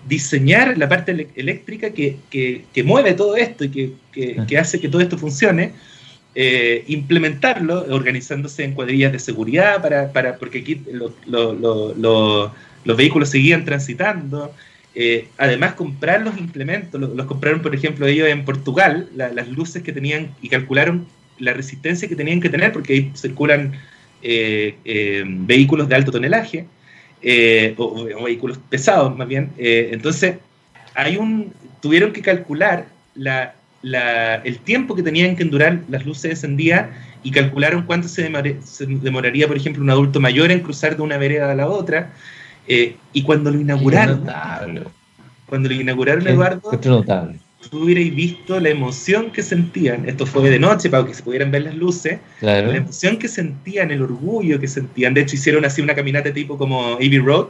diseñar 0.06 0.78
la 0.78 0.88
parte 0.88 1.28
eléctrica 1.34 1.90
que, 1.90 2.64
mueve 2.84 3.14
todo 3.14 3.36
esto 3.36 3.64
y 3.64 3.96
que, 4.12 4.58
hace 4.58 4.78
que 4.78 4.88
todo 4.88 5.00
esto 5.00 5.18
funcione, 5.18 5.72
eh, 6.38 6.84
implementarlo, 6.88 7.86
organizándose 7.88 8.62
en 8.62 8.74
cuadrillas 8.74 9.10
de 9.10 9.18
seguridad, 9.18 9.80
para, 9.80 10.12
para 10.12 10.36
porque 10.36 10.58
aquí 10.58 10.82
los 11.24 12.96
vehículos 12.96 13.30
seguían 13.30 13.64
transitando. 13.64 14.52
Eh, 14.94 15.28
además, 15.38 15.72
comprar 15.72 16.20
los 16.20 16.36
implementos, 16.36 17.00
los, 17.00 17.26
compraron, 17.26 17.62
por 17.62 17.74
ejemplo, 17.74 18.06
ellos 18.06 18.28
en 18.28 18.44
Portugal, 18.44 19.08
las 19.14 19.48
luces 19.48 19.82
que 19.82 19.94
tenían 19.94 20.34
y 20.42 20.50
calcularon 20.50 21.06
la 21.38 21.54
resistencia 21.54 22.06
que 22.06 22.16
tenían 22.16 22.42
que 22.42 22.50
tener, 22.50 22.70
porque 22.70 22.92
ahí 22.92 23.12
circulan 23.14 23.72
eh, 24.22 25.24
vehículos 25.26 25.88
de 25.88 25.94
alto 25.94 26.12
tonelaje. 26.12 26.66
Eh, 27.22 27.74
o, 27.78 28.04
vehículos 28.24 28.58
pesados 28.68 29.16
más 29.16 29.26
bien. 29.26 29.52
Entonces, 29.56 30.36
hay 30.94 31.16
un, 31.16 31.50
tuvieron 31.80 32.12
que 32.12 32.20
calcular 32.20 32.88
la, 33.14 33.55
el 33.82 34.58
tiempo 34.58 34.94
que 34.94 35.02
tenían 35.02 35.36
que 35.36 35.44
durar 35.44 35.82
las 35.88 36.04
luces 36.04 36.30
encendidas 36.32 36.88
y 37.22 37.30
calcularon 37.30 37.82
cuánto 37.82 38.08
se, 38.08 38.30
demoraría, 38.78 39.46
por 39.46 39.56
ejemplo, 39.56 39.82
un 39.82 39.90
adulto 39.90 40.20
mayor 40.20 40.50
en 40.50 40.60
cruzar 40.60 40.96
de 40.96 41.02
una 41.02 41.18
vereda 41.18 41.50
a 41.50 41.54
la 41.54 41.68
otra. 41.68 42.12
Eh, 42.68 42.96
y 43.12 43.22
cuando 43.22 43.50
lo 43.50 43.60
inauguraron, 43.60 44.24
cuando 45.46 45.68
lo 45.68 45.74
inauguraron, 45.74 46.26
Eduardo, 46.26 46.70
tú 47.70 47.82
hubierais 47.84 48.14
visto 48.14 48.60
la 48.60 48.68
emoción 48.68 49.30
que 49.30 49.42
sentían, 49.42 50.08
esto 50.08 50.26
fue 50.26 50.50
de 50.50 50.58
noche 50.58 50.88
para 50.88 51.06
que 51.06 51.14
se 51.14 51.22
pudieran 51.22 51.50
ver 51.50 51.62
las 51.62 51.74
luces, 51.74 52.20
la 52.40 52.58
emoción 52.58 53.18
que 53.18 53.28
sentían, 53.28 53.90
el 53.90 54.02
orgullo 54.02 54.60
que 54.60 54.68
sentían, 54.68 55.14
de 55.14 55.22
hecho 55.22 55.36
hicieron 55.36 55.64
así 55.64 55.82
una 55.82 55.94
caminata 55.94 56.32
tipo 56.32 56.58
como 56.58 56.94
Abbey 56.94 57.18
Road, 57.18 57.46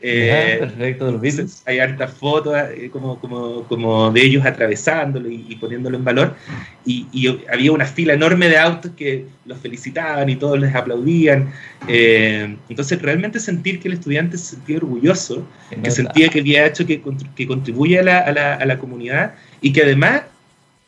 eh, 0.00 0.56
perfecto, 0.60 1.10
los 1.10 1.62
Hay 1.66 1.78
hartas 1.80 2.12
fotos 2.12 2.54
eh, 2.56 2.88
como, 2.92 3.18
como, 3.18 3.64
como, 3.64 4.12
de 4.12 4.22
ellos 4.22 4.46
atravesándolo 4.46 5.28
y, 5.28 5.56
poniéndolo 5.56 5.96
en 5.96 6.04
valor. 6.04 6.36
Y, 6.84 7.28
había 7.50 7.72
una 7.72 7.84
fila 7.84 8.14
enorme 8.14 8.48
de 8.48 8.58
autos 8.58 8.92
que 8.96 9.26
los 9.44 9.58
felicitaban 9.58 10.28
y 10.28 10.36
todos 10.36 10.58
les 10.58 10.74
aplaudían. 10.74 11.52
Eh, 11.88 12.56
entonces, 12.68 13.02
realmente 13.02 13.40
sentir 13.40 13.80
que 13.80 13.88
el 13.88 13.94
estudiante 13.94 14.38
se 14.38 14.56
sentía 14.56 14.76
orgulloso, 14.76 15.46
que 15.82 15.90
sentía 15.90 16.28
que 16.28 16.40
había 16.40 16.66
hecho 16.66 16.86
que, 16.86 17.02
que 17.34 17.46
contribuye 17.46 17.98
a 17.98 18.02
la, 18.02 18.18
a, 18.18 18.32
la, 18.32 18.54
a 18.54 18.66
la 18.66 18.78
comunidad 18.78 19.34
y 19.60 19.72
que 19.72 19.82
además 19.82 20.22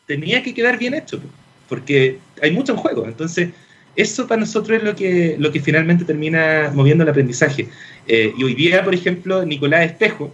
tenía 0.05 0.41
que 0.41 0.53
quedar 0.53 0.77
bien 0.77 0.93
hecho, 0.93 1.21
porque 1.67 2.19
hay 2.41 2.51
mucho 2.51 2.73
en 2.73 2.77
juego. 2.77 3.05
Entonces, 3.05 3.49
eso 3.95 4.27
para 4.27 4.39
nosotros 4.39 4.77
es 4.77 4.83
lo 4.83 4.95
que, 4.95 5.35
lo 5.37 5.51
que 5.51 5.59
finalmente 5.59 6.05
termina 6.05 6.71
moviendo 6.73 7.03
el 7.03 7.09
aprendizaje. 7.09 7.67
Eh, 8.07 8.33
y 8.37 8.43
hoy 8.43 8.55
día, 8.55 8.83
por 8.83 8.93
ejemplo, 8.93 9.45
Nicolás 9.45 9.85
Espejo, 9.85 10.33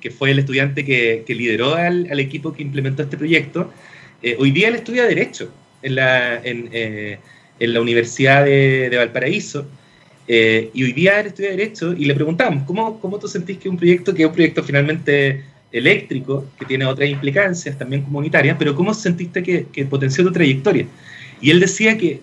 que 0.00 0.10
fue 0.10 0.30
el 0.30 0.38
estudiante 0.38 0.84
que, 0.84 1.24
lideró 1.28 1.74
al, 1.74 2.20
equipo 2.20 2.52
que 2.52 2.62
implementó 2.62 3.02
este 3.02 3.16
proyecto, 3.16 3.72
eh, 4.22 4.36
hoy 4.38 4.52
día 4.52 4.68
él 4.68 4.76
estudia 4.76 5.06
Derecho 5.06 5.50
en 5.82 5.96
la, 5.96 6.36
en, 6.36 6.68
eh, 6.72 7.18
la 7.58 7.80
Universidad 7.80 8.44
de, 8.44 8.94
Valparaíso. 8.96 9.66
y 10.28 10.84
hoy 10.84 10.92
día 10.92 11.20
él 11.20 11.28
estudia 11.28 11.50
Derecho 11.50 11.92
y 11.92 12.04
le 12.04 12.14
preguntamos, 12.14 12.62
¿cómo, 12.64 13.00
¿cómo 13.00 13.18
tú 13.18 13.26
sentís 13.26 13.58
que 13.58 13.68
un 13.68 13.76
proyecto, 13.76 14.14
que 14.14 14.22
es 14.22 14.28
un 14.28 14.34
proyecto 14.34 14.62
finalmente 14.62 15.42
eléctrico, 15.72 16.46
que 16.58 16.64
tiene 16.64 16.86
otras 16.86 17.08
implicancias 17.08 17.76
también 17.76 18.02
comunitarias, 18.02 18.56
pero 18.58 18.74
cómo 18.74 18.94
sentiste 18.94 19.42
que, 19.42 19.66
que 19.72 19.84
potenció 19.84 20.22
tu 20.24 20.32
trayectoria? 20.32 20.86
Y 21.40 21.50
él 21.50 21.60
decía 21.60 21.96
que 21.98 22.20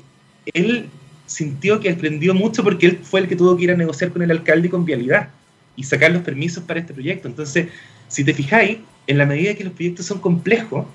él 0.54 0.88
sintió 1.26 1.80
que 1.80 1.90
aprendió 1.90 2.34
mucho 2.34 2.64
porque 2.64 2.88
él 2.88 3.00
fue 3.04 3.22
el 3.22 3.28
que 3.28 3.36
tuvo 3.36 3.58
que 3.58 3.64
ir 3.64 3.72
a 3.72 3.78
negociar 3.78 4.12
con 4.12 4.22
el 4.22 4.32
alcalde 4.32 4.68
y 4.68 4.72
con 4.72 4.86
Vialidad 4.86 5.30
y 5.76 5.84
sacar 5.84 6.12
los 6.12 6.24
permisos 6.24 6.64
para 6.64 6.80
este 6.80 6.94
proyecto. 6.94 7.28
Entonces, 7.28 7.68
si 8.08 8.24
te 8.24 8.34
fijáis, 8.34 8.78
en 9.08 9.18
la 9.18 9.26
medida 9.26 9.54
que 9.54 9.64
los 9.64 9.74
proyectos 9.74 10.06
son 10.06 10.20
complejos, 10.20 10.86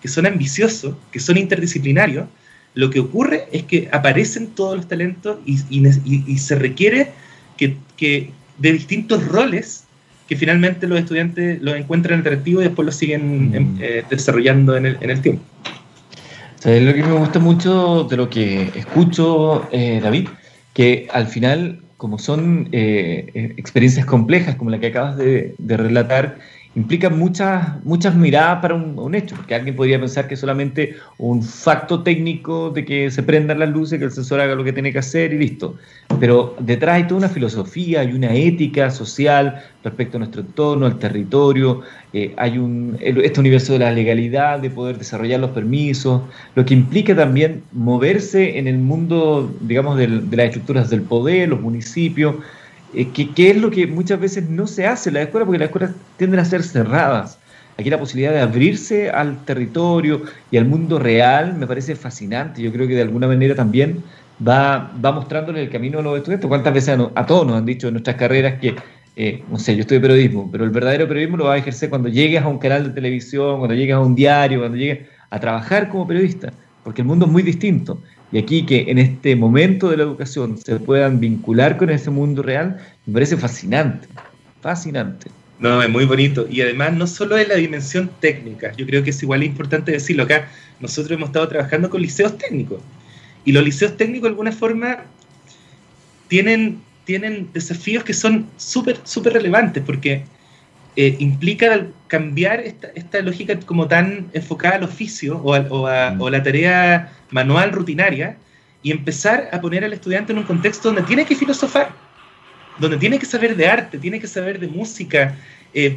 que 0.00 0.08
son 0.08 0.26
ambiciosos, 0.26 0.96
que 1.12 1.20
son 1.20 1.36
interdisciplinarios, 1.36 2.26
lo 2.74 2.90
que 2.90 3.00
ocurre 3.00 3.48
es 3.52 3.64
que 3.64 3.88
aparecen 3.92 4.48
todos 4.48 4.76
los 4.76 4.88
talentos 4.88 5.38
y, 5.44 6.38
se 6.38 6.54
requiere 6.54 7.10
que, 7.56 8.30
de 8.58 8.72
distintos 8.72 9.26
roles 9.26 9.84
que 10.28 10.36
finalmente 10.36 10.86
los 10.86 10.98
estudiantes 10.98 11.60
los 11.60 11.74
encuentran 11.74 12.20
atractivos 12.20 12.62
y 12.62 12.68
después 12.68 12.86
los 12.86 12.94
siguen 12.94 13.52
em, 13.52 13.74
mm. 13.74 13.78
eh, 13.80 14.04
desarrollando 14.08 14.76
en 14.76 14.86
el 14.86 15.20
tiempo 15.20 15.42
lo 16.64 16.94
que 16.94 17.02
me 17.02 17.12
gusta 17.12 17.38
mucho 17.38 18.04
de 18.04 18.16
lo 18.16 18.28
que 18.28 18.70
escucho, 18.74 19.68
eh, 19.72 20.00
David? 20.02 20.28
Que 20.74 21.08
al 21.12 21.26
final, 21.26 21.80
como 21.96 22.18
son 22.18 22.68
eh, 22.72 23.54
experiencias 23.56 24.06
complejas 24.06 24.56
como 24.56 24.70
la 24.70 24.78
que 24.78 24.88
acabas 24.88 25.16
de 25.16 25.54
relatar, 25.76 26.38
implica 26.76 27.10
muchas, 27.10 27.84
muchas 27.84 28.14
miradas 28.14 28.60
para 28.62 28.74
un, 28.74 29.14
hecho, 29.14 29.34
porque 29.34 29.56
alguien 29.56 29.74
podría 29.74 29.98
pensar 29.98 30.28
que 30.28 30.36
solamente 30.36 30.96
un 31.18 31.42
facto 31.42 32.02
técnico 32.02 32.70
de 32.70 32.84
que 32.84 33.10
se 33.10 33.24
prendan 33.24 33.58
las 33.58 33.70
luces, 33.70 33.98
que 33.98 34.04
el 34.04 34.12
sensor 34.12 34.40
haga 34.40 34.54
lo 34.54 34.62
que 34.62 34.72
tiene 34.72 34.92
que 34.92 35.00
hacer 35.00 35.32
y 35.32 35.38
listo. 35.38 35.74
Pero 36.20 36.54
detrás 36.60 36.96
hay 36.96 37.04
toda 37.04 37.18
una 37.18 37.28
filosofía, 37.28 38.00
hay 38.00 38.12
una 38.12 38.34
ética 38.34 38.90
social 38.90 39.64
respecto 39.82 40.16
a 40.16 40.20
nuestro 40.20 40.42
entorno, 40.42 40.86
al 40.86 40.98
territorio, 40.98 41.82
eh, 42.12 42.34
hay 42.36 42.58
un, 42.58 42.96
este 43.00 43.40
universo 43.40 43.72
de 43.72 43.80
la 43.80 43.90
legalidad, 43.90 44.60
de 44.60 44.70
poder 44.70 44.96
desarrollar 44.98 45.40
los 45.40 45.50
permisos, 45.50 46.22
lo 46.54 46.64
que 46.64 46.74
implica 46.74 47.16
también 47.16 47.62
moverse 47.72 48.58
en 48.58 48.68
el 48.68 48.78
mundo, 48.78 49.52
digamos, 49.60 49.98
de 49.98 50.06
las 50.08 50.46
estructuras 50.46 50.88
del 50.88 51.02
poder, 51.02 51.48
los 51.48 51.60
municipios, 51.60 52.36
eh, 52.94 53.08
que, 53.10 53.50
es 53.50 53.56
lo 53.56 53.70
que 53.70 53.86
muchas 53.86 54.20
veces 54.20 54.48
no 54.48 54.66
se 54.66 54.86
hace 54.86 55.10
en 55.10 55.14
la 55.14 55.22
escuela, 55.22 55.46
porque 55.46 55.58
las 55.58 55.66
escuelas 55.66 55.92
tienden 56.16 56.40
a 56.40 56.44
ser 56.44 56.62
cerradas. 56.62 57.38
Aquí 57.78 57.88
la 57.88 57.98
posibilidad 57.98 58.32
de 58.32 58.40
abrirse 58.40 59.10
al 59.10 59.44
territorio 59.44 60.22
y 60.50 60.56
al 60.56 60.66
mundo 60.66 60.98
real 60.98 61.54
me 61.56 61.66
parece 61.66 61.94
fascinante. 61.94 62.60
Yo 62.60 62.72
creo 62.72 62.86
que 62.86 62.94
de 62.94 63.02
alguna 63.02 63.26
manera 63.26 63.54
también 63.54 64.02
va, 64.46 64.92
va 65.02 65.12
mostrándole 65.12 65.62
el 65.62 65.70
camino 65.70 66.00
a 66.00 66.02
los 66.02 66.18
estudiantes. 66.18 66.48
¿Cuántas 66.48 66.74
veces 66.74 66.98
a, 67.14 67.26
todos 67.26 67.46
nos 67.46 67.56
han 67.56 67.64
dicho 67.64 67.88
en 67.88 67.94
nuestras 67.94 68.16
carreras 68.16 68.60
que, 68.60 68.74
eh, 69.16 69.42
no 69.50 69.58
sé, 69.58 69.76
yo 69.76 69.84
de 69.84 70.00
periodismo, 70.00 70.50
pero 70.50 70.64
el 70.64 70.70
verdadero 70.70 71.08
periodismo 71.08 71.38
lo 71.38 71.44
vas 71.44 71.54
a 71.54 71.58
ejercer 71.58 71.88
cuando 71.88 72.08
llegues 72.08 72.42
a 72.42 72.48
un 72.48 72.58
canal 72.58 72.84
de 72.84 72.90
televisión, 72.90 73.58
cuando 73.58 73.74
llegues 73.74 73.94
a 73.94 74.00
un 74.00 74.14
diario, 74.14 74.58
cuando 74.58 74.76
llegues 74.76 75.08
a 75.30 75.40
trabajar 75.40 75.88
como 75.88 76.06
periodista, 76.06 76.52
porque 76.84 77.02
el 77.02 77.08
mundo 77.08 77.26
es 77.26 77.32
muy 77.32 77.42
distinto. 77.42 78.02
Y 78.32 78.38
aquí 78.38 78.64
que 78.64 78.90
en 78.90 78.98
este 78.98 79.34
momento 79.34 79.90
de 79.90 79.96
la 79.96 80.04
educación 80.04 80.56
se 80.58 80.76
puedan 80.76 81.18
vincular 81.18 81.76
con 81.76 81.90
ese 81.90 82.10
mundo 82.10 82.42
real, 82.42 82.78
me 83.06 83.14
parece 83.14 83.36
fascinante, 83.36 84.06
fascinante. 84.60 85.30
No, 85.58 85.82
es 85.82 85.90
muy 85.90 86.04
bonito. 86.04 86.46
Y 86.48 86.60
además 86.62 86.94
no 86.94 87.06
solo 87.06 87.36
es 87.36 87.48
la 87.48 87.56
dimensión 87.56 88.10
técnica, 88.20 88.72
yo 88.76 88.86
creo 88.86 89.02
que 89.02 89.10
es 89.10 89.22
igual 89.22 89.42
importante 89.42 89.92
decirlo 89.92 90.22
acá, 90.22 90.48
nosotros 90.80 91.12
hemos 91.12 91.28
estado 91.28 91.48
trabajando 91.48 91.90
con 91.90 92.00
liceos 92.00 92.38
técnicos. 92.38 92.80
Y 93.44 93.52
los 93.52 93.64
liceos 93.64 93.96
técnicos 93.96 94.24
de 94.24 94.28
alguna 94.28 94.52
forma 94.52 95.04
tienen, 96.28 96.80
tienen 97.04 97.48
desafíos 97.52 98.04
que 98.04 98.14
son 98.14 98.46
súper, 98.56 98.98
súper 99.04 99.32
relevantes, 99.32 99.82
porque 99.84 100.24
eh, 101.00 101.16
implica 101.18 101.86
cambiar 102.08 102.60
esta, 102.60 102.88
esta, 102.94 103.22
lógica 103.22 103.58
como 103.60 103.88
tan 103.88 104.28
enfocada 104.34 104.76
al 104.76 104.84
oficio 104.84 105.38
o, 105.38 105.56
o, 105.56 105.86
a, 105.86 106.10
mm. 106.10 106.20
o 106.20 106.28
la 106.28 106.42
tarea 106.42 107.10
manual 107.30 107.72
rutinaria 107.72 108.36
y 108.82 108.90
empezar 108.90 109.48
a 109.50 109.62
poner 109.62 109.82
al 109.82 109.94
estudiante 109.94 110.32
en 110.32 110.40
un 110.40 110.44
contexto 110.44 110.88
donde 110.88 111.04
tiene 111.04 111.24
que 111.24 111.34
filosofar, 111.34 111.90
donde 112.78 112.98
tiene 112.98 113.18
que 113.18 113.24
saber 113.24 113.56
de 113.56 113.66
arte, 113.66 113.96
tiene 113.96 114.20
que 114.20 114.26
saber 114.26 114.60
de 114.60 114.68
música. 114.68 115.36
Eh, 115.72 115.96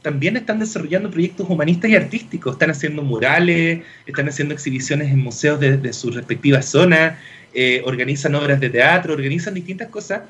también 0.00 0.36
están 0.36 0.60
desarrollando 0.60 1.10
proyectos 1.10 1.50
humanistas 1.50 1.90
y 1.90 1.96
artísticos, 1.96 2.52
están 2.52 2.70
haciendo 2.70 3.02
murales, 3.02 3.82
están 4.06 4.28
haciendo 4.28 4.54
exhibiciones 4.54 5.10
en 5.10 5.18
museos 5.24 5.58
de, 5.58 5.76
de 5.76 5.92
sus 5.92 6.14
respectivas 6.14 6.66
zonas, 6.66 7.18
eh, 7.52 7.82
organizan 7.84 8.36
obras 8.36 8.60
de 8.60 8.70
teatro, 8.70 9.12
organizan 9.12 9.54
distintas 9.54 9.88
cosas 9.88 10.20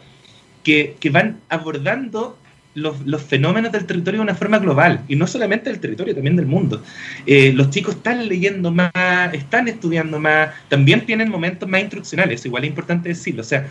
que, 0.65 0.97
que 0.99 1.11
van 1.11 1.41
abordando 1.51 2.39
los, 2.77 3.23
fenómenos 3.23 3.73
del 3.73 3.87
territorio 3.87 4.21
de 4.21 4.25
una 4.25 4.35
forma 4.35 4.59
global, 4.59 5.01
y 5.09 5.17
no 5.17 5.27
solamente 5.27 5.71
del 5.71 5.81
territorio, 5.81 6.15
también 6.15 6.37
del 6.37 6.47
mundo. 6.47 6.83
Eh, 7.27 7.53
los 7.55 7.71
chicos 7.71 7.97
están 7.97 8.29
leyendo 8.29 8.71
más, 8.71 8.93
están 9.33 9.67
estudiando 9.67 10.21
más, 10.21 10.51
también 10.69 11.07
tienen 11.07 11.31
momentos 11.31 11.69
más 11.69 11.81
instruccionales, 11.81 12.45
igual 12.45 12.65
es 12.65 12.71
importante 12.71 13.09
decirlo, 13.09 13.41
o 13.41 13.45
sea, 13.45 13.67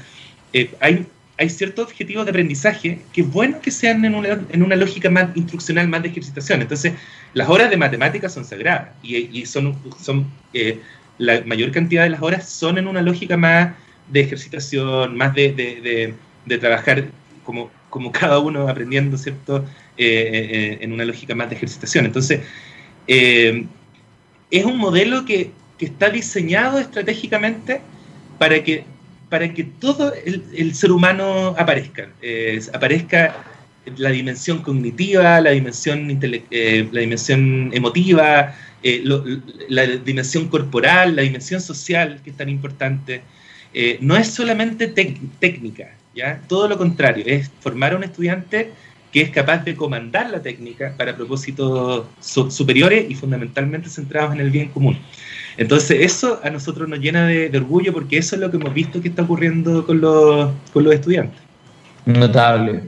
eh, 0.54 0.72
hay, 0.80 1.06
ciertos 1.50 1.86
objetivos 1.86 2.26
de 2.26 2.32
aprendizaje 2.32 3.02
que 3.12 3.22
es 3.22 3.32
bueno 3.32 3.60
que 3.62 3.70
sean 3.70 4.04
en 4.06 4.16
una, 4.16 4.40
en 4.50 4.64
una 4.64 4.76
lógica 4.76 5.10
más 5.10 5.36
instruccional, 5.36 5.88
más 5.90 6.02
de 6.02 6.08
ejercitación. 6.08 6.62
Entonces, 6.62 6.94
las 7.34 7.50
horas 7.50 7.70
de 7.70 7.76
matemáticas 7.76 8.34
son 8.34 8.46
sagradas 8.46 8.88
y, 9.04 9.46
son, 9.46 9.78
son 10.02 10.26
eh, 10.54 10.80
la 11.18 11.42
mayor 11.42 11.72
cantidad 11.72 12.04
de 12.04 12.10
las 12.10 12.22
horas 12.22 12.50
son 12.50 12.78
en 12.78 12.88
una 12.88 13.02
lógica 13.02 13.36
más 13.36 13.76
de 14.10 14.22
ejercitación, 14.22 15.18
más 15.18 15.36
de, 15.36 16.16
de 16.46 16.58
trabajar 16.58 17.04
como 17.44 17.70
como 17.96 18.12
cada 18.12 18.40
uno 18.40 18.68
aprendiendo, 18.68 19.18
¿cierto? 19.18 19.64
Eh, 19.98 20.50
eh, 20.52 20.78
en 20.82 20.92
una 20.92 21.06
lógica 21.06 21.34
más 21.34 21.50
de 21.50 21.56
ejercitación. 21.56 22.06
Entonces, 22.06 22.42
eh, 23.08 23.66
es 24.52 24.66
un 24.66 24.78
modelo 24.78 25.24
que, 25.24 25.52
está 25.80 26.10
diseñado 26.10 26.80
estratégicamente 26.80 27.82
para 28.40 28.64
que, 28.64 28.86
para 29.30 29.54
que 29.54 29.66
todo 29.66 30.14
el, 30.14 30.74
ser 30.74 30.92
humano 30.92 31.54
aparezca, 31.58 32.10
aparezca 32.74 33.36
la 33.98 34.10
dimensión 34.10 34.62
cognitiva, 34.62 35.40
la 35.42 35.52
dimensión, 35.52 36.20
eh, 36.22 36.90
la 36.92 37.02
dimensión 37.02 37.70
emotiva, 37.74 38.56
eh, 38.84 39.04
la 39.70 39.86
dimensión 39.86 40.48
corporal, 40.48 41.16
la 41.16 41.22
dimensión 41.22 41.62
social, 41.62 42.20
que 42.24 42.32
es 42.32 42.38
tan 42.38 42.50
importante. 42.50 43.22
Eh, 43.74 43.98
no 44.02 44.16
es 44.16 44.28
solamente 44.28 44.88
técnica, 44.88 45.92
¿ya? 46.16 46.42
todo 46.48 46.68
lo 46.68 46.78
contrario, 46.78 47.24
es 47.28 47.52
formar 47.60 47.94
a 47.94 47.98
un 47.98 48.04
estudiante 48.04 48.72
que 49.12 49.22
es 49.22 49.30
capaz 49.30 49.64
de 49.64 49.76
comandar 49.76 50.30
la 50.30 50.42
técnica 50.42 50.94
para 50.98 51.16
propósitos 51.16 52.06
superiores 52.20 53.06
y 53.10 53.16
fundamentalmente 53.16 53.88
centrados 53.88 54.34
en 54.34 54.42
el 54.42 54.50
bien 54.50 54.70
común. 54.70 54.98
Entonces 55.58 56.02
eso 56.02 56.42
a 56.44 56.50
nosotros 56.50 56.90
nos 56.90 57.00
llena 57.00 57.26
de, 57.28 57.50
orgullo 57.58 57.94
porque 57.94 58.18
eso 58.18 58.36
es 58.36 58.42
lo 58.42 58.52
que 58.52 58.58
hemos 58.58 58.74
visto 58.74 59.02
que 59.02 59.08
está 59.08 59.22
ocurriendo 59.22 59.86
con 59.86 60.02
los, 60.02 60.52
con 60.74 60.84
los 60.84 60.94
estudiantes. 60.94 61.40
Notable. 62.06 62.82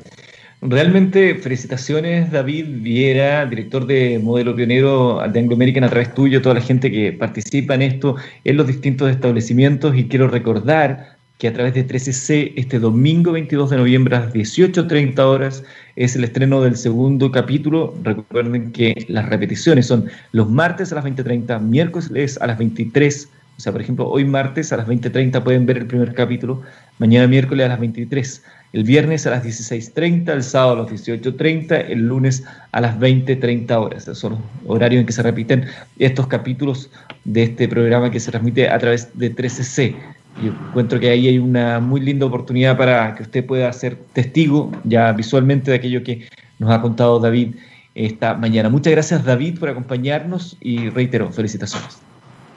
Realmente 0.62 1.36
felicitaciones 1.36 2.32
David 2.32 2.66
Viera, 2.82 3.46
director 3.46 3.86
de 3.86 4.20
Modelo 4.20 4.56
Pionero 4.56 5.22
de 5.32 5.40
Anglo 5.40 5.56
American 5.56 5.84
a 5.84 5.90
través 5.90 6.14
tuyo, 6.14 6.42
toda 6.42 6.56
la 6.56 6.62
gente 6.62 6.92
que 6.92 7.14
participa 7.14 7.76
en 7.76 7.84
esto, 7.84 8.16
en 8.44 8.58
los 8.58 8.68
distintos 8.68 9.10
establecimientos 9.10 9.96
y 9.96 10.08
quiero 10.08 10.28
recordar 10.28 11.17
que 11.38 11.48
a 11.48 11.54
través 11.54 11.74
de 11.74 11.88
13C 11.88 12.54
este 12.56 12.80
domingo 12.80 13.32
22 13.32 13.70
de 13.70 13.78
noviembre 13.78 14.16
a 14.16 14.22
las 14.22 14.34
18.30 14.34 15.20
horas 15.20 15.64
es 15.96 16.16
el 16.16 16.24
estreno 16.24 16.62
del 16.62 16.76
segundo 16.76 17.32
capítulo. 17.32 17.94
Recuerden 18.04 18.72
que 18.72 19.06
las 19.08 19.30
repeticiones 19.30 19.86
son 19.86 20.06
los 20.32 20.50
martes 20.50 20.92
a 20.92 20.96
las 20.96 21.06
20.30, 21.06 21.62
miércoles 21.62 22.38
a 22.42 22.48
las 22.48 22.58
23. 22.58 23.30
O 23.58 23.60
sea, 23.60 23.72
por 23.72 23.82
ejemplo, 23.82 24.08
hoy 24.08 24.26
martes 24.26 24.74
a 24.74 24.78
las 24.78 24.88
20.30 24.88 25.44
pueden 25.44 25.66
ver 25.66 25.78
el 25.78 25.88
primer 25.88 26.14
capítulo, 26.14 26.62
mañana 27.00 27.28
miércoles 27.28 27.66
a 27.66 27.70
las 27.70 27.80
23 27.80 28.44
el 28.74 28.84
viernes 28.84 29.26
a 29.26 29.32
las 29.32 29.44
16.30, 29.44 30.30
el 30.30 30.44
sábado 30.44 30.74
a 30.74 30.84
las 30.84 30.92
18.30, 30.92 31.86
el 31.90 32.08
lunes 32.08 32.44
a 32.72 32.82
las 32.82 32.98
20.30 33.00 33.72
horas. 33.72 34.04
Esos 34.04 34.20
son 34.20 34.34
los 34.34 34.42
horarios 34.66 35.00
en 35.00 35.06
que 35.06 35.14
se 35.14 35.24
repiten 35.24 35.66
estos 36.00 36.28
capítulos 36.28 36.90
de 37.24 37.44
este 37.44 37.68
programa 37.68 38.12
que 38.12 38.20
se 38.20 38.32
transmite 38.32 38.70
a 38.70 38.78
través 38.78 39.18
de 39.18 39.34
13C. 39.34 39.96
Yo 40.42 40.52
encuentro 40.52 41.00
que 41.00 41.10
ahí 41.10 41.28
hay 41.28 41.40
una 41.40 41.80
muy 41.80 42.00
linda 42.00 42.26
oportunidad 42.26 42.78
para 42.78 43.16
que 43.16 43.24
usted 43.24 43.46
pueda 43.46 43.72
ser 43.74 43.98
testigo 44.14 44.72
ya 44.84 45.12
visualmente 45.12 45.72
de 45.72 45.78
aquello 45.78 46.04
que 46.04 46.28
nos 46.60 46.72
ha 46.72 46.82
contado 46.82 47.20
David 47.20 47.56
esta 47.96 48.36
mañana. 48.36 48.70
Muchas 48.70 48.92
gracias 48.92 49.26
David 49.26 49.60
por 49.60 49.70
acompañarnos 49.70 50.58
y 50.62 50.90
reitero, 50.90 51.32
felicitaciones. 51.32 51.98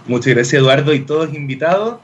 Muchas 0.06 0.34
gracias 0.34 0.60
Eduardo 0.60 0.92
y 0.92 1.00
todos 1.00 1.34
invitados. 1.34 2.00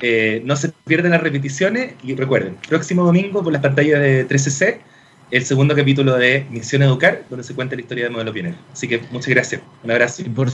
Eh, 0.00 0.42
no 0.44 0.56
se 0.56 0.70
pierden 0.84 1.12
las 1.12 1.20
repeticiones 1.20 1.94
y 2.02 2.14
recuerden, 2.14 2.56
próximo 2.68 3.04
domingo 3.04 3.42
por 3.44 3.52
las 3.52 3.62
pantallas 3.62 4.00
de 4.00 4.26
13C, 4.26 4.78
el 5.30 5.44
segundo 5.44 5.76
capítulo 5.76 6.16
de 6.16 6.44
Misión 6.50 6.82
Educar, 6.82 7.22
donde 7.30 7.44
se 7.44 7.54
cuenta 7.54 7.76
la 7.76 7.82
historia 7.82 8.04
de 8.04 8.10
Modelo 8.10 8.32
Pionero. 8.32 8.56
Así 8.72 8.88
que 8.88 9.00
muchas 9.12 9.28
gracias. 9.28 9.62
Un 9.84 9.90
abrazo. 9.92 10.24
Por, 10.34 10.50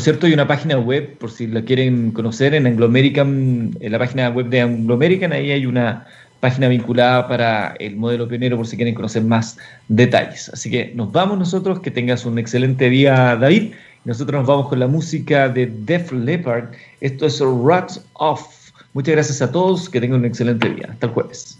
cierto, 0.00 0.26
hay 0.26 0.32
una 0.32 0.48
página 0.48 0.78
web, 0.78 1.18
por 1.18 1.30
si 1.30 1.46
la 1.46 1.62
quieren 1.62 2.10
conocer, 2.12 2.54
en 2.54 2.66
Anglo 2.66 2.86
American, 2.86 3.76
en 3.78 3.92
la 3.92 3.98
página 3.98 4.30
web 4.30 4.48
de 4.48 4.62
Anglo 4.62 4.94
American, 4.94 5.32
ahí 5.32 5.50
hay 5.50 5.66
una 5.66 6.06
página 6.40 6.68
vinculada 6.68 7.28
para 7.28 7.74
el 7.78 7.96
modelo 7.96 8.26
pionero 8.26 8.56
por 8.56 8.66
si 8.66 8.76
quieren 8.76 8.94
conocer 8.94 9.22
más 9.22 9.58
detalles. 9.88 10.48
Así 10.48 10.70
que 10.70 10.92
nos 10.94 11.12
vamos 11.12 11.38
nosotros, 11.38 11.80
que 11.80 11.90
tengas 11.90 12.24
un 12.24 12.38
excelente 12.38 12.88
día, 12.88 13.36
David. 13.36 13.72
Nosotros 14.04 14.40
nos 14.40 14.46
vamos 14.46 14.68
con 14.68 14.78
la 14.78 14.86
música 14.86 15.48
de 15.48 15.66
Def 15.66 16.12
Leppard. 16.12 16.72
Esto 17.00 17.26
es 17.26 17.40
Rocks 17.40 18.04
Off. 18.14 18.70
Muchas 18.92 19.14
gracias 19.14 19.42
a 19.42 19.50
todos, 19.52 19.88
que 19.88 20.00
tengan 20.00 20.20
un 20.20 20.26
excelente 20.26 20.68
día. 20.68 20.88
Hasta 20.90 21.06
el 21.06 21.12
jueves. 21.12 21.58